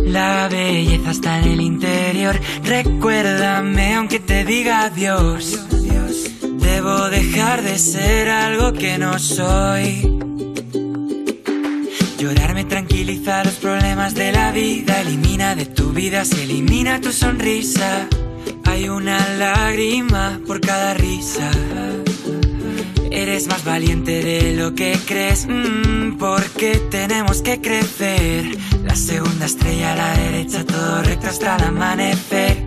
La 0.03 0.47
belleza 0.49 1.11
está 1.11 1.37
en 1.41 1.51
el 1.51 1.61
interior. 1.61 2.39
Recuérdame 2.63 3.93
aunque 3.93 4.19
te 4.19 4.43
diga 4.43 4.85
adiós. 4.85 5.59
Debo 6.41 7.09
dejar 7.09 7.61
de 7.61 7.77
ser 7.77 8.29
algo 8.29 8.73
que 8.73 8.97
no 8.97 9.19
soy. 9.19 10.11
Llorar 12.17 12.55
me 12.55 12.65
tranquiliza 12.65 13.43
los 13.43 13.53
problemas 13.55 14.15
de 14.15 14.31
la 14.31 14.51
vida. 14.51 15.01
Elimina 15.01 15.53
de 15.55 15.67
tu 15.67 15.91
vida, 15.91 16.25
se 16.25 16.41
elimina 16.41 16.99
tu 16.99 17.11
sonrisa. 17.11 18.07
Hay 18.75 18.89
una 18.89 19.25
lágrima 19.37 20.41
por 20.45 20.59
cada 20.59 20.95
risa. 20.95 21.49
Eres 23.09 23.47
más 23.47 23.63
valiente 23.63 24.21
de 24.21 24.53
lo 24.53 24.75
que 24.75 24.99
crees, 25.05 25.47
mm, 25.47 26.17
porque 26.17 26.81
tenemos 26.91 27.41
que 27.41 27.61
crecer. 27.61 28.57
La 28.83 28.97
segunda 28.97 29.45
estrella 29.45 29.93
a 29.93 29.95
la 29.95 30.17
derecha, 30.17 30.65
todo 30.65 31.01
recto 31.03 31.27
hasta 31.27 31.55
el 31.55 31.63
amanecer. 31.63 32.57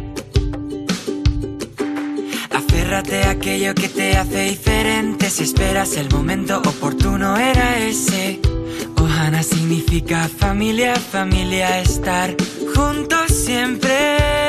Aférrate 2.52 3.24
a 3.24 3.30
aquello 3.32 3.74
que 3.74 3.90
te 3.90 4.16
hace 4.16 4.44
diferente. 4.48 5.28
Si 5.28 5.42
esperas 5.42 5.94
el 5.98 6.08
momento 6.08 6.56
oportuno, 6.56 7.36
era 7.36 7.80
ese. 7.80 8.40
Ohana 8.96 9.42
significa 9.42 10.26
familia, 10.26 10.94
familia, 10.96 11.80
estar 11.80 12.34
juntos 12.74 13.30
siempre. 13.30 14.48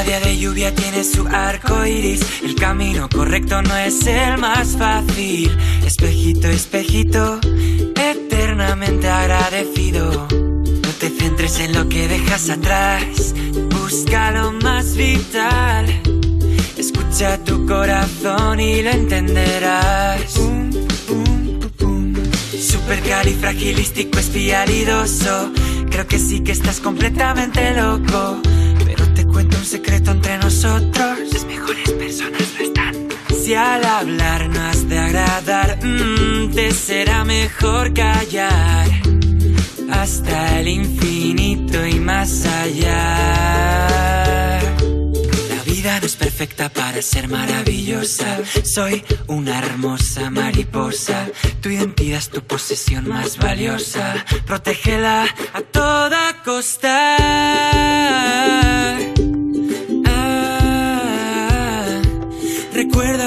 Cada 0.00 0.18
día 0.18 0.20
de 0.20 0.38
lluvia 0.38 0.74
tiene 0.74 1.04
su 1.04 1.28
arco 1.28 1.84
iris. 1.84 2.22
El 2.42 2.54
camino 2.54 3.06
correcto 3.10 3.60
no 3.60 3.76
es 3.76 4.06
el 4.06 4.38
más 4.38 4.74
fácil. 4.78 5.54
Espejito, 5.84 6.48
espejito, 6.48 7.38
eternamente 7.96 9.10
agradecido. 9.10 10.26
No 10.30 10.88
te 10.98 11.10
centres 11.10 11.60
en 11.60 11.74
lo 11.74 11.86
que 11.90 12.08
dejas 12.08 12.48
atrás. 12.48 13.34
Busca 13.68 14.30
lo 14.30 14.52
más 14.52 14.96
vital. 14.96 15.84
Escucha 16.78 17.36
tu 17.44 17.66
corazón 17.66 18.58
y 18.58 18.80
lo 18.80 18.88
entenderás. 18.92 20.40
Supercalifragilístico 22.58 24.18
espialidoso. 24.18 25.52
Creo 25.90 26.06
que 26.06 26.18
sí 26.18 26.40
que 26.40 26.52
estás 26.52 26.80
completamente 26.80 27.74
loco. 27.74 28.40
Cuento 29.32 29.56
un 29.58 29.64
secreto 29.64 30.10
entre 30.10 30.38
nosotros. 30.38 31.18
Las 31.32 31.44
mejores 31.44 31.90
personas 31.90 32.42
no 32.58 32.64
están. 32.64 33.08
Si 33.42 33.54
al 33.54 33.84
hablar 33.84 34.48
no 34.48 34.60
has 34.60 34.88
de 34.88 34.98
agradar, 34.98 35.78
mm, 35.82 36.52
te 36.52 36.72
será 36.72 37.24
mejor 37.24 37.92
callar. 37.94 38.88
Hasta 39.90 40.60
el 40.60 40.68
infinito 40.68 41.86
y 41.86 42.00
más 42.00 42.44
allá. 42.46 43.10
La 45.48 45.62
vida 45.64 46.00
no 46.00 46.06
es 46.06 46.16
perfecta 46.16 46.68
para 46.68 47.02
ser 47.02 47.28
maravillosa. 47.28 48.38
Soy 48.64 49.04
una 49.26 49.58
hermosa 49.58 50.30
mariposa. 50.30 51.28
Tu 51.60 51.70
identidad 51.70 52.18
es 52.18 52.28
tu 52.30 52.42
posesión 52.42 53.08
más 53.08 53.36
valiosa. 53.38 54.24
Protégela 54.46 55.26
a 55.52 55.60
toda 55.60 56.42
costa. 56.44 57.16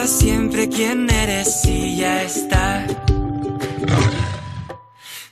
Siempre 0.07 0.67
quién 0.67 1.09
eres 1.09 1.65
y 1.65 1.97
ya 1.97 2.23
está. 2.23 2.85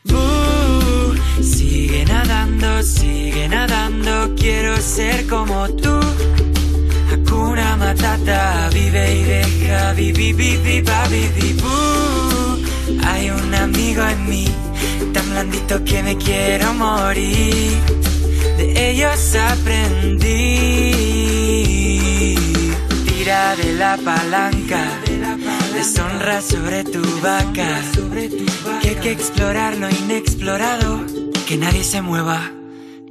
Uh, 0.06 1.44
sigue 1.44 2.06
nadando, 2.06 2.82
sigue 2.84 3.48
nadando. 3.50 4.34
Quiero 4.36 4.78
ser 4.78 5.28
como 5.28 5.68
tú. 5.70 6.00
Hakuna 7.12 7.76
Matata, 7.76 8.70
vive 8.74 9.16
y 9.16 9.24
deja, 9.24 9.94
vivi, 9.94 10.34
vivi, 10.34 10.82
babi, 10.82 11.28
vi, 11.36 11.54
boo. 11.54 12.58
Hay 13.06 13.30
un 13.30 13.54
amigo 13.54 14.04
en 14.06 14.30
mí, 14.30 14.46
tan 15.14 15.30
blandito 15.32 15.84
que 15.84 16.04
me 16.04 16.18
quiero 16.18 16.74
morir. 16.74 17.78
De 18.58 18.92
ellos 18.92 19.36
aprendí. 19.36 20.92
De 23.58 23.74
la 23.74 23.98
palanca, 23.98 24.82
deshonra 25.74 26.42
sobre 26.42 26.86
tu 26.86 27.02
vaca. 27.20 27.82
Que 28.82 28.90
hay 28.90 28.96
que 28.96 29.12
explorar 29.12 29.78
lo 29.78 29.90
inexplorado, 29.90 31.06
que 31.46 31.58
nadie 31.58 31.84
se 31.84 32.02
mueva. 32.02 32.50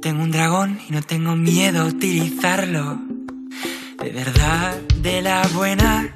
Tengo 0.01 0.23
un 0.23 0.31
dragón 0.31 0.79
y 0.89 0.93
no 0.93 1.03
tengo 1.03 1.35
miedo 1.35 1.83
a 1.83 1.85
utilizarlo. 1.85 2.99
De 4.01 4.09
verdad, 4.09 4.81
de 4.97 5.21
la 5.21 5.47
buena. 5.53 6.09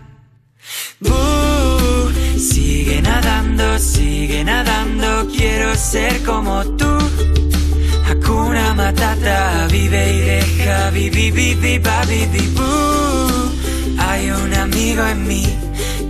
Buh, 0.99 2.11
sigue 2.39 3.03
nadando, 3.03 3.77
sigue 3.77 4.43
nadando, 4.43 5.27
quiero 5.27 5.75
ser 5.75 6.23
como 6.23 6.65
tú. 6.77 6.97
Hakuna 8.09 8.73
Matata, 8.73 9.67
vive 9.71 10.13
y 10.13 10.19
deja, 10.21 10.89
vivi, 10.89 11.29
vivi, 11.29 11.77
babi, 11.77 12.25
vi, 12.33 12.47
boo. 12.55 13.64
Hay 13.97 14.29
un 14.29 14.53
amigo 14.53 15.05
en 15.05 15.27
mí, 15.27 15.45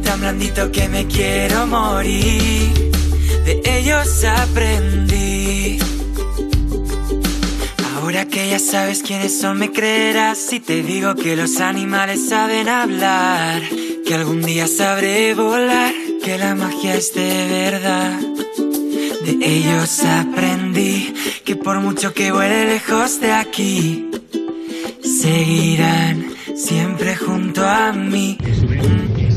tan 0.04 0.20
blandito 0.20 0.72
que 0.72 0.88
me 0.90 1.06
quiero 1.08 1.68
morir. 1.68 2.92
De 3.46 3.62
ellos 3.66 4.24
aprendí. 4.24 5.80
Ahora 7.96 8.26
que 8.26 8.50
ya 8.50 8.60
sabes 8.60 9.02
quiénes 9.02 9.40
son, 9.40 9.58
me 9.58 9.72
creerás 9.72 10.38
si 10.38 10.60
te 10.60 10.84
digo 10.84 11.16
que 11.16 11.36
los 11.36 11.60
animales 11.60 12.30
saben 12.30 12.70
hablar, 12.70 13.62
que 14.06 14.14
algún 14.14 14.42
día 14.42 14.68
sabré 14.68 15.34
volar, 15.34 15.94
que 16.24 16.38
la 16.38 16.56
magia 16.56 16.96
es 16.96 17.14
de 17.14 17.48
verdad. 17.50 18.20
De 19.26 19.38
ellos 19.42 20.04
aprendí 20.04 21.14
que 21.44 21.56
por 21.56 21.80
mucho 21.80 22.14
que 22.14 22.32
vuele 22.32 22.66
lejos 22.66 23.20
de 23.20 23.32
aquí, 23.32 24.10
seguirán 25.02 26.35
siempre 26.56 27.16
junto 27.16 27.66
a 27.66 27.92
mí. 27.92 28.38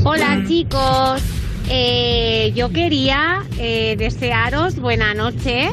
Hola 0.05 0.43
chicos, 0.47 1.23
Eh, 1.71 2.51
yo 2.57 2.71
quería 2.71 3.43
eh, 3.59 3.95
desearos 3.99 4.77
buena 4.77 5.13
noche. 5.13 5.69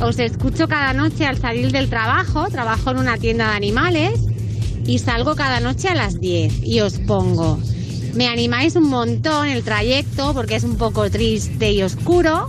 Os 0.00 0.18
escucho 0.18 0.68
cada 0.68 0.94
noche 0.94 1.26
al 1.26 1.36
salir 1.36 1.70
del 1.70 1.90
trabajo, 1.90 2.48
trabajo 2.48 2.92
en 2.92 2.98
una 2.98 3.18
tienda 3.18 3.50
de 3.50 3.56
animales 3.56 4.20
y 4.86 5.00
salgo 5.00 5.36
cada 5.36 5.60
noche 5.60 5.88
a 5.88 5.94
las 5.94 6.18
10 6.18 6.62
y 6.62 6.80
os 6.80 6.98
pongo. 7.00 7.58
Me 8.14 8.26
animáis 8.26 8.74
un 8.74 8.88
montón 8.88 9.48
el 9.48 9.62
trayecto 9.64 10.32
porque 10.32 10.56
es 10.56 10.64
un 10.64 10.76
poco 10.76 11.10
triste 11.10 11.72
y 11.72 11.82
oscuro. 11.82 12.48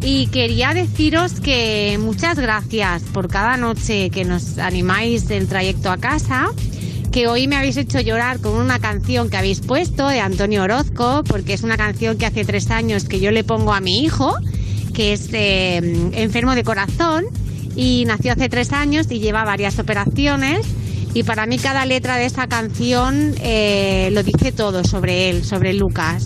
Y 0.00 0.28
quería 0.28 0.72
deciros 0.72 1.40
que 1.40 1.98
muchas 2.00 2.38
gracias 2.38 3.02
por 3.02 3.28
cada 3.28 3.58
noche 3.58 4.08
que 4.08 4.24
nos 4.24 4.56
animáis 4.58 5.28
el 5.30 5.46
trayecto 5.46 5.90
a 5.90 5.98
casa. 5.98 6.48
Que 7.14 7.28
hoy 7.28 7.46
me 7.46 7.54
habéis 7.54 7.76
hecho 7.76 8.00
llorar 8.00 8.40
con 8.40 8.54
una 8.54 8.80
canción 8.80 9.30
que 9.30 9.36
habéis 9.36 9.60
puesto 9.60 10.08
de 10.08 10.18
Antonio 10.18 10.64
Orozco, 10.64 11.22
porque 11.22 11.52
es 11.52 11.62
una 11.62 11.76
canción 11.76 12.18
que 12.18 12.26
hace 12.26 12.44
tres 12.44 12.72
años 12.72 13.04
que 13.04 13.20
yo 13.20 13.30
le 13.30 13.44
pongo 13.44 13.72
a 13.72 13.80
mi 13.80 14.00
hijo, 14.02 14.34
que 14.92 15.12
es 15.12 15.28
eh, 15.32 15.76
enfermo 16.14 16.56
de 16.56 16.64
corazón 16.64 17.26
y 17.76 18.04
nació 18.04 18.32
hace 18.32 18.48
tres 18.48 18.72
años 18.72 19.06
y 19.10 19.20
lleva 19.20 19.44
varias 19.44 19.78
operaciones. 19.78 20.66
Y 21.14 21.22
para 21.22 21.46
mí 21.46 21.56
cada 21.58 21.86
letra 21.86 22.16
de 22.16 22.24
esa 22.24 22.48
canción 22.48 23.36
eh, 23.40 24.08
lo 24.10 24.24
dice 24.24 24.50
todo 24.50 24.82
sobre 24.82 25.30
él, 25.30 25.44
sobre 25.44 25.72
Lucas. 25.72 26.24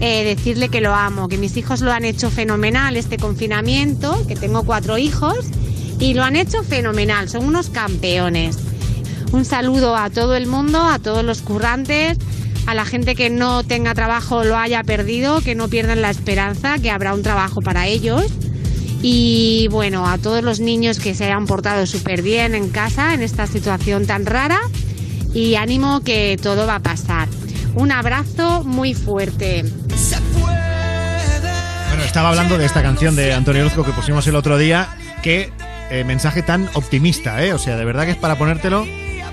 Eh, 0.00 0.24
decirle 0.24 0.70
que 0.70 0.80
lo 0.80 0.94
amo, 0.94 1.28
que 1.28 1.36
mis 1.36 1.58
hijos 1.58 1.82
lo 1.82 1.92
han 1.92 2.06
hecho 2.06 2.30
fenomenal 2.30 2.96
este 2.96 3.18
confinamiento, 3.18 4.26
que 4.26 4.34
tengo 4.34 4.62
cuatro 4.62 4.96
hijos 4.96 5.44
y 6.00 6.14
lo 6.14 6.24
han 6.24 6.36
hecho 6.36 6.62
fenomenal, 6.62 7.28
son 7.28 7.44
unos 7.44 7.68
campeones. 7.68 8.71
Un 9.32 9.46
saludo 9.46 9.96
a 9.96 10.10
todo 10.10 10.36
el 10.36 10.46
mundo, 10.46 10.78
a 10.86 10.98
todos 10.98 11.24
los 11.24 11.40
currantes, 11.40 12.18
a 12.66 12.74
la 12.74 12.84
gente 12.84 13.14
que 13.14 13.30
no 13.30 13.64
tenga 13.64 13.94
trabajo 13.94 14.36
o 14.36 14.44
lo 14.44 14.58
haya 14.58 14.84
perdido, 14.84 15.40
que 15.40 15.54
no 15.54 15.68
pierdan 15.68 16.02
la 16.02 16.10
esperanza, 16.10 16.78
que 16.78 16.90
habrá 16.90 17.14
un 17.14 17.22
trabajo 17.22 17.62
para 17.62 17.86
ellos. 17.86 18.26
Y 19.00 19.68
bueno, 19.70 20.06
a 20.06 20.18
todos 20.18 20.44
los 20.44 20.60
niños 20.60 20.98
que 20.98 21.14
se 21.14 21.24
hayan 21.24 21.46
portado 21.46 21.86
súper 21.86 22.20
bien 22.20 22.54
en 22.54 22.68
casa 22.68 23.14
en 23.14 23.22
esta 23.22 23.46
situación 23.46 24.06
tan 24.06 24.26
rara. 24.26 24.60
Y 25.32 25.54
ánimo 25.54 26.02
que 26.02 26.38
todo 26.40 26.66
va 26.66 26.76
a 26.76 26.80
pasar. 26.80 27.26
Un 27.74 27.90
abrazo 27.90 28.64
muy 28.64 28.92
fuerte. 28.92 29.64
Bueno, 31.88 32.04
estaba 32.04 32.28
hablando 32.28 32.58
de 32.58 32.66
esta 32.66 32.82
canción 32.82 33.16
de 33.16 33.32
Antonio 33.32 33.62
Orozco 33.62 33.82
que 33.82 33.92
pusimos 33.92 34.26
el 34.26 34.36
otro 34.36 34.58
día. 34.58 34.94
Qué 35.22 35.50
eh, 35.90 36.04
mensaje 36.04 36.42
tan 36.42 36.68
optimista, 36.74 37.42
¿eh? 37.42 37.54
O 37.54 37.58
sea, 37.58 37.78
de 37.78 37.84
verdad 37.86 38.04
que 38.04 38.10
es 38.10 38.18
para 38.18 38.36
ponértelo 38.36 38.86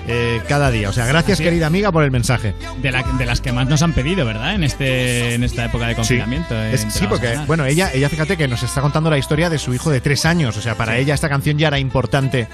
eh, 0.08 0.40
cada 0.48 0.70
día. 0.70 0.88
O 0.88 0.92
sea, 0.92 1.06
gracias, 1.06 1.38
Sí. 1.38 1.44
querida 1.44 1.66
amiga, 1.66 1.92
por 1.92 2.02
el 2.04 2.10
mensaje. 2.10 2.54
De, 2.82 2.90
la- 2.90 3.02
de 3.02 3.26
las 3.26 3.40
que 3.40 3.52
más 3.52 3.68
nos 3.68 3.82
han 3.82 3.92
pedido, 3.92 4.24
¿verdad? 4.26 4.54
En 4.54 4.64
este 4.64 5.34
en 5.34 5.44
esta 5.44 5.64
época 5.64 5.86
de 5.86 5.94
confinamiento. 5.94 6.54
en 6.54 6.74
Es- 6.74 6.86
sí, 6.90 7.06
porque, 7.08 7.36
bueno, 7.46 7.64
ella, 7.66 7.90
ella 7.92 8.08
fíjate 8.08 8.36
que 8.36 8.48
nos 8.48 8.62
está 8.62 8.80
contando 8.80 9.10
la 9.10 9.18
historia 9.18 9.48
de 9.50 9.58
su 9.58 9.72
hijo 9.74 9.90
de 9.90 10.00
tres 10.00 10.24
años. 10.26 10.56
O 10.56 10.60
sea, 10.62 10.74
para 10.76 10.94
Sí. 10.94 11.00
ella 11.00 11.14
esta 11.14 11.28
canción 11.28 11.58
ya 11.58 11.68
era 11.68 11.78
importante 11.78 12.48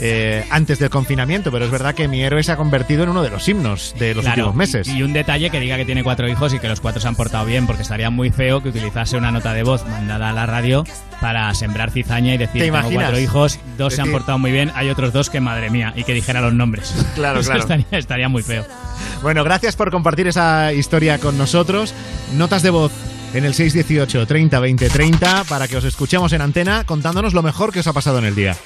eh, 0.00 0.44
antes 0.50 0.78
del 0.78 0.90
confinamiento, 0.90 1.50
pero 1.50 1.64
es 1.64 1.70
verdad 1.70 1.94
que 1.94 2.08
mi 2.08 2.22
héroe 2.22 2.42
se 2.42 2.52
ha 2.52 2.56
convertido 2.56 3.02
en 3.02 3.08
uno 3.08 3.22
de 3.22 3.30
los 3.30 3.48
himnos 3.48 3.94
de 3.98 4.14
los 4.14 4.22
Claro, 4.24 4.42
últimos 4.42 4.54
meses. 4.56 4.88
Y 4.88 5.02
un 5.02 5.12
detalle 5.12 5.50
que 5.50 5.60
diga 5.60 5.76
que 5.76 5.84
tiene 5.84 6.04
cuatro 6.04 6.28
hijos 6.28 6.54
y 6.54 6.58
que 6.58 6.68
los 6.68 6.80
cuatro 6.80 7.00
se 7.00 7.08
han 7.08 7.16
portado 7.16 7.44
bien, 7.46 7.66
porque 7.66 7.82
estaría 7.82 8.10
muy 8.10 8.30
feo 8.30 8.62
que 8.62 8.68
utilizase 8.68 9.16
una 9.16 9.30
nota 9.30 9.52
de 9.52 9.62
voz 9.62 9.84
mandada 9.86 10.30
a 10.30 10.32
la 10.32 10.46
radio 10.46 10.84
para 11.20 11.52
sembrar 11.54 11.90
cizaña 11.90 12.34
y 12.34 12.38
decir 12.38 12.62
¿Te 12.62 12.70
tengo 12.70 12.90
cuatro 12.92 13.18
hijos, 13.18 13.58
dos 13.76 13.94
se 13.94 14.00
han 14.02 14.12
portado 14.12 14.38
muy 14.38 14.52
bien, 14.52 14.70
hay 14.74 14.88
otros 14.88 15.12
dos 15.12 15.30
que 15.30 15.40
madre 15.40 15.68
mía, 15.68 15.92
y 15.96 16.04
que 16.04 16.14
dijera 16.14 16.40
los 16.40 16.52
nombres. 16.54 16.94
Claro, 17.14 17.40
Eso 17.40 17.48
claro. 17.50 17.62
Estaría, 17.62 17.98
estaría 17.98 18.28
muy 18.28 18.42
feo. 18.42 18.64
Bueno, 19.22 19.42
gracias 19.42 19.74
por 19.74 19.90
compartir 19.90 20.28
esa 20.28 20.72
historia 20.72 21.18
con 21.18 21.36
nosotros. 21.36 21.92
Notas 22.36 22.62
de 22.62 22.70
voz 22.70 22.92
en 23.34 23.44
el 23.44 23.52
618 23.54 24.26
30 24.26 24.60
20 24.60 24.88
30 24.88 25.44
para 25.44 25.66
que 25.66 25.76
os 25.76 25.84
escuchemos 25.84 26.32
en 26.32 26.40
antena 26.42 26.84
contándonos 26.84 27.34
lo 27.34 27.42
mejor 27.42 27.72
que 27.72 27.80
os 27.80 27.86
ha 27.88 27.92
pasado 27.92 28.18
en 28.18 28.26
el 28.26 28.34
día. 28.36 28.56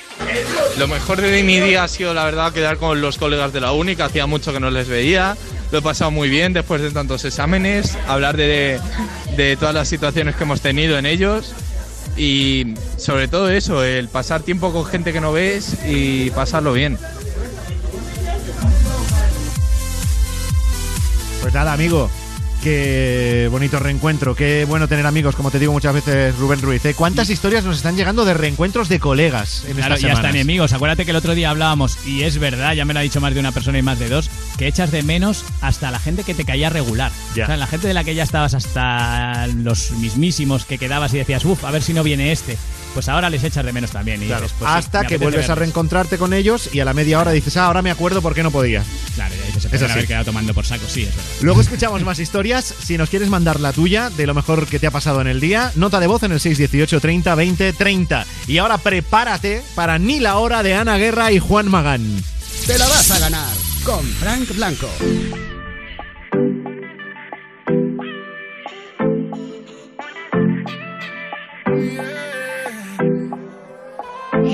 Lo 0.78 0.88
mejor 0.88 1.20
de 1.20 1.42
mi 1.42 1.60
día 1.60 1.84
ha 1.84 1.88
sido, 1.88 2.14
la 2.14 2.24
verdad, 2.24 2.52
quedar 2.52 2.78
con 2.78 3.00
los 3.00 3.18
colegas 3.18 3.52
de 3.52 3.60
la 3.60 3.72
uni, 3.72 3.94
que 3.94 4.02
hacía 4.02 4.26
mucho 4.26 4.52
que 4.52 4.60
no 4.60 4.70
les 4.70 4.88
veía. 4.88 5.36
Lo 5.70 5.78
he 5.78 5.82
pasado 5.82 6.10
muy 6.10 6.28
bien 6.28 6.52
después 6.52 6.80
de 6.82 6.90
tantos 6.90 7.24
exámenes, 7.24 7.96
hablar 8.06 8.36
de, 8.36 8.80
de 9.36 9.56
todas 9.56 9.74
las 9.74 9.88
situaciones 9.88 10.36
que 10.36 10.44
hemos 10.44 10.60
tenido 10.60 10.98
en 10.98 11.06
ellos 11.06 11.54
y 12.16 12.74
sobre 12.96 13.28
todo 13.28 13.48
eso, 13.50 13.84
el 13.84 14.08
pasar 14.08 14.42
tiempo 14.42 14.72
con 14.72 14.84
gente 14.84 15.12
que 15.12 15.20
no 15.20 15.32
ves 15.32 15.78
y 15.86 16.30
pasarlo 16.30 16.72
bien. 16.72 16.98
Pues 21.40 21.54
nada, 21.54 21.72
amigo. 21.72 22.10
Qué 22.62 23.48
bonito 23.50 23.80
reencuentro, 23.80 24.36
qué 24.36 24.64
bueno 24.68 24.86
tener 24.86 25.04
amigos, 25.04 25.34
como 25.34 25.50
te 25.50 25.58
digo 25.58 25.72
muchas 25.72 25.94
veces, 25.94 26.36
Rubén 26.38 26.62
Ruiz. 26.62 26.84
¿eh? 26.84 26.94
¿Cuántas 26.94 27.28
historias 27.28 27.64
nos 27.64 27.76
están 27.78 27.96
llegando 27.96 28.24
de 28.24 28.34
reencuentros 28.34 28.88
de 28.88 29.00
colegas 29.00 29.64
en 29.66 29.74
Claro, 29.74 29.94
estas 29.96 30.02
y 30.02 30.06
hasta 30.06 30.16
semanas? 30.18 30.34
enemigos. 30.36 30.72
Acuérdate 30.72 31.04
que 31.04 31.10
el 31.10 31.16
otro 31.16 31.34
día 31.34 31.50
hablábamos, 31.50 31.98
y 32.06 32.22
es 32.22 32.38
verdad, 32.38 32.74
ya 32.74 32.84
me 32.84 32.94
lo 32.94 33.00
ha 33.00 33.02
dicho 33.02 33.20
más 33.20 33.34
de 33.34 33.40
una 33.40 33.50
persona 33.50 33.78
y 33.78 33.82
más 33.82 33.98
de 33.98 34.08
dos, 34.08 34.30
que 34.58 34.68
echas 34.68 34.92
de 34.92 35.02
menos 35.02 35.44
hasta 35.60 35.90
la 35.90 35.98
gente 35.98 36.22
que 36.22 36.34
te 36.34 36.44
caía 36.44 36.70
regular. 36.70 37.10
Ya. 37.34 37.42
O 37.42 37.46
sea, 37.48 37.56
la 37.56 37.66
gente 37.66 37.88
de 37.88 37.94
la 37.94 38.04
que 38.04 38.14
ya 38.14 38.22
estabas 38.22 38.54
hasta 38.54 39.48
los 39.48 39.90
mismísimos 39.92 40.64
que 40.64 40.78
quedabas 40.78 41.12
y 41.14 41.18
decías, 41.18 41.44
uff, 41.44 41.64
a 41.64 41.72
ver 41.72 41.82
si 41.82 41.92
no 41.94 42.04
viene 42.04 42.30
este. 42.30 42.56
Pues 42.94 43.08
ahora 43.08 43.30
les 43.30 43.42
echas 43.42 43.64
de 43.64 43.72
menos 43.72 43.90
también. 43.90 44.22
Y 44.22 44.26
Claro, 44.26 44.46
pues 44.58 44.70
sí, 44.70 44.76
hasta 44.78 45.04
que 45.04 45.16
vuelves 45.16 45.48
a 45.48 45.54
reencontrarte 45.54 46.18
con 46.18 46.32
ellos 46.32 46.70
y 46.72 46.80
a 46.80 46.84
la 46.84 46.94
media 46.94 47.20
hora 47.20 47.30
dices, 47.32 47.56
ah, 47.56 47.66
ahora 47.66 47.82
me 47.82 47.90
acuerdo 47.90 48.20
por 48.22 48.34
qué 48.34 48.42
no 48.42 48.50
podía. 48.50 48.82
Claro, 49.14 49.34
ya 49.34 49.46
dices, 49.46 49.62
se 49.70 49.84
haber 49.84 50.06
quedado 50.06 50.24
tomando 50.24 50.54
por 50.54 50.64
saco, 50.64 50.84
sí, 50.86 51.02
es 51.02 51.08
verdad. 51.08 51.30
Luego 51.40 51.60
escuchamos 51.60 52.02
más 52.02 52.18
historias. 52.18 52.74
Si 52.82 52.98
nos 52.98 53.08
quieres 53.08 53.28
mandar 53.28 53.60
la 53.60 53.72
tuya 53.72 54.10
de 54.10 54.26
lo 54.26 54.34
mejor 54.34 54.66
que 54.66 54.78
te 54.78 54.86
ha 54.86 54.90
pasado 54.90 55.20
en 55.20 55.26
el 55.26 55.40
día, 55.40 55.72
nota 55.74 56.00
de 56.00 56.06
voz 56.06 56.22
en 56.22 56.32
el 56.32 56.40
618 56.40 57.00
30 57.00 57.34
20 57.34 57.72
30. 57.72 58.26
Y 58.46 58.58
ahora 58.58 58.78
prepárate 58.78 59.62
para 59.74 59.98
Ni 59.98 60.20
la 60.20 60.38
hora 60.38 60.62
de 60.62 60.74
Ana 60.74 60.98
Guerra 60.98 61.32
y 61.32 61.38
Juan 61.38 61.68
Magán. 61.68 62.22
Te 62.66 62.78
la 62.78 62.86
vas 62.88 63.10
a 63.10 63.18
ganar 63.18 63.48
con 63.84 64.04
Frank 64.04 64.54
Blanco. 64.54 64.88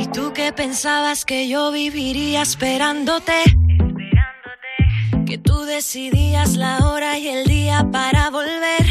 ¿Y 0.09 0.11
tú 0.13 0.33
qué 0.33 0.55
pensabas 0.55 1.27
que 1.27 1.49
yo 1.49 1.71
viviría 1.71 2.41
esperándote? 2.41 3.43
Que 5.27 5.37
tú 5.37 5.65
decidías 5.65 6.57
la 6.57 6.79
hora 6.89 7.19
y 7.19 7.29
el 7.29 7.45
día 7.45 7.87
para 7.93 8.31
volver. 8.31 8.87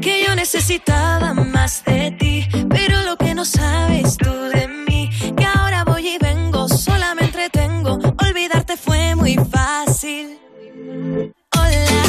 Que 0.00 0.24
yo 0.24 0.36
necesitaba 0.36 1.34
más 1.34 1.84
de 1.84 2.12
ti, 2.12 2.46
pero 2.68 3.02
lo 3.02 3.16
que 3.16 3.34
no 3.34 3.44
sabes 3.44 4.16
tú 4.18 4.30
de 4.30 4.68
mí, 4.68 5.10
que 5.36 5.44
ahora 5.44 5.82
voy 5.84 6.06
y 6.06 6.18
vengo, 6.18 6.68
sola 6.68 7.16
me 7.16 7.22
entretengo. 7.22 7.98
Olvidarte 8.24 8.76
fue 8.76 9.16
muy 9.16 9.34
fácil. 9.34 10.38
Hola, 11.56 12.02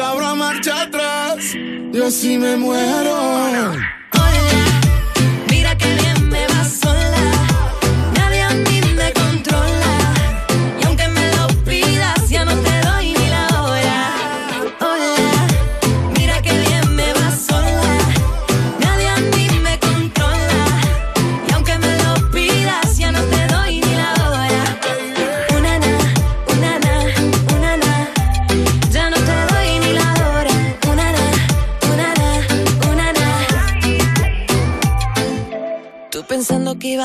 habrá 0.00 0.34
marcha 0.34 0.82
atrás. 0.82 1.54
Yo 1.92 2.10
sí 2.10 2.38
me 2.38 2.56
muero. 2.56 4.01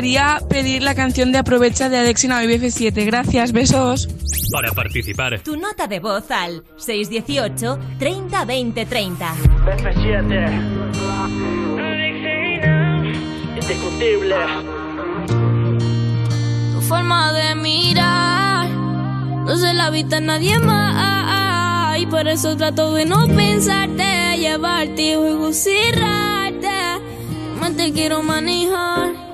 gustaría 0.00 0.40
pedir 0.48 0.82
la 0.82 0.94
canción 0.94 1.30
de 1.30 1.36
Aprovecha 1.36 1.90
de 1.90 1.98
Adexina 1.98 2.42
BF7. 2.42 3.04
Gracias, 3.04 3.52
besos. 3.52 4.08
Para 4.50 4.72
participar. 4.72 5.40
Tu 5.40 5.58
nota 5.58 5.86
de 5.88 6.00
voz 6.00 6.30
al 6.30 6.64
618 6.78 7.78
30 7.98 8.44
20 8.46 8.86
30. 8.86 9.34
indiscutible. 13.60 14.36
Tu 16.72 16.80
forma 16.80 17.32
de 17.34 17.54
mirar 17.56 18.70
no 18.70 19.54
se 19.54 19.74
la 19.74 19.90
vista 19.90 20.18
nadie 20.18 20.58
más. 20.60 22.00
Y 22.00 22.06
por 22.06 22.26
eso 22.26 22.56
trato 22.56 22.94
de 22.94 23.04
no 23.04 23.26
pensarte, 23.26 24.38
llevarte 24.38 25.12
y 25.12 25.34
gusirrarte. 25.34 26.70
Más 27.60 27.76
te 27.76 27.92
quiero 27.92 28.22
manejar. 28.22 29.29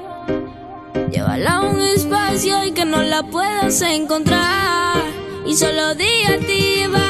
Llévala 1.10 1.56
a 1.56 1.60
un 1.60 1.80
espacio 1.80 2.64
y 2.64 2.72
que 2.72 2.84
no 2.84 3.02
la 3.02 3.22
puedas 3.22 3.80
encontrar. 3.82 5.02
Y 5.46 5.54
solo 5.54 5.94
diga 5.94 6.38
va. 6.92 7.05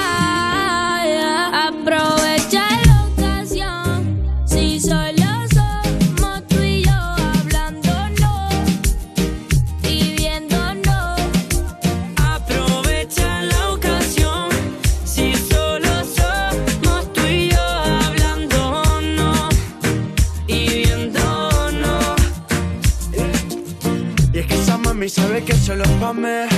Mami 25.06 25.10
sabe 25.10 25.44
que 25.44 25.54
solo 25.54 25.84
es 25.84 25.90
pa' 26.00 26.12
mí. 26.12 26.48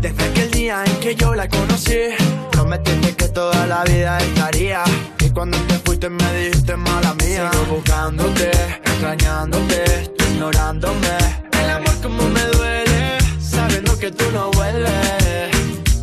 Desde 0.00 0.24
aquel 0.24 0.50
día 0.50 0.84
en 0.86 0.96
que 1.00 1.14
yo 1.16 1.34
la 1.34 1.48
conocí 1.48 2.14
Prometiste 2.52 3.16
que 3.16 3.28
toda 3.28 3.66
la 3.66 3.84
vida 3.84 4.18
estaría. 4.18 4.82
Y 5.20 5.30
cuando 5.30 5.58
te 5.68 5.74
fuiste 5.84 6.08
me 6.08 6.32
dijiste 6.34 6.76
mala 6.76 7.14
mía. 7.14 7.50
Sigo 7.50 7.76
buscándote, 7.76 8.50
extrañándote, 8.84 10.10
ignorándome. 10.30 11.16
El 11.60 11.70
amor 11.70 11.94
como 12.02 12.22
me 12.28 12.44
duele 12.56 13.18
Sabiendo 13.40 13.98
que 13.98 14.10
tú 14.10 14.24
no 14.32 14.50
vuelves 14.52 15.50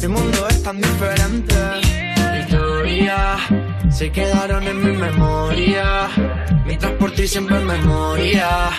Mi 0.02 0.08
mundo 0.08 0.48
es 0.50 0.62
tan 0.64 0.82
diferente. 0.82 1.56
Historia 2.42 3.38
se 3.90 4.12
quedaron 4.12 4.64
en 4.68 4.78
mi 4.84 4.92
memoria. 4.98 6.10
Mientras 6.66 6.92
por 6.94 7.12
ti 7.12 7.28
siempre 7.28 7.60
me 7.60 7.78
moría 7.78 8.70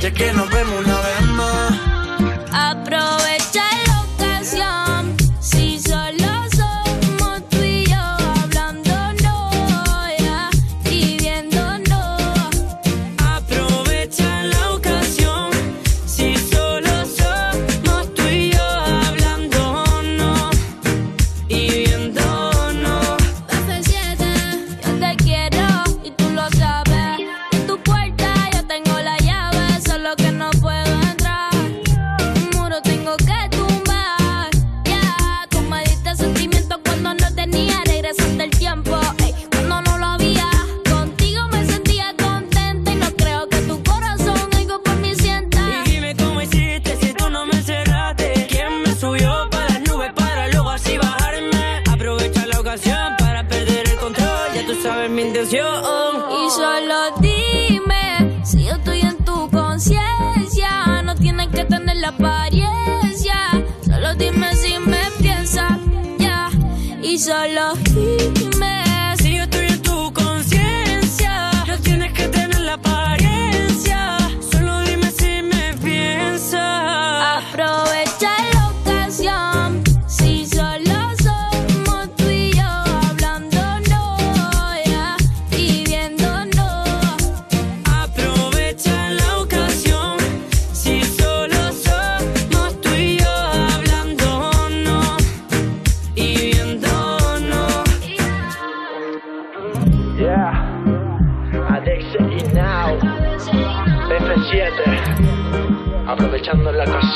Ya 0.00 0.10
que 0.10 0.32
nos 0.32 0.48
vemos 0.50 0.84
una 0.84 0.96
vez 0.96 1.22
más 1.36 2.03
Aprovecha 2.54 3.43
Y 55.46 56.50
solo 56.50 57.16
dime 57.20 58.40
si 58.44 58.64
yo 58.64 58.76
estoy 58.76 59.00
en 59.02 59.18
tu 59.24 59.50
conciencia. 59.50 61.02
No 61.04 61.14
tienes 61.14 61.48
que 61.48 61.64
tener 61.66 61.98
la 61.98 62.08
apariencia. 62.08 63.36
Solo 63.84 64.14
dime 64.14 64.54
si 64.56 64.78
me 64.78 65.10
piensas, 65.20 65.78
ya. 66.18 66.48
Y 67.02 67.18
solo 67.18 67.74
dime 67.94 68.53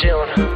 June. 0.00 0.47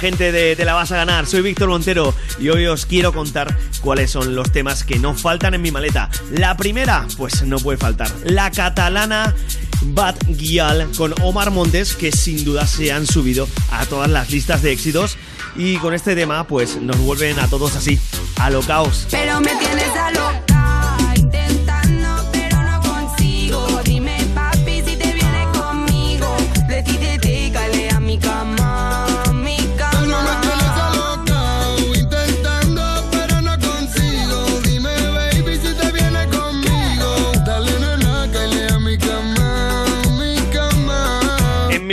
Gente 0.00 0.30
de 0.30 0.56
Te 0.56 0.64
la 0.64 0.74
vas 0.74 0.92
a 0.92 0.96
ganar, 0.96 1.26
soy 1.26 1.40
Víctor 1.40 1.68
Montero 1.68 2.14
y 2.38 2.50
hoy 2.50 2.66
os 2.66 2.84
quiero 2.86 3.12
contar 3.12 3.56
cuáles 3.80 4.10
son 4.10 4.34
los 4.34 4.52
temas 4.52 4.84
que 4.84 4.98
no 4.98 5.14
faltan 5.14 5.54
en 5.54 5.62
mi 5.62 5.70
maleta. 5.70 6.10
La 6.32 6.56
primera, 6.56 7.06
pues 7.16 7.42
no 7.42 7.58
puede 7.58 7.78
faltar, 7.78 8.10
la 8.24 8.50
catalana 8.50 9.34
Bad 9.82 10.16
Gyal 10.28 10.88
con 10.96 11.14
Omar 11.22 11.50
Montes 11.50 11.94
que 11.94 12.12
sin 12.12 12.44
duda 12.44 12.66
se 12.66 12.92
han 12.92 13.06
subido 13.06 13.48
a 13.70 13.86
todas 13.86 14.10
las 14.10 14.30
listas 14.30 14.62
de 14.62 14.72
éxitos 14.72 15.16
y 15.56 15.76
con 15.76 15.94
este 15.94 16.14
tema 16.14 16.46
pues 16.46 16.80
nos 16.80 16.98
vuelven 16.98 17.38
a 17.38 17.48
todos 17.48 17.74
así, 17.76 17.98
a 18.38 18.50
lo 18.50 18.60
caos. 18.60 19.06
Pero 19.10 19.40
me 19.40 19.54
tienes 19.56 19.88
a 19.96 20.45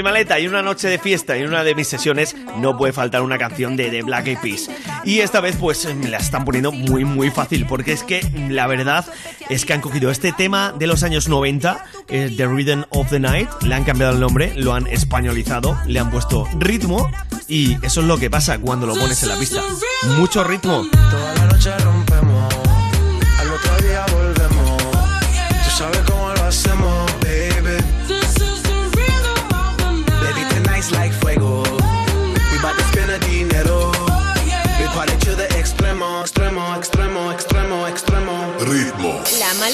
maleta 0.04 0.40
y 0.40 0.48
una 0.48 0.62
noche 0.62 0.88
de 0.88 1.00
fiesta 1.00 1.36
en 1.36 1.48
una 1.48 1.64
de 1.64 1.76
mis 1.76 1.88
sesiones 1.88 2.36
no 2.58 2.78
puede 2.78 2.94
faltar 2.94 3.22
una 3.22 3.38
canción 3.38 3.76
de 3.76 3.90
The 3.90 4.04
Black 4.04 4.28
Eyed 4.28 4.40
Peas. 4.40 4.70
Y 5.04 5.20
esta 5.20 5.40
vez 5.42 5.56
pues 5.56 5.86
me 5.96 6.10
la 6.10 6.18
están 6.18 6.46
poniendo 6.46 6.72
muy 6.72 7.06
muy 7.06 7.32
fácil 7.32 7.66
porque 7.66 7.94
es 7.94 8.04
que 8.04 8.22
la 8.50 8.68
verdad 8.68 9.06
es 9.50 9.66
que 9.66 9.74
han 9.74 9.82
cogido 9.82 10.12
este 10.12 10.32
tema 10.32 10.74
de 10.78 10.88
los 10.88 11.04
años 11.04 11.28
90, 11.28 11.86
eh, 12.10 12.34
The 12.36 12.48
Rhythm 12.48 12.84
of 12.90 13.10
the 13.10 13.20
Night, 13.20 13.50
le 13.64 13.76
han 13.76 13.84
cambiado 13.84 14.14
el 14.14 14.20
nombre, 14.20 14.54
lo 14.56 14.74
han 14.74 14.88
españolizado, 14.88 15.78
le 15.88 16.00
han 16.00 16.12
puesto 16.12 16.48
ritmo 16.60 17.10
y 17.48 17.78
eso 17.86 18.02
es 18.02 18.08
lo 18.08 18.18
que 18.18 18.30
pasa 18.30 18.60
cuando 18.60 18.88
lo 18.88 18.96
pones 18.96 19.22
en 19.24 19.30
la 19.30 19.38
pista. 19.38 19.62
Mucho 20.18 20.44
ritmo. 20.44 20.86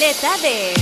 Maleta 0.00 0.38
de... 0.38 0.72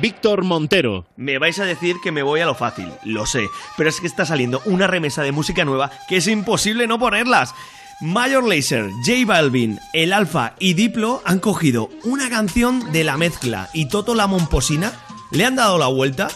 Víctor 0.00 0.42
Montero. 0.42 1.06
Me 1.16 1.38
vais 1.38 1.58
a 1.60 1.64
decir 1.64 1.96
que 2.02 2.10
me 2.10 2.24
voy 2.24 2.40
a 2.40 2.46
lo 2.46 2.56
fácil, 2.56 2.92
lo 3.04 3.24
sé, 3.24 3.46
pero 3.76 3.88
es 3.88 4.00
que 4.00 4.08
está 4.08 4.26
saliendo 4.26 4.60
una 4.64 4.88
remesa 4.88 5.22
de 5.22 5.30
música 5.30 5.64
nueva 5.64 5.92
que 6.08 6.16
es 6.16 6.26
imposible 6.26 6.88
no 6.88 6.98
ponerlas. 6.98 7.54
Major 8.00 8.42
Lazer, 8.42 8.90
J 9.04 9.24
Balvin, 9.26 9.78
El 9.92 10.12
Alfa 10.12 10.54
y 10.58 10.74
Diplo 10.74 11.22
han 11.24 11.38
cogido 11.38 11.88
una 12.02 12.28
canción 12.28 12.90
de 12.90 13.04
la 13.04 13.16
mezcla 13.16 13.70
y 13.72 13.88
Toto 13.88 14.14
la 14.16 14.26
Momposina, 14.26 14.92
le 15.30 15.44
han 15.44 15.54
dado 15.54 15.78
la 15.78 15.86
vuelta, 15.86 16.28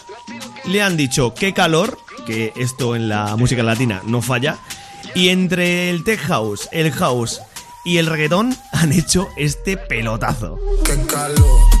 le 0.65 0.81
han 0.81 0.95
dicho 0.95 1.33
qué 1.33 1.53
calor, 1.53 1.97
que 2.25 2.53
esto 2.55 2.95
en 2.95 3.09
la 3.09 3.35
música 3.35 3.63
latina 3.63 4.01
no 4.05 4.21
falla. 4.21 4.57
Y 5.13 5.27
entre 5.27 5.89
el 5.89 6.05
tech 6.05 6.21
house, 6.21 6.69
el 6.71 6.91
house 6.93 7.41
y 7.83 7.97
el 7.97 8.05
reggaetón 8.05 8.55
han 8.71 8.91
hecho 8.91 9.27
este 9.37 9.77
pelotazo. 9.77 10.59
Qué 10.83 10.97
calor, 11.05 11.80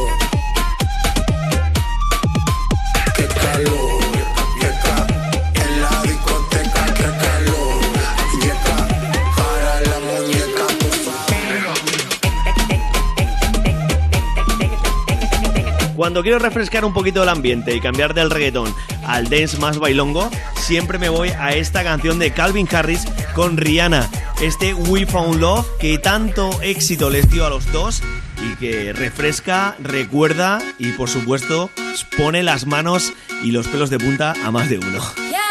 Cuando 16.01 16.23
quiero 16.23 16.39
refrescar 16.39 16.83
un 16.83 16.95
poquito 16.95 17.21
el 17.21 17.29
ambiente 17.29 17.75
y 17.75 17.79
cambiar 17.79 18.15
del 18.15 18.31
reggaetón 18.31 18.73
al 19.05 19.29
dance 19.29 19.59
más 19.59 19.77
bailongo, 19.77 20.31
siempre 20.55 20.97
me 20.97 21.09
voy 21.09 21.29
a 21.29 21.53
esta 21.53 21.83
canción 21.83 22.17
de 22.17 22.33
Calvin 22.33 22.67
Harris 22.71 23.05
con 23.35 23.55
Rihanna. 23.55 24.09
Este 24.41 24.73
We 24.73 25.05
Found 25.05 25.39
Love 25.39 25.67
que 25.79 25.99
tanto 25.99 26.59
éxito 26.63 27.11
les 27.11 27.29
dio 27.29 27.45
a 27.45 27.51
los 27.51 27.71
dos 27.71 28.01
y 28.43 28.55
que 28.55 28.93
refresca, 28.93 29.75
recuerda 29.77 30.59
y 30.79 30.91
por 30.93 31.07
supuesto 31.07 31.69
pone 32.17 32.41
las 32.41 32.65
manos 32.65 33.13
y 33.43 33.51
los 33.51 33.67
pelos 33.67 33.91
de 33.91 33.99
punta 33.99 34.33
a 34.43 34.49
más 34.49 34.69
de 34.69 34.79
uno. 34.79 35.03
Yellow 35.17 35.50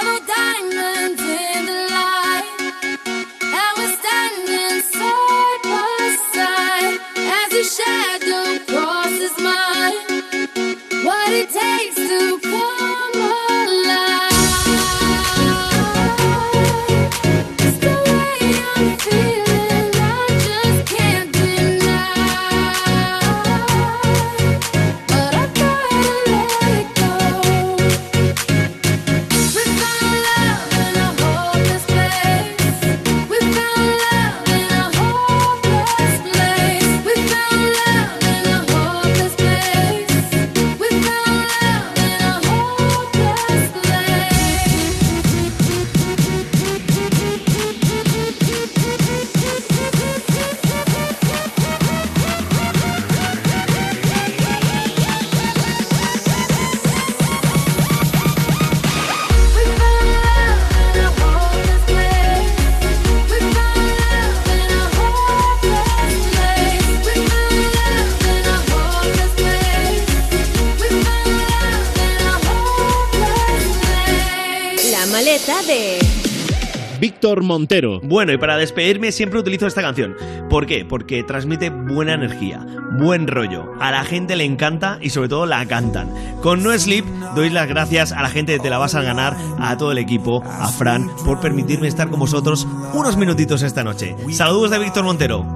Víctor 77.31 77.44
Montero. 77.44 78.01
Bueno, 78.02 78.32
y 78.32 78.39
para 78.39 78.57
despedirme 78.57 79.12
siempre 79.12 79.39
utilizo 79.39 79.69
esta 79.69 79.82
canción. 79.82 80.16
¿Por 80.48 80.66
qué? 80.66 80.85
Porque 80.85 81.23
transmite 81.23 81.70
buena 81.70 82.15
energía, 82.15 82.66
buen 82.98 83.28
rollo. 83.28 83.73
A 83.78 83.93
la 83.93 84.02
gente 84.02 84.35
le 84.35 84.43
encanta 84.43 84.98
y 85.01 85.11
sobre 85.11 85.28
todo 85.28 85.47
la 85.47 85.65
cantan. 85.66 86.12
Con 86.43 86.65
No 86.65 86.77
Sleep 86.77 87.05
doy 87.36 87.51
las 87.51 87.69
gracias 87.69 88.11
a 88.11 88.23
la 88.23 88.31
gente 88.31 88.51
de 88.51 88.59
Te 88.59 88.69
la 88.69 88.78
vas 88.78 88.97
a 88.97 89.02
ganar, 89.02 89.36
a 89.61 89.77
todo 89.77 89.93
el 89.93 89.98
equipo, 89.98 90.43
a 90.44 90.66
Fran, 90.73 91.09
por 91.24 91.40
permitirme 91.40 91.86
estar 91.86 92.11
con 92.11 92.19
vosotros 92.19 92.66
unos 92.94 93.16
minutitos 93.16 93.62
esta 93.62 93.85
noche. 93.85 94.16
Saludos 94.32 94.73
de 94.73 94.81
Víctor 94.81 95.05
Montero. 95.05 95.47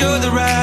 you're 0.00 0.18
the 0.18 0.30
right 0.30 0.59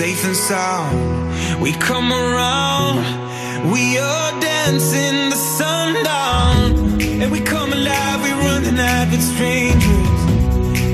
safe 0.00 0.24
and 0.24 0.34
sound. 0.34 1.60
We 1.60 1.72
come 1.72 2.10
around. 2.10 3.04
We 3.70 3.98
are 3.98 4.30
dancing 4.40 5.28
the 5.28 5.40
sundown. 5.60 6.56
And 7.20 7.30
we 7.30 7.40
come 7.40 7.70
alive. 7.70 8.18
We 8.26 8.32
run 8.46 8.62
the 8.62 8.72
night 8.72 9.08
with 9.12 9.24
strangers. 9.32 10.20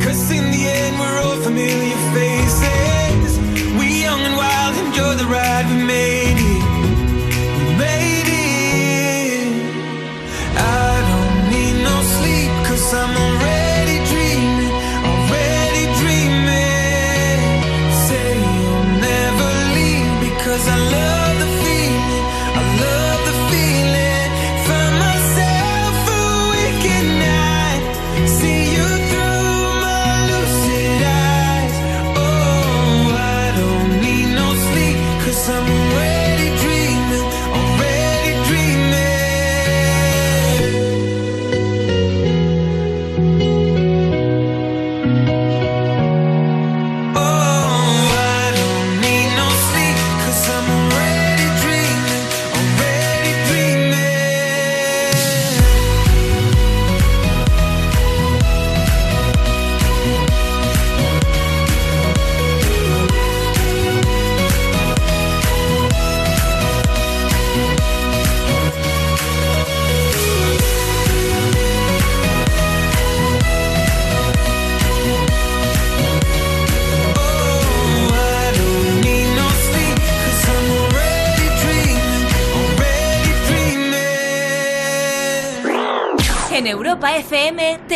Cause 0.04 0.28
in 0.38 0.44
the 0.54 0.62
end, 0.80 0.92
we're 0.98 1.18
all 1.24 1.40
familiar 1.48 2.00
faces. 2.16 3.32
We 3.78 3.86
young 4.06 4.22
and 4.28 4.36
wild, 4.42 4.74
enjoy 4.84 5.14
the 5.22 5.28
ride. 5.36 5.66
We 5.70 5.78
made 5.84 6.15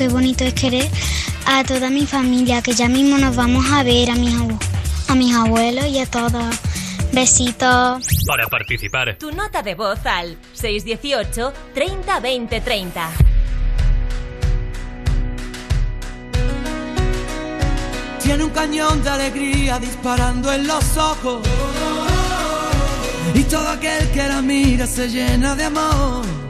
qué 0.00 0.08
bonito 0.08 0.44
es 0.44 0.54
querer 0.54 0.88
a 1.44 1.62
toda 1.62 1.90
mi 1.90 2.06
familia, 2.06 2.62
que 2.62 2.72
ya 2.72 2.88
mismo 2.88 3.18
nos 3.18 3.36
vamos 3.36 3.70
a 3.70 3.82
ver 3.82 4.08
a 4.08 4.14
mis, 4.14 4.34
a 5.08 5.14
mis 5.14 5.34
abuelos 5.34 5.84
y 5.88 5.98
a 5.98 6.06
todos. 6.06 6.56
Besitos. 7.12 8.06
Para 8.26 8.46
participar. 8.48 9.18
Tu 9.18 9.30
nota 9.30 9.60
de 9.60 9.74
voz 9.74 9.98
al 10.06 10.38
618 10.54 11.52
30 11.74 12.18
20 12.18 12.60
30. 12.62 13.10
Tiene 18.22 18.44
un 18.44 18.50
cañón 18.50 19.04
de 19.04 19.10
alegría 19.10 19.78
disparando 19.78 20.50
en 20.50 20.66
los 20.66 20.96
ojos. 20.96 21.46
Y 23.34 23.42
todo 23.42 23.68
aquel 23.68 24.10
que 24.12 24.26
la 24.26 24.40
mira 24.40 24.86
se 24.86 25.10
llena 25.10 25.54
de 25.54 25.64
amor 25.64 26.49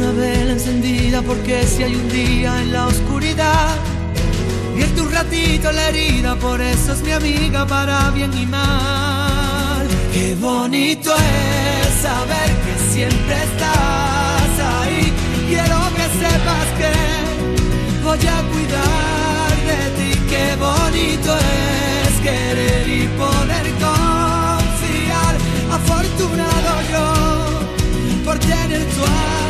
una 0.00 0.12
vela 0.12 0.52
encendida 0.52 1.20
porque 1.20 1.66
si 1.66 1.82
hay 1.82 1.94
un 1.94 2.08
día 2.08 2.62
en 2.62 2.72
la 2.72 2.86
oscuridad, 2.86 3.76
vierte 4.74 5.00
un 5.02 5.12
ratito 5.12 5.70
la 5.72 5.88
herida, 5.90 6.36
por 6.36 6.60
eso 6.60 6.94
es 6.94 7.02
mi 7.02 7.12
amiga 7.12 7.66
para 7.66 8.10
bien 8.10 8.32
y 8.32 8.46
mal. 8.46 9.86
Qué 10.12 10.34
bonito 10.40 11.12
es 11.14 12.02
saber 12.02 12.50
que 12.64 12.74
siempre 12.94 13.34
estás 13.48 14.52
ahí, 14.74 15.12
quiero 15.48 15.78
que 15.96 16.06
sepas 16.22 16.68
que 16.80 16.92
voy 18.02 18.26
a 18.36 18.38
cuidar 18.52 19.52
de 19.70 19.80
ti, 19.98 20.10
qué 20.30 20.46
bonito 20.56 21.30
es 21.36 22.12
querer 22.26 22.88
y 22.88 23.06
poder 23.22 23.66
confiar, 23.84 25.34
afortunado 25.76 26.72
yo 26.90 28.24
por 28.24 28.38
tener 28.38 28.82
tu 28.94 29.02
alma. 29.02 29.49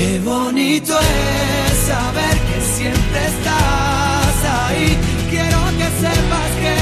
Qué 0.00 0.18
bonito 0.20 0.98
es 0.98 1.78
saber 1.86 2.36
que 2.48 2.58
siempre 2.74 3.20
estás 3.32 4.36
ahí. 4.58 4.96
Quiero 5.28 5.60
que 5.78 5.88
sepas 6.00 6.50
que 6.62 6.74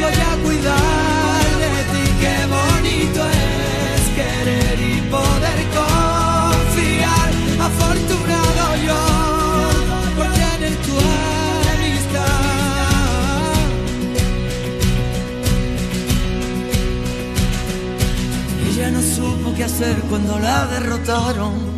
voy 0.00 0.20
a 0.30 0.34
cuidar 0.42 1.44
de 1.62 1.68
ti. 1.92 2.04
Qué 2.22 2.36
bonito 2.56 3.20
es 3.28 4.02
querer 4.18 4.76
y 4.80 4.96
poder 5.16 5.60
confiar. 5.78 7.28
Afortunado 7.68 8.64
yo 8.86 9.02
por 10.16 10.28
tener 10.32 10.74
tu 10.86 10.94
amistad. 11.74 12.40
Ella 18.66 18.88
no 18.92 19.02
supo 19.02 19.54
qué 19.54 19.64
hacer 19.64 19.96
cuando 20.08 20.38
la 20.38 20.64
derrotaron. 20.68 21.77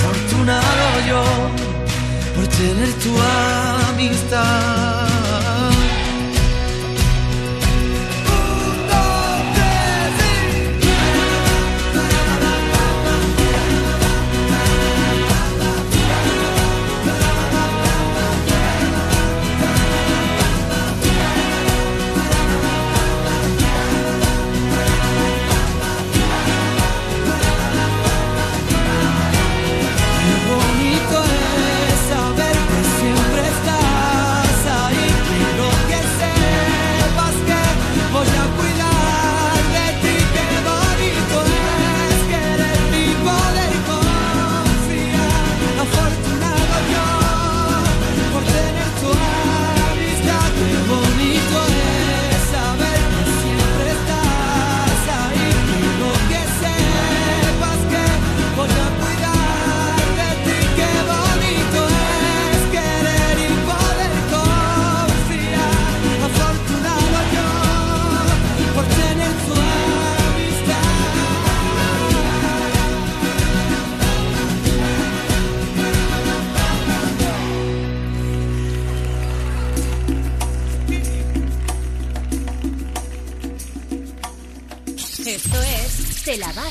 Afortunado 0.00 1.00
yo 1.08 1.22
por 2.34 2.46
tener 2.46 2.90
tu 2.94 3.14
amistad. 3.90 5.79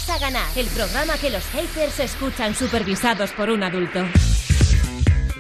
Vas 0.10 0.18
a 0.18 0.20
ganar, 0.20 0.48
el 0.56 0.66
programa 0.68 1.18
que 1.18 1.30
los 1.30 1.44
haters 1.46 2.00
escuchan 2.00 2.56
supervisados 2.56 3.32
por 3.32 3.50
un 3.50 3.62
adulto. 3.64 4.04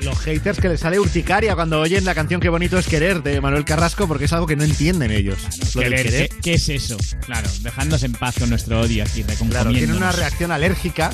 Los 0.01 0.19
haters 0.19 0.59
que 0.59 0.69
les 0.69 0.79
sale 0.79 0.99
urticaria 0.99 1.55
cuando 1.55 1.81
oyen 1.81 2.05
la 2.05 2.15
canción 2.15 2.39
Qué 2.39 2.47
bonito 2.47 2.77
es 2.77 2.87
querer 2.87 3.21
de 3.21 3.41
Manuel 3.41 3.65
Carrasco 3.65 4.07
porque 4.07 4.25
es 4.25 4.33
algo 4.33 4.47
que 4.47 4.55
no 4.55 4.63
entienden 4.63 5.11
ellos. 5.11 5.39
Lo 5.75 5.81
del 5.81 5.89
Querer, 5.91 6.05
querer. 6.05 6.29
¿qué, 6.29 6.37
qué 6.41 6.53
es 6.53 6.69
eso? 6.69 6.97
Claro, 7.25 7.49
dejándonos 7.61 8.03
en 8.03 8.13
paz 8.13 8.35
con 8.39 8.49
nuestro 8.49 8.81
odio 8.81 9.03
aquí, 9.03 9.23
Claro, 9.49 9.71
tiene 9.71 9.93
una 9.93 10.11
reacción 10.11 10.51
alérgica. 10.51 11.11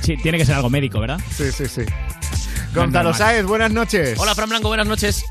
Sí, 0.00 0.16
tiene 0.16 0.38
que 0.38 0.46
ser 0.46 0.56
algo 0.56 0.70
médico, 0.70 1.00
¿verdad? 1.00 1.20
Sí, 1.36 1.52
sí, 1.52 1.66
sí. 1.66 1.82
Gonzalo 2.74 3.14
Sáez, 3.14 3.44
buenas 3.44 3.70
noches. 3.70 4.18
Hola, 4.18 4.34
Fran 4.34 4.48
Blanco, 4.48 4.68
buenas 4.68 4.86
noches. 4.86 5.24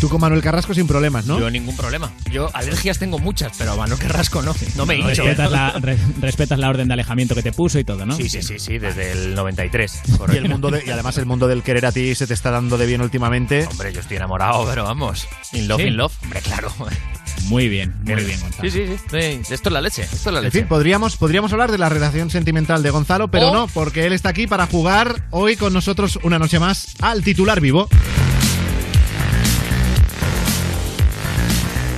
Tú 0.00 0.08
con 0.08 0.20
Manuel 0.20 0.40
Carrasco 0.40 0.72
sin 0.72 0.86
problemas, 0.86 1.26
¿no? 1.26 1.38
Yo 1.38 1.50
ningún 1.50 1.76
problema. 1.76 2.10
Yo 2.32 2.48
alergias 2.54 2.98
tengo 2.98 3.18
muchas, 3.18 3.52
pero 3.58 3.72
a 3.72 3.76
Manuel 3.76 3.98
Carrasco 3.98 4.40
no. 4.40 4.54
No 4.76 4.86
me 4.86 4.96
hincho. 4.96 5.08
respetas, 5.24 5.50
la, 5.50 5.72
re- 5.78 5.98
respetas 6.22 6.58
la 6.58 6.70
orden 6.70 6.88
de 6.88 6.94
alejamiento 6.94 7.34
que 7.34 7.42
te 7.42 7.52
puso 7.52 7.78
y 7.78 7.84
todo, 7.84 8.06
¿no? 8.06 8.16
Sí, 8.16 8.28
sí, 8.30 8.40
sí, 8.42 8.58
sí, 8.58 8.78
desde 8.78 9.12
el 9.12 9.34
93. 9.34 10.00
Y, 10.32 10.36
el 10.36 10.48
mundo 10.48 10.70
de- 10.70 10.82
y 10.86 10.90
además 10.90 11.18
el 11.18 11.26
mundo 11.26 11.48
del 11.48 11.62
querer 11.62 11.84
a 11.86 11.92
ti 11.92 12.14
se 12.14 12.26
te 12.26 12.32
está 12.34 12.50
dando 12.50 12.78
de 12.78 12.86
bien 12.86 13.02
últimamente. 13.02 13.66
Hombre, 13.66 13.92
yo 13.92 14.00
estoy 14.00 14.16
enamorado, 14.16 14.64
pero 14.66 14.84
vamos. 14.84 15.26
In 15.52 15.68
love, 15.68 15.80
Sí. 15.82 15.86
in 15.88 15.96
love. 15.96 16.12
Hombre, 16.22 16.40
claro. 16.40 16.72
Muy 17.44 17.68
bien, 17.68 17.94
muy 18.04 18.24
bien, 18.24 18.40
Gonzalo. 18.40 18.70
Sí, 18.70 18.70
sí, 18.70 18.86
sí. 18.86 19.04
Sí, 19.44 19.52
Esto 19.54 19.68
es 19.68 19.72
la 19.72 19.80
leche. 19.80 20.02
Esto 20.02 20.16
es 20.30 20.32
la 20.32 20.38
En 20.38 20.44
leche. 20.46 20.58
fin, 20.60 20.68
podríamos, 20.68 21.16
podríamos 21.16 21.52
hablar 21.52 21.70
de 21.72 21.78
la 21.78 21.88
relación 21.90 22.30
sentimental 22.30 22.82
de 22.82 22.90
Gonzalo, 22.90 23.28
pero 23.28 23.50
Oh. 23.50 23.54
no, 23.54 23.66
porque 23.68 24.06
él 24.06 24.12
está 24.14 24.30
aquí 24.30 24.46
para 24.46 24.66
jugar 24.66 25.26
hoy 25.30 25.56
con 25.56 25.72
nosotros 25.72 26.18
una 26.22 26.38
noche 26.38 26.58
más 26.58 26.94
al 27.00 27.22
titular 27.22 27.60
vivo. 27.60 27.88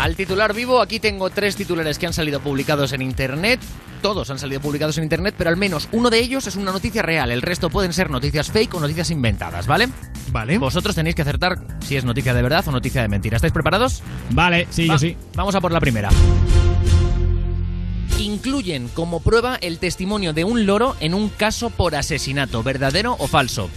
Al 0.03 0.17
titular 0.17 0.53
vivo, 0.53 0.81
aquí 0.83 0.99
tengo 0.99 1.31
tres 1.31 1.55
titulares 1.55 1.97
que 1.97 2.09
han 2.09 2.13
salido 2.13 2.41
publicados 2.41 2.93
en 2.93 3.03
internet. 3.03 3.61
Todos 4.03 4.29
han 4.31 4.39
salido 4.41 4.61
publicados 4.61 4.99
en 4.99 5.05
internet, 5.05 5.33
pero 5.39 5.49
al 5.49 5.57
menos 5.57 5.89
uno 5.93 6.11
de 6.11 6.19
ellos 6.19 6.45
es 6.49 6.57
una 6.57 6.73
noticia 6.73 7.03
real. 7.03 7.31
El 7.31 7.41
resto 7.41 7.71
pueden 7.71 7.93
ser 7.93 8.11
noticias 8.11 8.51
fake 8.51 8.75
o 8.75 8.81
noticias 8.81 9.13
inventadas, 9.13 9.69
¿vale? 9.69 9.89
Vale. 10.33 10.59
Vosotros 10.59 10.97
tenéis 10.97 11.15
que 11.15 11.23
acertar 11.23 11.57
si 11.87 11.95
es 11.97 12.05
noticia 12.05 12.35
de 12.35 12.43
verdad 12.43 12.67
o 12.67 12.73
noticia 12.73 13.01
de 13.01 13.07
mentira. 13.07 13.37
¿Estáis 13.37 13.53
preparados? 13.53 14.03
Vale, 14.31 14.67
sí, 14.71 14.89
Va- 14.89 14.95
yo 14.95 14.99
sí. 14.99 15.17
Vamos 15.37 15.55
a 15.55 15.61
por 15.61 15.71
la 15.71 15.79
primera. 15.79 16.09
Incluyen 18.19 18.89
como 18.89 19.21
prueba 19.21 19.55
el 19.61 19.79
testimonio 19.79 20.33
de 20.33 20.43
un 20.43 20.67
loro 20.67 20.97
en 20.99 21.15
un 21.15 21.29
caso 21.29 21.71
por 21.71 21.95
asesinato, 21.95 22.65
verdadero 22.65 23.15
o 23.21 23.29
falso. 23.29 23.71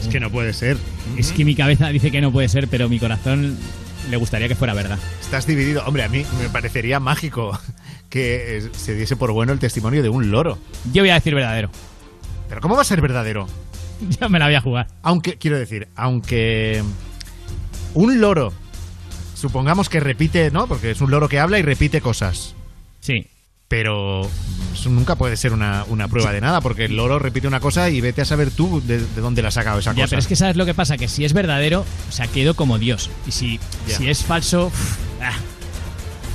Es 0.00 0.08
que 0.08 0.18
no 0.18 0.28
puede 0.28 0.52
ser. 0.52 0.76
Es 1.16 1.30
que 1.30 1.44
mi 1.44 1.54
cabeza 1.54 1.86
dice 1.90 2.10
que 2.10 2.20
no 2.20 2.32
puede 2.32 2.48
ser, 2.48 2.66
pero 2.66 2.88
mi 2.88 2.98
corazón 2.98 3.56
le 4.10 4.16
gustaría 4.16 4.48
que 4.48 4.54
fuera 4.54 4.74
verdad. 4.74 4.98
Estás 5.20 5.46
dividido. 5.46 5.84
Hombre, 5.86 6.04
a 6.04 6.08
mí 6.08 6.24
me 6.40 6.48
parecería 6.48 7.00
mágico 7.00 7.58
que 8.08 8.58
eh, 8.58 8.70
se 8.72 8.94
diese 8.94 9.16
por 9.16 9.32
bueno 9.32 9.52
el 9.52 9.58
testimonio 9.58 10.02
de 10.02 10.08
un 10.08 10.30
loro. 10.30 10.58
Yo 10.92 11.02
voy 11.02 11.10
a 11.10 11.14
decir 11.14 11.34
verdadero. 11.34 11.70
Pero 12.48 12.60
¿cómo 12.60 12.76
va 12.76 12.82
a 12.82 12.84
ser 12.84 13.00
verdadero? 13.00 13.46
Ya 14.20 14.28
me 14.28 14.38
la 14.38 14.46
voy 14.46 14.54
a 14.56 14.60
jugar. 14.60 14.88
Aunque, 15.02 15.38
quiero 15.38 15.56
decir, 15.56 15.88
aunque 15.94 16.82
un 17.94 18.20
loro, 18.20 18.52
supongamos 19.34 19.88
que 19.88 20.00
repite, 20.00 20.50
¿no? 20.50 20.66
Porque 20.66 20.90
es 20.90 21.00
un 21.00 21.10
loro 21.10 21.28
que 21.28 21.38
habla 21.38 21.58
y 21.58 21.62
repite 21.62 22.00
cosas. 22.00 22.54
Sí. 23.00 23.28
Pero 23.68 24.28
eso 24.72 24.90
nunca 24.90 25.16
puede 25.16 25.36
ser 25.36 25.52
una, 25.52 25.84
una 25.88 26.06
prueba 26.08 26.32
de 26.32 26.40
nada, 26.40 26.60
porque 26.60 26.84
el 26.84 26.96
loro 26.96 27.18
repite 27.18 27.48
una 27.48 27.60
cosa 27.60 27.88
y 27.90 28.00
vete 28.00 28.20
a 28.22 28.24
saber 28.24 28.50
tú 28.50 28.82
de, 28.86 28.98
de 28.98 29.20
dónde 29.20 29.40
la 29.42 29.48
ha 29.48 29.52
sacado 29.52 29.78
esa 29.78 29.92
Ya, 29.92 30.02
cosa. 30.04 30.10
pero 30.10 30.20
es 30.20 30.26
que 30.26 30.36
sabes 30.36 30.56
lo 30.56 30.66
que 30.66 30.74
pasa, 30.74 30.96
que 30.98 31.08
si 31.08 31.24
es 31.24 31.32
verdadero, 31.32 31.84
o 32.08 32.12
sea, 32.12 32.26
quedo 32.28 32.54
como 32.54 32.78
Dios. 32.78 33.10
Y 33.26 33.32
si, 33.32 33.58
Ya. 33.88 33.96
si 33.96 34.08
es 34.10 34.22
falso, 34.22 34.70
ah, 35.22 35.32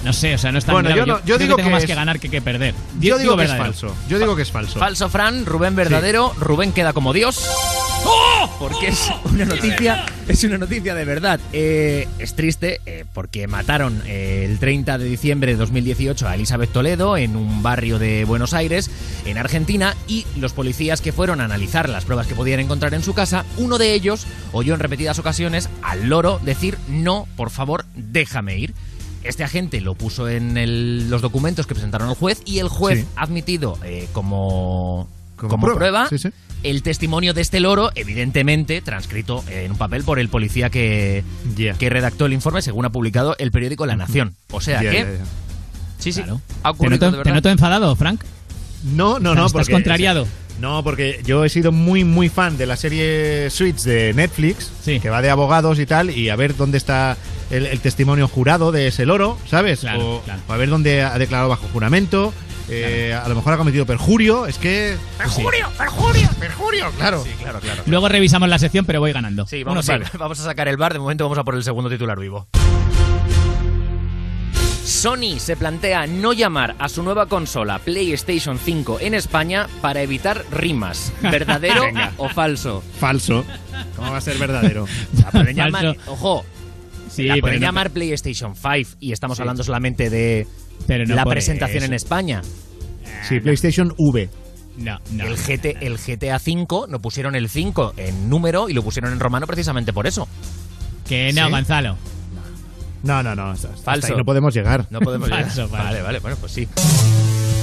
no 0.04 0.14
sé, 0.14 0.36
o 0.36 0.38
sea, 0.38 0.52
no 0.52 0.58
es 0.60 0.66
tan 0.66 0.74
Bueno, 0.76 0.90
grave. 0.90 1.00
yo 1.02 1.06
no- 1.06 1.20
yo 1.20 1.24
creo 1.26 1.38
digo 1.40 1.56
que 1.56 1.62
tengo 1.64 1.70
que 1.70 1.74
más 1.76 1.84
es- 1.84 1.88
que 1.90 1.96
ganar 1.96 2.20
que 2.20 2.30
que 2.30 2.42
perder. 2.42 2.74
Yo 3.00 3.18
digo 3.18 3.36
que 3.38 3.44
es 3.46 3.56
falso. 3.56 3.96
Yo 4.08 4.20
digo 4.20 4.36
que 4.36 4.42
es 4.44 4.52
falso. 4.52 4.80
Falso, 4.80 5.10
Fran. 5.10 5.46
Rubén, 5.46 5.76
verdadero. 5.76 6.34
Rubén 6.40 6.72
queda 6.72 6.94
como 6.94 7.14
Dios. 7.14 7.48
Porque 8.58 8.88
es 8.88 9.10
una 9.26 9.46
noticia, 9.46 10.06
es 10.28 10.44
una 10.44 10.58
noticia 10.58 10.96
de 10.96 11.06
verdad. 11.06 11.40
Eh, 11.54 12.08
es 12.18 12.34
triste 12.36 12.80
eh, 12.86 13.06
porque 13.14 13.48
mataron 13.48 14.02
eh, 14.06 14.46
el 14.50 14.58
30 14.60 14.98
de 14.98 15.06
diciembre 15.06 15.52
de 15.52 15.58
2018 15.58 16.28
a 16.28 16.36
Elizabeth 16.36 16.72
Toledo 16.72 17.18
en 17.18 17.36
un 17.36 17.62
barrio 17.62 18.00
de 18.00 18.24
Buenos 18.26 18.54
Aires, 18.54 18.90
en 19.26 19.38
Argentina, 19.38 19.96
y 20.08 20.26
los 20.38 20.54
policías 20.54 21.02
que 21.02 21.12
fueron 21.12 21.42
a 21.42 21.46
analizar 21.46 21.90
las 21.90 22.06
pruebas 22.06 22.28
que 22.28 22.36
podían 22.36 22.60
encontrar 22.62 22.94
en 22.94 23.04
su 23.04 23.14
casa, 23.14 23.46
uno 23.58 23.78
de 23.78 23.94
ellos 23.94 24.26
oyó 24.54 24.74
en 24.74 24.80
repetidas 24.80 25.20
ocasiones 25.20 25.70
al 25.82 26.08
loro 26.08 26.40
decir 26.44 26.78
no, 26.88 27.28
por 27.36 27.50
favor, 27.50 27.86
déjame 27.96 28.58
ir. 28.58 28.74
Este 29.24 29.44
agente 29.44 29.82
lo 29.82 29.96
puso 29.96 30.30
en 30.30 30.58
el- 30.58 31.10
los 31.10 31.22
documentos 31.22 31.68
que 31.68 31.74
presentaron 31.76 32.08
al 32.10 32.16
juez 32.16 32.42
y 32.46 32.60
el 32.60 32.70
juez 32.70 33.00
Sí. 33.02 33.06
ha 33.16 33.24
admitido 33.24 33.78
eh, 33.84 34.08
como, 34.14 35.08
Como 35.36 35.50
como, 35.52 35.64
prueba, 35.68 35.78
prueba, 36.06 36.10
sí, 36.10 36.18
sí. 36.18 36.30
el 36.64 36.84
testimonio 36.84 37.34
de 37.34 37.42
este 37.42 37.60
loro, 37.60 37.92
evidentemente 37.96 38.82
transcrito 38.82 39.44
en 39.50 39.72
un 39.72 39.78
papel 39.78 40.04
por 40.04 40.20
el 40.20 40.30
policía 40.30 40.70
que, 40.70 41.24
que 41.78 41.90
redactó 41.90 42.26
el 42.28 42.34
informe, 42.34 42.62
según 42.62 42.86
ha 42.86 42.92
publicado 42.92 43.36
el 43.40 43.52
periódico 43.52 43.86
La 43.86 43.96
Nación. 43.98 44.36
O 44.52 44.62
sea 44.62 44.80
que. 44.82 45.18
Sí, 45.98 46.14
sí. 46.14 46.22
Ha 46.22 46.26
¿Te 46.26 46.40
ocurrido 46.70 47.08
noto, 47.12 47.18
de 47.18 47.24
te 47.24 47.32
noto 47.34 47.50
enfadado, 47.50 47.94
Frank? 47.98 48.22
No, 48.84 49.20
no, 49.20 49.36
no. 49.36 49.48
Estás 49.48 49.52
porque- 49.52 49.72
contrariado. 49.74 50.26
No, 50.60 50.84
porque 50.84 51.22
yo 51.26 51.46
he 51.46 51.50
sido 51.50 51.72
muy, 51.72 52.04
muy 52.04 52.30
fan 52.30 52.58
de 52.58 52.66
la 52.66 52.76
serie 52.76 53.50
Suits 53.50 53.84
de 53.84 54.14
Netflix, 54.14 54.72
que 54.86 55.10
va 55.10 55.22
de 55.22 55.30
abogados 55.30 55.80
y 55.80 55.86
tal, 55.86 56.10
y 56.10 56.30
a 56.30 56.36
ver 56.36 56.56
dónde 56.56 56.78
está 56.78 57.16
el, 57.50 57.66
el 57.66 57.80
testimonio 57.80 58.28
jurado 58.28 58.72
de 58.72 58.88
ese 58.88 59.06
loro, 59.06 59.38
¿sabes? 59.48 59.80
Claro, 59.82 60.18
o, 60.18 60.22
claro. 60.22 60.42
o 60.48 60.54
a 60.54 60.58
ver 60.58 60.70
dónde 60.70 61.02
ha 61.04 61.18
declarado 61.18 61.50
bajo 61.50 61.68
juramento. 61.72 62.34
eh, 62.70 63.18
A 63.20 63.28
lo 63.30 63.36
mejor 63.36 63.54
ha 63.54 63.58
cometido 63.58 63.86
perjurio. 63.86 64.46
Es 64.48 64.58
que. 64.58 64.96
¡Perjurio! 65.18 65.70
¡Perjurio! 65.78 66.30
¡Perjurio! 66.40 66.92
Claro. 66.98 67.24
Sí, 67.24 67.30
claro, 67.42 67.60
claro. 67.60 67.84
Luego 67.86 68.10
revisamos 68.10 68.50
la 68.50 68.60
sección, 68.60 68.86
pero 68.86 69.00
voy 69.00 69.14
ganando. 69.14 69.48
Sí, 69.48 69.64
vamos, 69.64 69.88
Uno 69.88 70.06
a, 70.14 70.18
vamos 70.18 70.40
a 70.40 70.44
sacar 70.44 70.68
el 70.68 70.78
bar. 70.78 70.94
De 70.94 71.00
momento 71.00 71.24
vamos 71.24 71.38
a 71.38 71.44
por 71.44 71.56
el 71.56 71.64
segundo 71.64 71.90
titular 71.90 72.20
vivo. 72.20 72.48
Sony 74.90 75.38
se 75.40 75.56
plantea 75.56 76.08
no 76.08 76.34
llamar 76.34 76.76
a 76.80 76.90
su 76.90 77.04
nueva 77.04 77.28
consola 77.28 77.78
PlayStation 77.80 78.58
5 78.58 79.00
en 79.02 79.14
España 79.14 79.68
para 79.82 80.02
evitar 80.02 80.44
rimas. 80.52 81.14
¿Verdadero 81.22 81.84
Venga. 81.84 82.12
o 82.18 82.28
falso? 82.28 82.82
Falso. 83.00 83.46
¿Cómo 83.96 84.12
va 84.12 84.18
a 84.18 84.22
ser 84.22 84.38
verdadero? 84.38 84.86
La 85.24 85.30
pueden 85.32 85.56
llamar, 85.56 85.96
ojo, 86.08 86.44
Sí, 87.10 87.24
la 87.26 87.38
pueden 87.38 87.60
no- 87.60 87.68
llamar 87.68 87.92
PlayStation 87.92 88.56
5 88.56 88.98
y 89.00 89.12
estamos 89.12 89.38
Sí. 89.38 89.42
hablando 89.44 89.64
solamente 89.64 90.10
de 90.10 90.48
Pero 90.88 91.06
no 91.06 91.16
la 91.16 91.24
presentación 91.26 91.78
eso. 91.78 91.86
en 91.86 91.94
España. 91.94 92.42
Sí, 93.28 93.40
PlayStation 93.40 93.94
V. 93.98 94.30
No, 94.78 94.98
no. 95.12 95.26
el, 95.26 95.36
GT, 95.36 95.78
el 95.82 95.98
GTA 95.98 96.40
5 96.40 96.86
no 96.88 97.00
pusieron 97.00 97.36
el 97.36 97.50
5 97.50 97.94
en 97.98 98.30
número 98.30 98.70
y 98.70 98.74
lo 98.74 98.82
pusieron 98.84 99.12
en 99.14 99.20
romano 99.20 99.46
precisamente 99.46 99.92
por 99.94 100.08
eso. 100.08 100.28
Que 101.08 101.32
no, 101.34 101.46
¿Sí? 101.46 101.52
Gonzalo. 101.52 101.98
No, 103.04 103.24
no, 103.24 103.36
no. 103.36 103.52
hasta- 103.52 103.70
hasta 103.70 103.82
Falso. 103.84 104.08
ahí 104.08 104.18
no 104.18 104.26
podemos 104.26 104.54
llegar. 104.54 104.86
No 104.90 105.00
podemos 105.00 105.30
llegar. 105.30 105.46
Falso. 105.46 105.68
Vale, 105.70 106.02
vale, 106.02 106.20
bueno, 106.20 106.38
pues 106.40 106.52
sí. 106.52 106.68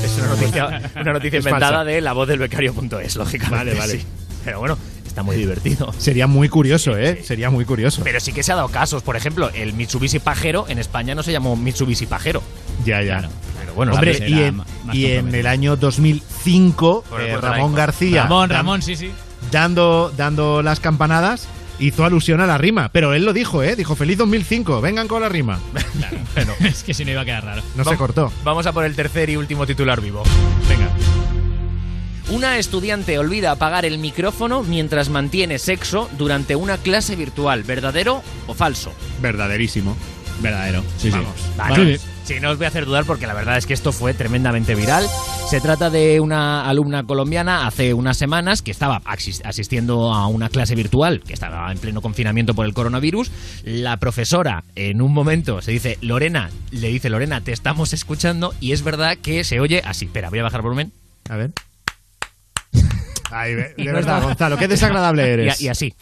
Es 0.04 0.16
una 0.18 0.28
noticia, 0.28 0.90
una 1.00 1.12
noticia 1.12 1.38
Es 1.38 1.44
inventada 1.46 1.84
de 1.84 2.00
la 2.00 2.12
voz 2.12 2.28
del 2.28 2.38
becario.es, 2.38 3.16
lógicamente. 3.16 3.56
Vale, 3.56 3.74
vale. 3.74 3.92
sí. 4.00 4.06
Pero 4.44 4.60
bueno, 4.60 4.78
está 5.06 5.22
muy 5.22 5.36
divertido. 5.36 5.92
Sería 5.98 6.26
muy 6.26 6.48
curioso, 6.48 6.96
¿eh? 6.96 7.22
Sería 7.24 7.50
muy 7.50 7.64
curioso. 7.64 8.02
Pero 8.04 8.20
sí 8.20 8.32
que 8.32 8.42
se 8.42 8.52
ha 8.52 8.54
dado 8.54 8.68
casos. 8.68 9.02
Por 9.02 9.16
ejemplo, 9.16 9.50
el 9.54 9.72
Mitsubishi 9.72 10.20
Pajero 10.20 10.66
en 10.68 10.78
España 10.78 11.14
no 11.14 11.22
se 11.22 11.32
llamó 11.32 11.56
Mitsubishi 11.56 12.06
Pajero. 12.06 12.42
Ya, 12.84 13.02
ya. 13.02 13.28
Pero 13.58 13.74
bueno, 13.74 13.92
Hombre, 13.92 14.16
y 14.28 14.40
en, 14.42 14.62
y 14.92 15.06
en 15.06 15.34
el 15.34 15.46
año 15.48 15.76
2005, 15.76 17.04
Por 17.10 17.20
el 17.20 17.30
eh, 17.30 17.36
Ramón. 17.38 17.74
García, 17.74 18.22
Ramón, 18.24 18.48
dan- 18.48 18.56
Ramón, 18.58 18.82
sí, 18.82 18.94
sí. 18.96 19.10
dando, 19.50 20.12
dando 20.16 20.62
las 20.62 20.78
campanadas, 20.80 21.48
hizo 21.78 22.04
alusión 22.04 22.40
a 22.40 22.46
la 22.46 22.58
rima. 22.58 22.88
Pero 22.90 23.14
él 23.14 23.24
lo 23.24 23.32
dijo, 23.32 23.62
¿eh? 23.62 23.76
Dijo, 23.76 23.96
feliz 23.96 24.18
2005, 24.18 24.80
vengan 24.80 25.08
con 25.08 25.22
la 25.22 25.28
rima. 25.28 25.58
Bueno, 26.34 26.52
es 26.60 26.82
que 26.82 26.92
si 26.92 27.04
no 27.04 27.12
iba 27.12 27.22
a 27.22 27.24
quedar 27.24 27.44
raro. 27.44 27.62
No 27.76 27.84
se 27.84 27.96
cortó. 27.96 28.30
Vamos 28.44 28.66
a 28.66 28.72
por 28.72 28.84
el 28.84 28.94
tercer 28.94 29.30
y 29.30 29.36
último 29.36 29.66
titular 29.66 30.00
vivo. 30.02 30.22
Venga. 30.68 30.90
Una 32.28 32.58
estudiante 32.58 33.18
olvida 33.18 33.52
apagar 33.52 33.86
el 33.86 33.98
micrófono 33.98 34.62
mientras 34.62 35.08
mantiene 35.08 35.58
sexo 35.58 36.10
durante 36.18 36.54
una 36.56 36.76
clase 36.76 37.16
virtual. 37.16 37.62
¿Verdadero 37.62 38.22
o 38.46 38.52
falso? 38.54 38.92
Verdaderísimo. 39.22 39.96
Verdadero. 40.40 40.82
Sí, 40.98 41.10
Vamos. 41.10 41.28
sí. 41.36 41.50
Vale. 41.56 41.78
Vale. 41.78 42.00
Sí, 42.26 42.40
no 42.40 42.50
os 42.50 42.56
voy 42.58 42.64
a 42.64 42.68
hacer 42.68 42.86
dudar 42.86 43.04
porque 43.04 43.26
la 43.28 43.34
verdad 43.34 43.56
es 43.56 43.66
que 43.66 43.72
esto 43.74 43.92
fue 43.92 44.12
tremendamente 44.12 44.74
viral. 44.74 45.06
Se 45.48 45.60
trata 45.60 45.90
de 45.90 46.18
una 46.18 46.68
alumna 46.68 47.04
colombiana 47.04 47.68
hace 47.68 47.94
unas 47.94 48.16
semanas 48.16 48.62
que 48.62 48.72
estaba 48.72 49.00
asis- 49.04 49.42
asistiendo 49.44 50.12
a 50.12 50.26
una 50.26 50.48
clase 50.48 50.74
virtual, 50.74 51.22
que 51.24 51.32
estaba 51.34 51.70
en 51.70 51.78
pleno 51.78 52.02
confinamiento 52.02 52.52
por 52.52 52.66
el 52.66 52.74
coronavirus. 52.74 53.30
La 53.64 53.98
profesora 53.98 54.64
en 54.74 55.02
un 55.02 55.12
momento 55.14 55.62
se 55.62 55.70
dice, 55.70 55.98
Lorena, 56.00 56.50
le 56.72 56.88
dice, 56.88 57.10
Lorena, 57.10 57.42
te 57.42 57.52
estamos 57.52 57.92
escuchando 57.92 58.52
y 58.60 58.72
es 58.72 58.82
verdad 58.82 59.16
que 59.22 59.44
se 59.44 59.60
oye 59.60 59.80
así. 59.84 60.06
Espera, 60.06 60.28
voy 60.28 60.40
a 60.40 60.42
bajar 60.42 60.58
el 60.58 60.64
volumen. 60.64 60.92
A 61.28 61.36
ver. 61.36 61.52
Ay, 63.30 63.54
de, 63.76 63.92
verdad, 63.92 64.20
Gonzalo, 64.22 64.56
qué 64.56 64.66
desagradable 64.66 65.22
eres. 65.32 65.60
Y, 65.60 65.66
y 65.66 65.68
así. 65.68 65.94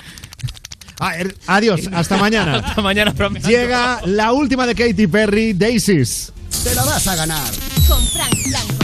Ah, 1.00 1.16
er- 1.18 1.34
adiós, 1.46 1.88
hasta 1.92 2.16
mañana. 2.16 2.58
Hasta 2.64 2.80
mañana, 2.82 3.12
prometo. 3.12 3.48
Llega 3.48 4.00
la 4.06 4.32
última 4.32 4.66
de 4.66 4.74
Katy 4.74 5.06
Perry, 5.08 5.52
Daisies. 5.52 6.32
Te 6.62 6.74
la 6.74 6.84
vas 6.84 7.06
a 7.08 7.16
ganar. 7.16 7.50
Con 7.88 8.00
Frank 8.06 8.32
Blanco. 8.46 8.83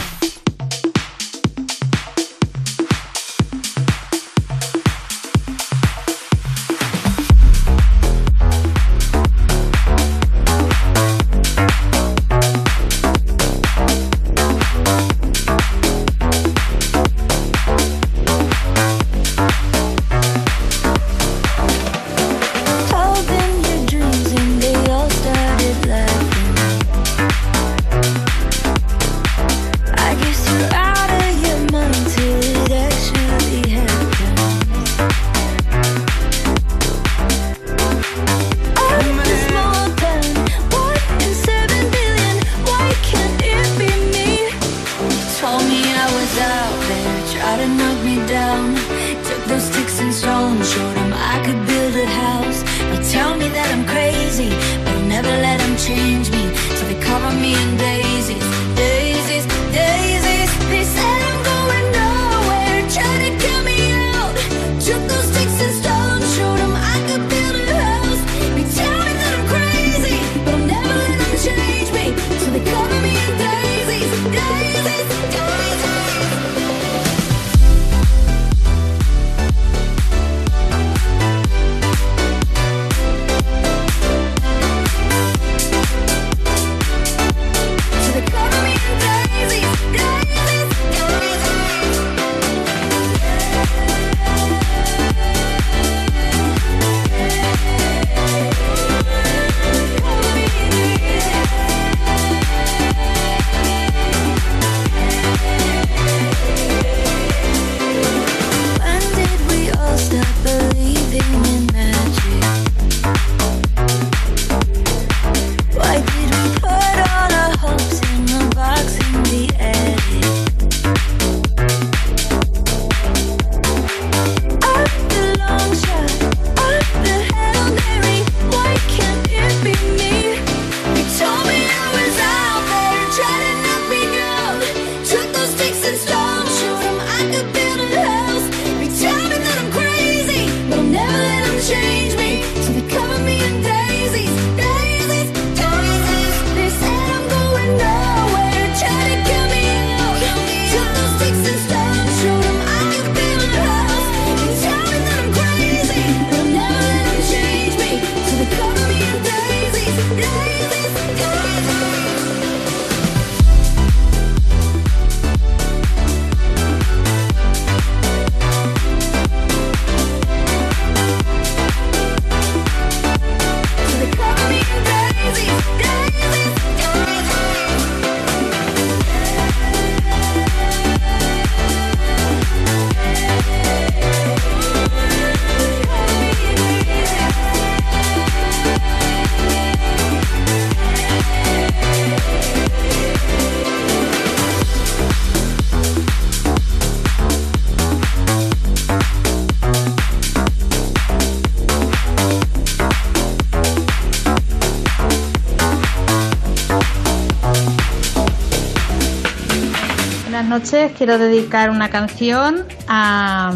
Noches. 210.51 210.91
Quiero 210.97 211.17
dedicar 211.17 211.69
una 211.69 211.89
canción 211.89 212.65
a, 212.89 213.53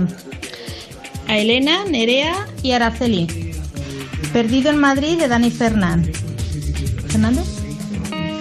a 1.27 1.37
Elena, 1.37 1.83
Nerea 1.83 2.47
y 2.63 2.71
Araceli. 2.71 3.51
Perdido 4.31 4.69
en 4.69 4.77
Madrid 4.77 5.19
de 5.19 5.27
Dani 5.27 5.51
Fernán. 5.51 6.05
¿Fernández? 7.09 7.47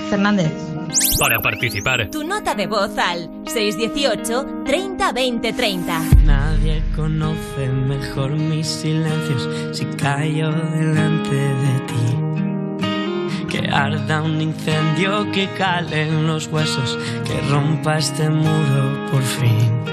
Fernández. 0.09 0.53
Para 1.19 1.41
participar. 1.41 2.09
Tu 2.11 2.23
nota 2.23 2.55
de 2.55 2.69
voz 2.69 2.97
al 2.97 3.29
618 3.47 4.63
30 4.65 5.13
20 5.13 5.53
30. 5.53 6.01
Nadie 6.25 6.81
conoce 6.95 7.69
mejor 7.69 8.31
mis 8.31 8.69
silencios 8.69 9.49
si 9.77 9.85
callo 9.97 10.53
delante 10.53 11.35
de 11.35 11.81
ti. 11.89 12.25
Que 13.49 13.69
arda 13.69 14.23
un 14.23 14.41
incendio, 14.41 15.31
que 15.33 15.49
cale 15.57 16.09
en 16.09 16.27
los 16.27 16.47
huesos, 16.49 16.99
que 17.25 17.41
rompa 17.51 17.99
este 17.99 18.29
muro 18.29 19.11
por 19.11 19.23
fin. 19.23 19.85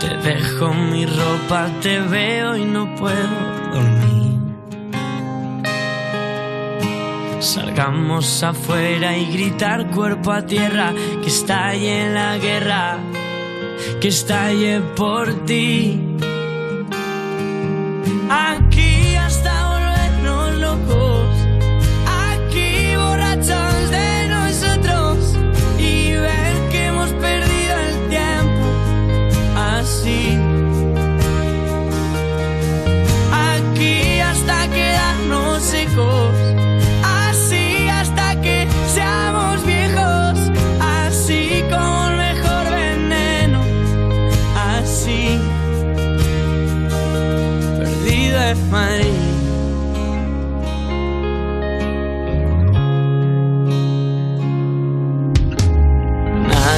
Te 0.00 0.16
dejo 0.28 0.72
mi 0.74 1.06
ropa, 1.06 1.68
te 1.80 2.00
veo 2.00 2.56
y 2.56 2.64
no 2.64 2.94
puedo 2.94 3.38
dormir. 3.72 4.12
Salgamos 7.40 8.42
afuera 8.42 9.16
y 9.16 9.26
gritar 9.32 9.90
cuerpo 9.90 10.30
a 10.32 10.46
tierra, 10.46 10.92
que 11.22 11.28
estalle 11.28 12.12
la 12.12 12.38
guerra, 12.38 12.98
que 14.00 14.08
estalle 14.08 14.80
por 14.96 15.44
ti. 15.44 16.01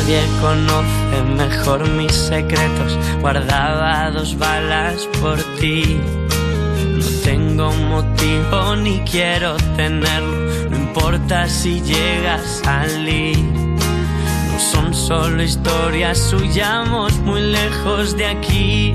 Nadie 0.04 0.22
conoce 0.38 1.22
mejor 1.34 1.88
mis 1.88 2.12
secretos, 2.12 2.98
guardaba 3.22 4.10
dos 4.10 4.36
balas 4.36 5.08
por 5.18 5.38
ti. 5.58 5.98
No 6.90 7.06
tengo 7.24 7.72
motivo 7.72 8.76
ni 8.76 8.98
quiero 9.10 9.56
tenerlo, 9.76 10.68
no 10.68 10.76
importa 10.76 11.48
si 11.48 11.80
llega 11.80 12.34
a 12.34 12.38
salir. 12.38 13.38
No 13.38 14.60
son 14.60 14.92
solo 14.92 15.42
historias, 15.42 16.34
huyamos 16.34 17.16
muy 17.20 17.40
lejos 17.40 18.14
de 18.14 18.26
aquí. 18.26 18.94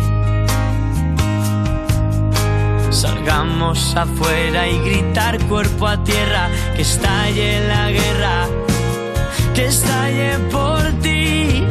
Salgamos 2.91 3.95
afuera 3.95 4.67
y 4.67 4.77
gritar 4.81 5.39
cuerpo 5.47 5.87
a 5.87 6.03
tierra, 6.03 6.49
que 6.75 6.83
estalle 6.83 7.67
la 7.67 7.89
guerra, 7.89 8.47
que 9.59 10.39
por 10.51 10.81
ti. 11.01 11.68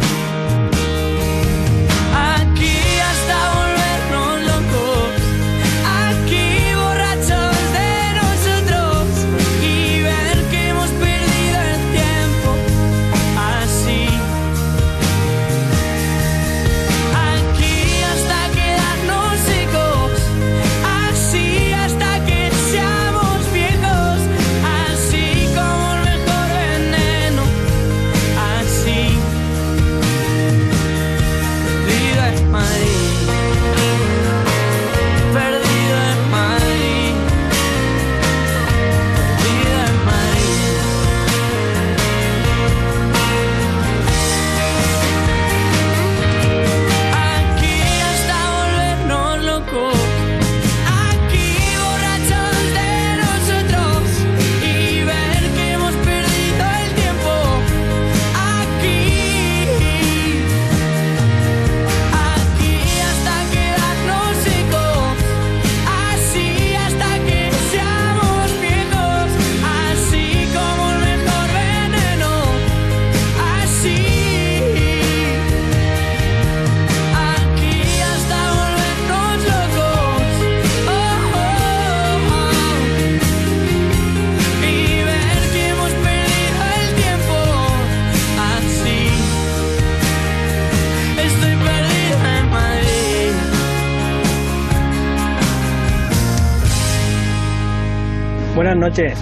Noches. 98.79 99.19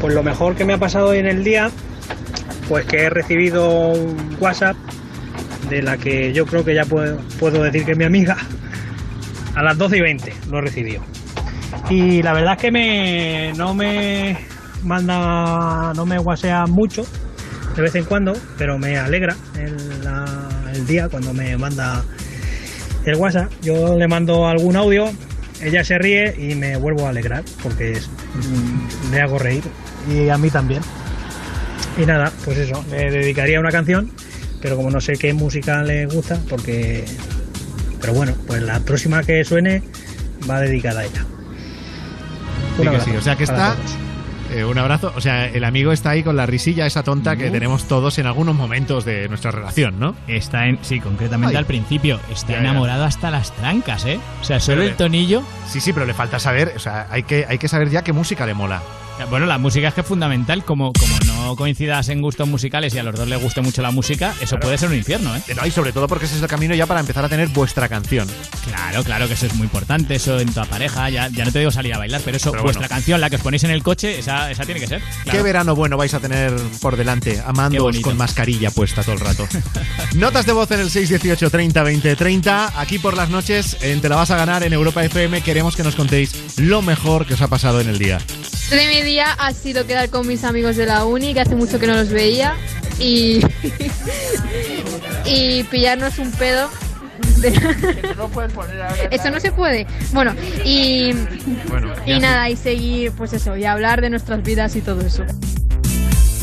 Pues 0.00 0.14
lo 0.14 0.22
mejor 0.22 0.54
que 0.54 0.64
me 0.64 0.74
ha 0.74 0.78
pasado 0.78 1.08
hoy 1.08 1.18
en 1.18 1.26
el 1.26 1.42
día, 1.42 1.70
pues 2.68 2.84
que 2.86 3.04
he 3.04 3.10
recibido 3.10 3.88
un 3.88 4.36
WhatsApp 4.40 4.76
de 5.68 5.82
la 5.82 5.96
que 5.96 6.32
yo 6.32 6.46
creo 6.46 6.64
que 6.64 6.74
ya 6.74 6.84
puedo, 6.84 7.18
puedo 7.38 7.62
decir 7.62 7.84
que 7.84 7.92
es 7.92 7.98
mi 7.98 8.04
amiga. 8.04 8.36
A 9.54 9.62
las 9.62 9.76
12 9.76 9.96
y 9.96 10.00
20 10.00 10.34
lo 10.50 10.60
he. 10.60 11.02
Y 11.88 12.22
la 12.22 12.32
verdad 12.32 12.54
es 12.54 12.62
que 12.62 12.70
me, 12.70 13.52
no 13.56 13.74
me 13.74 14.36
manda, 14.84 15.92
no 15.94 16.06
me 16.06 16.18
whatsea 16.18 16.66
mucho 16.66 17.04
de 17.74 17.82
vez 17.82 17.94
en 17.94 18.04
cuando, 18.04 18.32
pero 18.58 18.78
me 18.78 18.96
alegra 18.96 19.36
el, 19.58 19.76
el 20.74 20.86
día 20.86 21.08
cuando 21.08 21.32
me 21.32 21.56
manda 21.56 22.04
el 23.04 23.16
WhatsApp. 23.16 23.50
Yo 23.62 23.96
le 23.96 24.06
mando 24.08 24.46
algún 24.46 24.76
audio, 24.76 25.10
ella 25.62 25.84
se 25.84 25.98
ríe 25.98 26.34
y 26.38 26.54
me 26.54 26.76
vuelvo 26.76 27.06
a 27.06 27.10
alegrar 27.10 27.44
porque 27.62 27.92
es- 27.92 28.08
le 29.10 29.20
hago 29.20 29.38
reír 29.38 29.62
y 30.10 30.28
a 30.28 30.38
mí 30.38 30.50
también. 30.50 30.82
Y 32.00 32.06
nada, 32.06 32.32
pues 32.44 32.58
eso, 32.58 32.84
le 32.90 33.10
dedicaría 33.10 33.60
una 33.60 33.70
canción, 33.70 34.10
pero 34.62 34.76
como 34.76 34.90
no 34.90 35.00
sé 35.00 35.14
qué 35.14 35.32
música 35.34 35.82
le 35.82 36.06
gusta, 36.06 36.38
porque. 36.48 37.04
Pero 38.00 38.14
bueno, 38.14 38.32
pues 38.46 38.62
la 38.62 38.80
próxima 38.80 39.22
que 39.22 39.44
suene 39.44 39.82
va 40.48 40.60
dedicada 40.60 41.00
a 41.00 41.04
ella. 41.04 41.24
Sí 42.76 43.10
que 43.10 43.18
o 43.18 43.20
sea 43.20 43.36
que 43.36 43.44
está. 43.44 43.74
todos. 43.76 43.96
Eh, 44.50 44.64
un 44.64 44.78
abrazo. 44.78 45.12
O 45.16 45.20
sea, 45.20 45.46
el 45.46 45.64
amigo 45.64 45.92
está 45.92 46.10
ahí 46.10 46.22
con 46.22 46.36
la 46.36 46.46
risilla 46.46 46.86
esa 46.86 47.02
tonta 47.02 47.36
que 47.36 47.50
tenemos 47.50 47.84
todos 47.88 48.18
en 48.18 48.26
algunos 48.26 48.54
momentos 48.54 49.04
de 49.04 49.28
nuestra 49.28 49.50
relación, 49.50 49.98
¿no? 49.98 50.14
Está 50.26 50.66
en, 50.66 50.78
sí, 50.82 51.00
concretamente 51.00 51.56
Ay. 51.56 51.58
al 51.58 51.66
principio, 51.66 52.20
está 52.30 52.52
Ya, 52.52 52.54
ya. 52.54 52.60
enamorado 52.70 53.04
hasta 53.04 53.30
las 53.30 53.52
trancas, 53.56 54.04
¿eh? 54.04 54.18
O 54.40 54.44
sea, 54.44 54.60
solo 54.60 54.82
el 54.82 54.94
tonillo 54.96 55.42
Sí, 55.66 55.80
sí, 55.80 55.92
pero 55.92 56.06
le 56.06 56.14
falta 56.14 56.38
saber, 56.38 56.72
o 56.76 56.78
sea, 56.80 57.06
hay 57.10 57.22
que, 57.22 57.46
hay 57.48 57.58
que 57.58 57.68
saber 57.68 57.90
ya 57.90 58.02
qué 58.02 58.12
música 58.12 58.44
le 58.46 58.54
mola. 58.54 58.82
Bueno, 59.28 59.46
la 59.46 59.58
música 59.58 59.88
es 59.88 59.94
que 59.94 60.00
es 60.00 60.06
fundamental. 60.06 60.64
Como, 60.64 60.92
como 60.92 61.18
no 61.26 61.56
coincidas 61.56 62.08
en 62.08 62.22
gustos 62.22 62.48
musicales 62.48 62.94
y 62.94 62.98
a 62.98 63.02
los 63.02 63.14
dos 63.14 63.28
les 63.28 63.40
guste 63.40 63.60
mucho 63.60 63.82
la 63.82 63.90
música, 63.90 64.34
eso 64.40 64.58
puede 64.58 64.78
ser 64.78 64.88
un 64.88 64.96
infierno, 64.96 65.34
¿eh? 65.36 65.42
No, 65.56 65.66
y 65.66 65.70
sobre 65.70 65.92
todo 65.92 66.06
porque 66.08 66.26
ese 66.26 66.36
es 66.36 66.42
el 66.42 66.48
camino 66.48 66.74
ya 66.74 66.86
para 66.86 67.00
empezar 67.00 67.24
a 67.24 67.28
tener 67.28 67.48
vuestra 67.48 67.88
canción. 67.88 68.28
Claro, 68.66 69.02
claro 69.04 69.26
que 69.26 69.34
eso 69.34 69.46
es 69.46 69.54
muy 69.54 69.64
importante. 69.64 70.14
Eso 70.14 70.38
en 70.38 70.52
tu 70.52 70.60
pareja, 70.66 71.10
ya, 71.10 71.28
ya 71.28 71.44
no 71.44 71.52
te 71.52 71.58
digo 71.58 71.70
salir 71.70 71.94
a 71.94 71.98
bailar, 71.98 72.20
pero 72.24 72.36
eso, 72.36 72.50
Pero 72.50 72.62
vuestra 72.62 72.86
bueno. 72.86 72.94
canción, 72.94 73.20
la 73.20 73.30
que 73.30 73.36
os 73.36 73.42
ponéis 73.42 73.64
en 73.64 73.70
el 73.70 73.82
coche, 73.82 74.18
esa, 74.18 74.50
esa 74.50 74.64
tiene 74.64 74.80
que 74.80 74.86
ser. 74.86 75.02
Qué 75.30 75.42
verano 75.42 75.74
bueno 75.74 75.96
vais 75.96 76.14
a 76.14 76.20
tener 76.20 76.54
por 76.80 76.96
delante, 76.96 77.42
amándoos 77.44 78.00
con 78.00 78.16
mascarilla 78.16 78.70
puesta 78.70 79.02
todo 79.02 79.14
el 79.14 79.20
rato. 79.20 79.46
Notas 80.14 80.46
de 80.46 80.52
voz 80.52 80.70
en 80.70 80.80
el 80.80 80.90
618 80.90 81.50
30 81.50 81.82
20 81.82 82.16
30. 82.16 82.80
Aquí 82.80 82.98
por 82.98 83.16
las 83.16 83.28
noches, 83.30 83.76
en 83.82 84.00
Te 84.00 84.08
la 84.08 84.16
vas 84.16 84.30
a 84.30 84.36
ganar 84.36 84.62
en 84.62 84.72
Europa 84.72 85.04
FM, 85.04 85.42
queremos 85.42 85.76
que 85.76 85.82
nos 85.82 85.94
contéis 85.96 86.58
lo 86.58 86.82
mejor 86.82 87.26
que 87.26 87.34
os 87.34 87.42
ha 87.42 87.48
pasado 87.48 87.80
en 87.80 87.88
el 87.88 87.98
día. 87.98 88.18
De 88.70 88.86
mi 88.86 89.02
día 89.02 89.26
ha 89.38 89.52
sido 89.52 89.86
quedar 89.86 90.08
con 90.10 90.26
mis 90.26 90.44
amigos 90.44 90.76
de 90.76 90.86
la 90.86 91.04
uni, 91.04 91.34
que 91.34 91.40
hace 91.40 91.54
mucho 91.56 91.78
que 91.78 91.86
no 91.86 91.94
los 91.94 92.08
veía, 92.10 92.54
y, 92.98 93.40
y 95.26 95.62
pillarnos 95.64 96.18
un 96.18 96.30
pedo. 96.32 96.70
de- 97.38 97.52
Eso 99.10 99.30
no 99.30 99.40
se 99.40 99.50
puede. 99.52 99.86
Bueno, 100.12 100.34
y, 100.64 101.10
y 102.06 102.18
nada, 102.20 102.48
y 102.50 102.56
seguir, 102.56 103.12
pues 103.12 103.32
eso, 103.32 103.56
y 103.56 103.64
hablar 103.64 104.00
de 104.00 104.10
nuestras 104.10 104.42
vidas 104.42 104.76
y 104.76 104.80
todo 104.82 105.00
eso. 105.04 105.24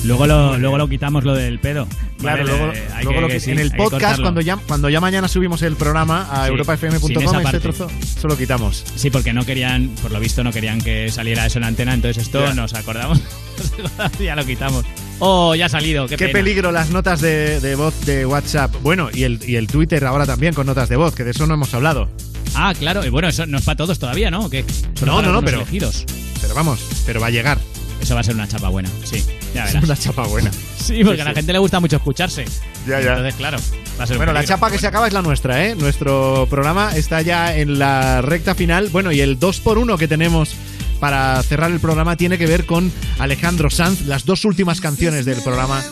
Luego 0.04 0.26
lo, 0.28 0.58
luego 0.58 0.78
lo 0.78 0.88
quitamos 0.88 1.24
lo 1.24 1.34
del 1.36 1.60
pedo. 1.60 1.88
Claro, 2.20 2.44
Vale, 2.44 2.58
luego, 2.58 2.74
hay 2.96 3.04
luego 3.04 3.12
que- 3.18 3.22
lo 3.22 3.28
que 3.28 3.34
que- 3.36 3.40
sí, 3.40 3.52
en 3.52 3.60
el 3.60 3.72
podcast, 3.72 4.22
cuando 4.22 4.42
ya, 4.42 4.56
cuando 4.58 4.90
ya 4.90 5.00
mañana 5.02 5.28
subimos 5.28 5.62
el 5.64 5.76
programa 5.76 6.28
a 6.32 6.46
Sí, 6.46 6.52
europafm.com, 6.52 7.40
este 7.46 7.60
trozo, 7.60 7.88
eso 8.02 8.28
lo 8.28 8.38
quitamos. 8.38 8.84
Sí, 8.96 9.10
porque 9.10 9.34
no 9.34 9.46
querían, 9.46 9.90
por 10.02 10.12
lo 10.12 10.20
visto, 10.20 10.44
no 10.44 10.52
querían 10.52 10.80
que 10.82 11.12
saliera 11.12 11.46
eso 11.46 11.58
en 11.60 11.66
antena, 11.66 11.94
entonces 11.94 12.24
esto 12.24 12.40
Ya. 12.46 12.54
nos 12.54 12.74
acordamos, 12.74 13.20
ya 14.20 14.36
lo 14.36 14.46
quitamos. 14.46 14.86
Oh, 15.20 15.56
ya 15.56 15.66
ha 15.66 15.70
salido, 15.70 16.08
qué, 16.08 16.30
peligro 16.30 16.72
las 16.72 16.90
notas 16.92 17.20
de, 17.22 17.60
de 17.60 17.76
voz 17.76 18.00
de 18.06 18.26
WhatsApp. 18.26 18.74
Bueno, 18.84 19.10
y 19.14 19.24
el, 19.24 19.40
y 19.48 19.56
el 19.56 19.68
Twitter 19.68 20.06
ahora 20.06 20.26
también 20.26 20.54
con 20.54 20.68
notas 20.68 20.90
de 20.90 20.96
voz, 20.96 21.16
que 21.16 21.24
de 21.24 21.32
eso 21.32 21.48
no 21.48 21.56
hemos 21.56 21.74
hablado. 21.74 22.08
Ah, 22.56 22.74
claro, 22.78 23.06
y 23.06 23.10
bueno, 23.10 23.28
eso 23.28 23.46
no 23.46 23.58
es 23.58 23.64
para 23.66 23.76
todos 23.76 24.00
todavía, 24.00 24.32
¿no? 24.32 24.46
¿O 24.46 24.50
qué? 24.50 24.64
No, 25.06 25.22
no, 25.22 25.32
no, 25.34 25.42
pero- 25.44 25.58
elegidos. 25.62 26.06
Pero 26.42 26.54
vamos, 26.54 26.80
pero 27.06 27.20
va 27.20 27.28
a 27.28 27.32
llegar. 27.32 27.58
Eso 28.02 28.14
va 28.16 28.22
a 28.22 28.24
ser 28.24 28.36
una 28.36 28.48
chapa 28.48 28.70
buena, 28.70 28.90
sí. 29.04 29.24
Ya 29.54 29.66
verás. 29.66 29.84
una 29.84 29.98
chapa 29.98 30.26
buena. 30.28 30.52
Sí, 30.52 31.04
porque 31.04 31.16
Sí, 31.18 31.22
a 31.22 31.26
la 31.26 31.32
sí. 31.32 31.36
gente 31.36 31.54
le 31.54 31.60
gusta 31.60 31.80
mucho 31.80 31.98
escucharse. 31.98 32.46
Ya, 32.88 33.02
ya. 33.02 33.10
Entonces, 33.12 33.36
claro, 33.36 33.58
va 34.00 34.04
a 34.04 34.08
ser 34.08 34.16
un 34.16 34.20
Bueno, 34.20 34.34
la 34.34 34.44
chapa 34.46 34.70
que 34.72 34.78
se 34.78 34.88
acaba 34.88 35.08
es 35.08 35.14
la 35.14 35.22
nuestra, 35.22 35.66
¿eh? 35.66 35.76
Nuestro 35.76 36.48
programa 36.50 36.96
está 36.96 37.22
ya 37.22 37.56
en 37.56 37.80
la 37.80 38.22
recta 38.22 38.56
final. 38.56 38.90
Bueno, 38.90 39.12
y 39.12 39.20
el 39.22 39.40
2x1 39.40 39.98
que 39.98 40.08
tenemos 40.08 40.52
para 41.00 41.42
cerrar 41.44 41.72
el 41.72 41.80
programa 41.80 42.16
tiene 42.16 42.38
que 42.38 42.46
ver 42.48 42.66
con 42.66 42.92
Alejandro 43.20 43.70
Sanz. 43.70 44.02
Las 44.06 44.26
dos 44.26 44.46
últimas 44.46 44.80
canciones 44.82 45.26
del 45.26 45.42
programa 45.42 45.84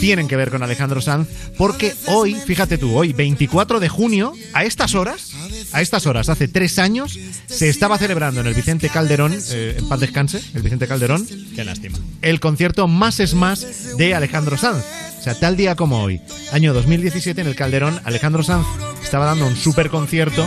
tienen 0.00 0.28
que 0.28 0.36
ver 0.36 0.50
con 0.50 0.62
Alejandro 0.62 1.00
Sanz, 1.00 1.28
porque 1.56 1.94
hoy, 2.06 2.34
fíjate 2.34 2.78
tú, 2.78 2.94
hoy, 2.96 3.12
24 3.12 3.80
de 3.80 3.88
junio, 3.88 4.32
a 4.52 4.64
estas 4.64 4.94
horas, 4.94 5.30
a 5.74 5.82
estas 5.82 6.06
horas, 6.06 6.28
hace 6.28 6.48
tres 6.48 6.78
años, 6.78 7.18
se 7.46 7.68
estaba 7.68 7.98
celebrando 7.98 8.40
en 8.40 8.46
el 8.46 8.54
Vicente 8.54 8.88
Calderón, 8.88 9.36
eh, 9.50 9.76
en 9.78 9.88
paz 9.88 10.00
descanse, 10.00 10.40
el 10.54 10.62
Vicente 10.62 10.86
Calderón, 10.86 11.26
Qué 11.54 11.64
lástima. 11.64 11.98
el 12.22 12.40
concierto 12.40 12.86
Más 12.88 13.20
es 13.20 13.34
Más 13.34 13.96
de 13.98 14.14
Alejandro 14.14 14.56
Sanz. 14.56 14.84
O 15.18 15.22
sea, 15.22 15.38
tal 15.38 15.56
día 15.56 15.74
como 15.74 16.02
hoy, 16.02 16.20
año 16.52 16.72
2017, 16.74 17.40
en 17.40 17.46
el 17.46 17.56
Calderón, 17.56 18.00
Alejandro 18.04 18.42
Sanz 18.42 18.66
estaba 19.02 19.24
dando 19.26 19.46
un 19.46 19.56
super 19.56 19.88
concierto 19.90 20.46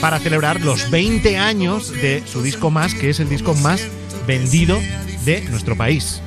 para 0.00 0.18
celebrar 0.18 0.60
los 0.60 0.90
20 0.90 1.38
años 1.38 1.90
de 1.92 2.22
su 2.30 2.42
disco 2.42 2.70
Más, 2.70 2.94
que 2.94 3.10
es 3.10 3.20
el 3.20 3.28
disco 3.28 3.54
más 3.54 3.82
vendido 4.26 4.78
de 5.24 5.42
nuestro 5.50 5.76
país. 5.76 6.20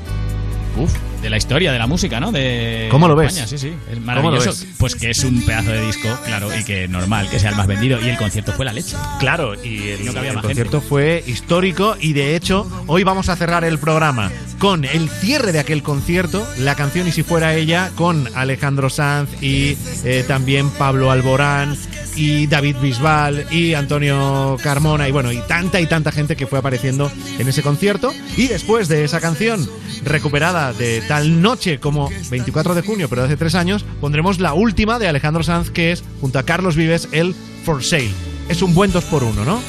Uf, 0.78 0.94
de 1.22 1.30
la 1.30 1.38
historia 1.38 1.72
de 1.72 1.80
la 1.80 1.88
música, 1.88 2.20
¿no? 2.20 2.32
De 2.32 2.88
¿Cómo 2.92 3.08
lo 3.08 3.16
ves? 3.16 3.34
Sí, 3.34 3.58
sí. 3.58 3.68
Es 3.68 3.98
¿Cómo 3.98 4.00
lo 4.00 4.02
maravilloso. 4.02 4.66
Pues 4.78 4.96
que 4.96 5.10
es 5.10 5.24
un 5.24 5.42
pedazo 5.42 5.72
de 5.72 5.86
disco, 5.86 6.08
claro, 6.26 6.50
y 6.58 6.64
que 6.64 6.88
normal 6.88 7.30
que 7.30 7.40
sea 7.40 7.50
el 7.50 7.56
más 7.56 7.68
vendido. 7.68 8.00
Y 8.02 8.10
el 8.10 8.18
concierto 8.18 8.54
fue 8.54 8.66
la 8.66 8.74
leche. 8.74 8.96
Claro, 9.20 9.56
y 9.62 9.90
el, 9.90 10.06
No 10.06 10.14
cabía 10.14 10.30
el 10.30 10.36
más 10.36 10.46
concierto 10.46 10.82
fue 10.82 11.24
histórico 11.26 11.96
y 12.00 12.14
de 12.14 12.36
hecho 12.36 12.70
hoy 12.88 13.04
vamos 13.04 13.30
a 13.30 13.36
cerrar 13.36 13.64
el 13.64 13.80
programa 13.80 14.32
con 14.60 14.86
el 14.86 15.10
cierre 15.10 15.52
de 15.52 15.60
aquel 15.60 15.84
concierto, 15.84 16.48
la 16.58 16.76
canción 16.76 17.08
Y 17.08 17.12
si 17.12 17.24
fuera 17.24 17.54
ella, 17.56 17.92
con 17.96 18.28
Alejandro 18.36 18.90
Sanz 18.90 19.30
y 19.42 19.78
eh, 20.04 20.24
también 20.28 20.70
Pablo 20.72 21.12
Alborán 21.12 21.78
y 22.18 22.48
David 22.48 22.78
Bisbal 22.82 23.46
y 23.52 23.74
Antonio 23.76 24.58
Carmona 24.62 25.08
y 25.08 25.12
bueno, 25.12 25.32
y 25.32 25.38
tanta 25.42 25.80
y 25.80 25.86
tanta 25.86 26.12
gente 26.12 26.36
que 26.36 26.48
fue 26.48 26.60
apareciendo 26.60 27.12
en 27.38 27.48
ese 27.48 27.62
concierto. 27.62 28.12
Y 28.36 28.48
después 28.48 28.88
de 28.88 29.04
esa 29.04 29.22
canción 29.22 29.66
recuperada 30.04 30.74
de 30.74 31.02
tal 31.08 31.42
noche 31.42 31.80
como 31.80 32.10
24 32.30 32.76
de 32.76 32.82
junio, 32.82 33.08
pero 33.10 33.22
de 33.22 33.28
hace 33.28 33.38
tres 33.38 33.56
años, 33.56 33.86
pondremos 34.02 34.40
la 34.40 34.54
última 34.54 35.00
de 35.00 35.08
Alejandro 35.08 35.44
Sanz 35.44 35.70
que 35.70 35.92
es 35.92 36.04
junto 36.20 36.40
a 36.40 36.44
Carlos 36.44 36.76
Vives 36.76 37.08
el 37.12 37.36
For 37.64 37.84
Sale. 37.84 38.12
Es 38.50 38.62
un 38.62 38.74
buen 38.74 38.92
2 38.92 39.04
por 39.06 39.24
1 39.24 39.46
¿no? 39.46 39.60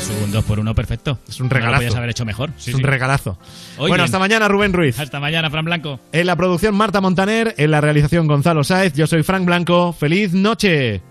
Es 0.00 0.10
un 0.24 0.32
2 0.32 0.44
por 0.44 0.58
1 0.58 0.74
perfecto. 0.74 1.18
Es 1.28 1.40
un 1.40 1.48
No 1.48 1.54
lo 1.54 1.56
regalazo. 1.60 1.78
podías 1.80 1.94
haber 1.96 2.10
hecho 2.10 2.24
mejor. 2.24 2.50
Sí, 2.56 2.70
es 2.70 2.74
un 2.74 2.80
sí. 2.80 2.86
regalazo. 2.86 3.38
Oye. 3.78 3.88
Bueno, 3.88 4.04
hasta 4.04 4.18
mañana, 4.18 4.48
Rubén 4.48 4.72
Ruiz. 4.72 4.98
Hasta 4.98 5.20
mañana, 5.20 5.50
Fran 5.50 5.64
Blanco. 5.64 6.00
En 6.12 6.26
la 6.26 6.36
producción, 6.36 6.74
Marta 6.74 7.00
Montaner. 7.00 7.54
En 7.58 7.70
la 7.70 7.80
realización, 7.80 8.26
Gonzalo 8.26 8.64
Sáez. 8.64 8.94
Yo 8.94 9.06
soy 9.06 9.22
Frank 9.22 9.44
Blanco. 9.44 9.92
¡Feliz 9.92 10.32
noche! 10.32 11.02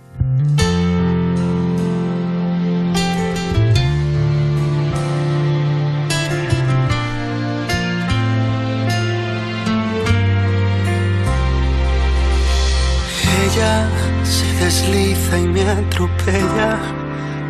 Ella 13.52 13.90
se 14.24 14.46
desliza 14.64 15.38
y 15.38 15.48
me 15.48 15.62
atropella. 15.62 17.09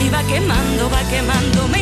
y 0.00 0.08
va 0.08 0.24
quemando, 0.24 0.90
va 0.90 1.00
quemando. 1.08 1.77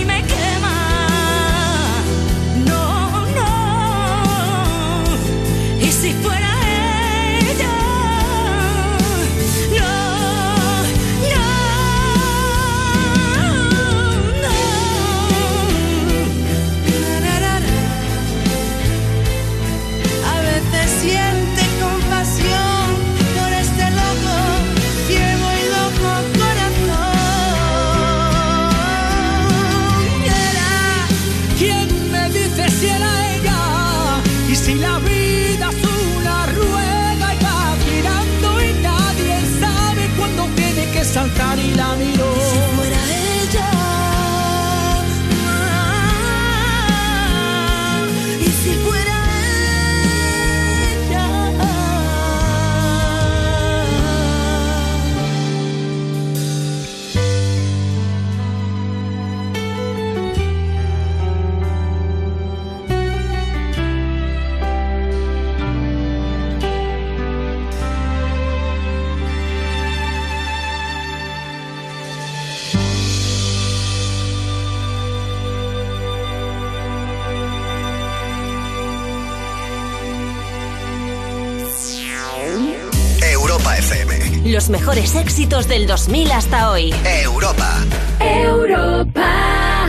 los 84.67 84.81
mejores 84.81 85.15
éxitos 85.15 85.69
del 85.69 85.87
2000 85.87 86.33
hasta 86.33 86.71
hoy. 86.71 86.93
Europa. 87.05 87.79
Europa. 88.19 89.89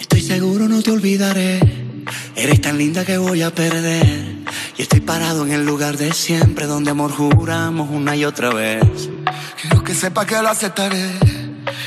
Estoy 0.00 0.20
seguro 0.20 0.66
no 0.68 0.82
te 0.82 0.90
olvidaré. 0.90 1.60
Eres 2.34 2.60
tan 2.60 2.76
linda 2.76 3.04
que 3.04 3.18
voy 3.18 3.42
a 3.42 3.54
perder. 3.54 4.42
Y 4.76 4.82
estoy 4.82 5.00
parado 5.00 5.44
en 5.44 5.52
el 5.52 5.64
lugar 5.64 5.96
de 5.96 6.12
siempre 6.12 6.66
donde 6.66 6.90
amor 6.90 7.12
juramos 7.12 7.88
una 7.90 8.16
y 8.16 8.24
otra 8.24 8.50
vez. 8.50 9.08
Quiero 9.60 9.84
que 9.84 9.94
sepa 9.94 10.26
que 10.26 10.42
lo 10.42 10.48
aceptaré. 10.48 11.10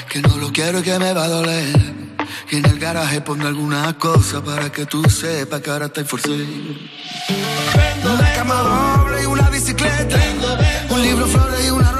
Que 0.08 0.22
no 0.22 0.38
lo 0.38 0.54
quiero 0.54 0.80
y 0.80 0.84
que 0.84 0.98
me 0.98 1.12
va 1.12 1.26
a 1.26 1.28
doler. 1.28 1.76
Que 2.50 2.58
en 2.58 2.66
el 2.66 2.80
garaje 2.80 3.20
ponga 3.20 3.50
alguna 3.50 3.98
cosa 3.98 4.42
para 4.42 4.72
que 4.72 4.86
tú 4.86 5.04
sepas 5.10 5.60
que 5.60 5.72
ahora 5.72 5.90
te 5.90 6.02
esforcé. 6.02 6.46
Una 8.02 8.34
cama 8.34 8.56
doble 8.62 9.24
y 9.24 9.26
una 9.26 9.50
bicicleta. 9.50 10.18
Un 10.96 11.02
libro, 11.02 11.28
flores 11.28 11.68
y 11.68 11.72
una 11.72 11.95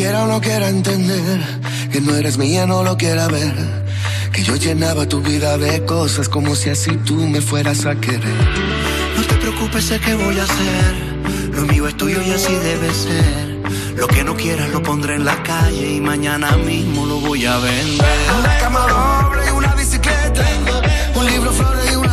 quiera 0.00 0.24
o 0.24 0.26
no 0.26 0.40
quiera 0.40 0.70
entender, 0.70 1.40
que 1.92 2.00
no 2.00 2.14
eres 2.16 2.38
mía, 2.38 2.64
no 2.64 2.82
lo 2.82 2.96
quiera 2.96 3.28
ver. 3.28 3.54
Que 4.32 4.42
yo 4.42 4.56
llenaba 4.56 5.06
tu 5.06 5.20
vida 5.20 5.58
de 5.58 5.84
cosas 5.84 6.26
como 6.26 6.56
si 6.56 6.70
así 6.70 6.92
tú 7.04 7.16
me 7.16 7.42
fueras 7.42 7.84
a 7.84 7.94
querer. 7.96 8.40
No 9.14 9.22
te 9.24 9.34
preocupes, 9.34 9.84
sé 9.84 10.00
qué 10.00 10.14
voy 10.14 10.38
a 10.38 10.44
hacer. 10.44 10.92
Lo 11.52 11.62
mío 11.66 11.86
es 11.86 11.94
tuyo 11.98 12.18
y 12.22 12.30
así 12.30 12.54
debe 12.54 12.88
ser. 12.94 13.60
Lo 13.98 14.06
que 14.06 14.24
no 14.24 14.34
quieras 14.36 14.70
lo 14.70 14.82
pondré 14.82 15.16
en 15.16 15.26
la 15.26 15.42
calle 15.42 15.96
y 15.96 16.00
mañana 16.00 16.56
mismo 16.56 17.04
lo 17.04 17.20
voy 17.20 17.44
a 17.44 17.58
vender. 17.58 18.06
Una 18.38 18.58
cama 18.58 18.80
doble 18.88 19.42
y 19.48 19.50
una 19.50 19.74
bicicleta, 19.74 20.46
un 21.14 21.26
libro, 21.26 21.52
flores 21.52 21.92
y 21.92 21.96
una 21.96 22.09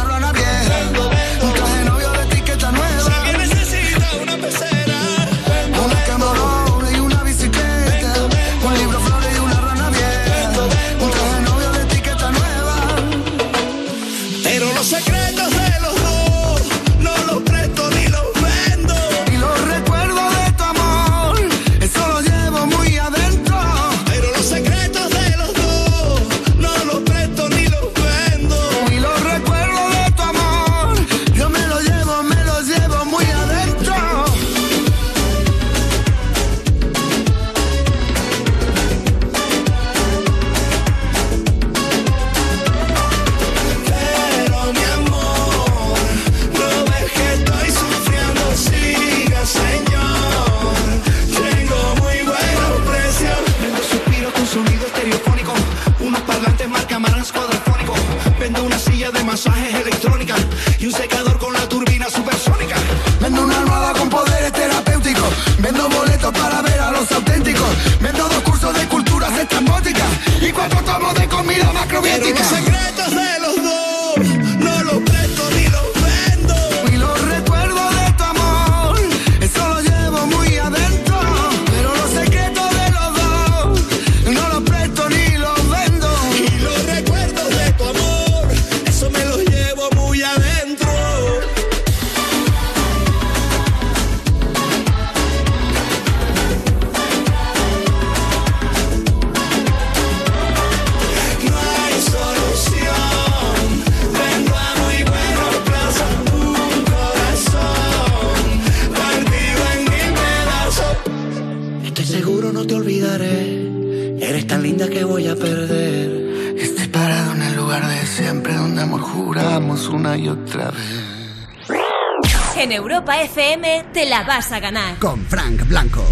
a 124.58 124.60
ganar. 124.60 125.00
Con 125.00 125.24
Frank 125.26 125.68
Blanco. 125.68 126.04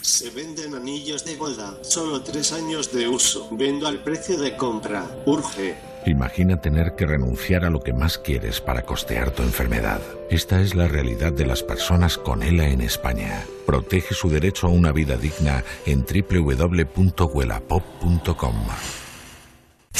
Se 0.00 0.30
venden 0.30 0.74
anillos 0.74 1.26
de 1.26 1.36
boda, 1.36 1.74
solo 1.82 2.22
tres 2.22 2.52
años 2.52 2.90
de 2.92 3.06
uso. 3.06 3.48
Vendo 3.52 3.86
al 3.86 4.02
precio 4.02 4.38
de 4.38 4.56
compra. 4.56 5.06
Urge. 5.26 5.76
Imagina 6.06 6.62
tener 6.62 6.94
que 6.96 7.04
renunciar 7.04 7.66
a 7.66 7.70
lo 7.70 7.80
que 7.80 7.92
más 7.92 8.16
quieres 8.16 8.62
para 8.62 8.80
costear 8.82 9.32
tu 9.32 9.42
enfermedad. 9.42 10.00
Esta 10.30 10.62
es 10.62 10.74
la 10.74 10.88
realidad 10.88 11.34
de 11.34 11.44
las 11.44 11.62
personas 11.62 12.16
con 12.16 12.42
ELA 12.42 12.68
en 12.68 12.80
España. 12.80 13.44
Protege 13.66 14.14
su 14.14 14.30
derecho 14.30 14.66
a 14.66 14.70
una 14.70 14.92
vida 14.92 15.18
digna 15.18 15.62
en 15.84 16.06
www.huelapop.com. 16.06 18.54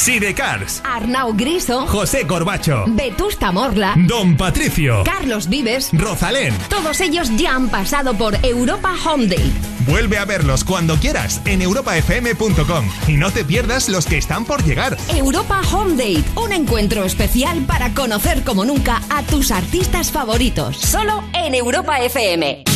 Sidecars, 0.00 0.80
Arnau 0.82 1.34
Griso, 1.34 1.86
José 1.86 2.26
Corbacho, 2.26 2.84
Vetusta 2.88 3.52
Morla, 3.52 3.92
Don 3.98 4.34
Patricio, 4.34 5.04
Carlos 5.04 5.46
Vives, 5.50 5.90
Rosalén. 5.92 6.56
todos 6.70 7.02
ellos 7.02 7.30
ya 7.36 7.54
han 7.54 7.68
pasado 7.68 8.14
por 8.14 8.34
Europa 8.42 8.94
Home 9.04 9.26
Day. 9.26 9.52
Vuelve 9.86 10.16
a 10.16 10.24
verlos 10.24 10.64
cuando 10.64 10.96
quieras 10.96 11.42
en 11.44 11.60
europafm.com 11.60 12.88
y 13.08 13.18
no 13.18 13.30
te 13.30 13.44
pierdas 13.44 13.90
los 13.90 14.06
que 14.06 14.16
están 14.16 14.46
por 14.46 14.64
llegar. 14.64 14.96
Europa 15.08 15.60
Home 15.70 15.96
Day, 15.96 16.24
un 16.34 16.52
encuentro 16.52 17.04
especial 17.04 17.58
para 17.66 17.92
conocer 17.92 18.42
como 18.42 18.64
nunca 18.64 19.02
a 19.10 19.22
tus 19.24 19.50
artistas 19.50 20.10
favoritos. 20.10 20.78
Solo 20.78 21.22
en 21.34 21.54
Europa 21.54 22.00
FM. 22.00 22.69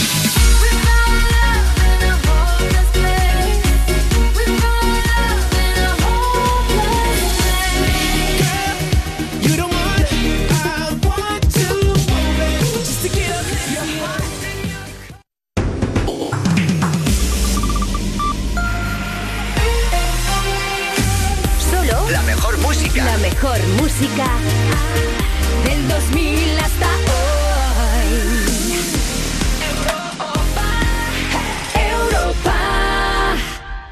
Música. 24.01 24.34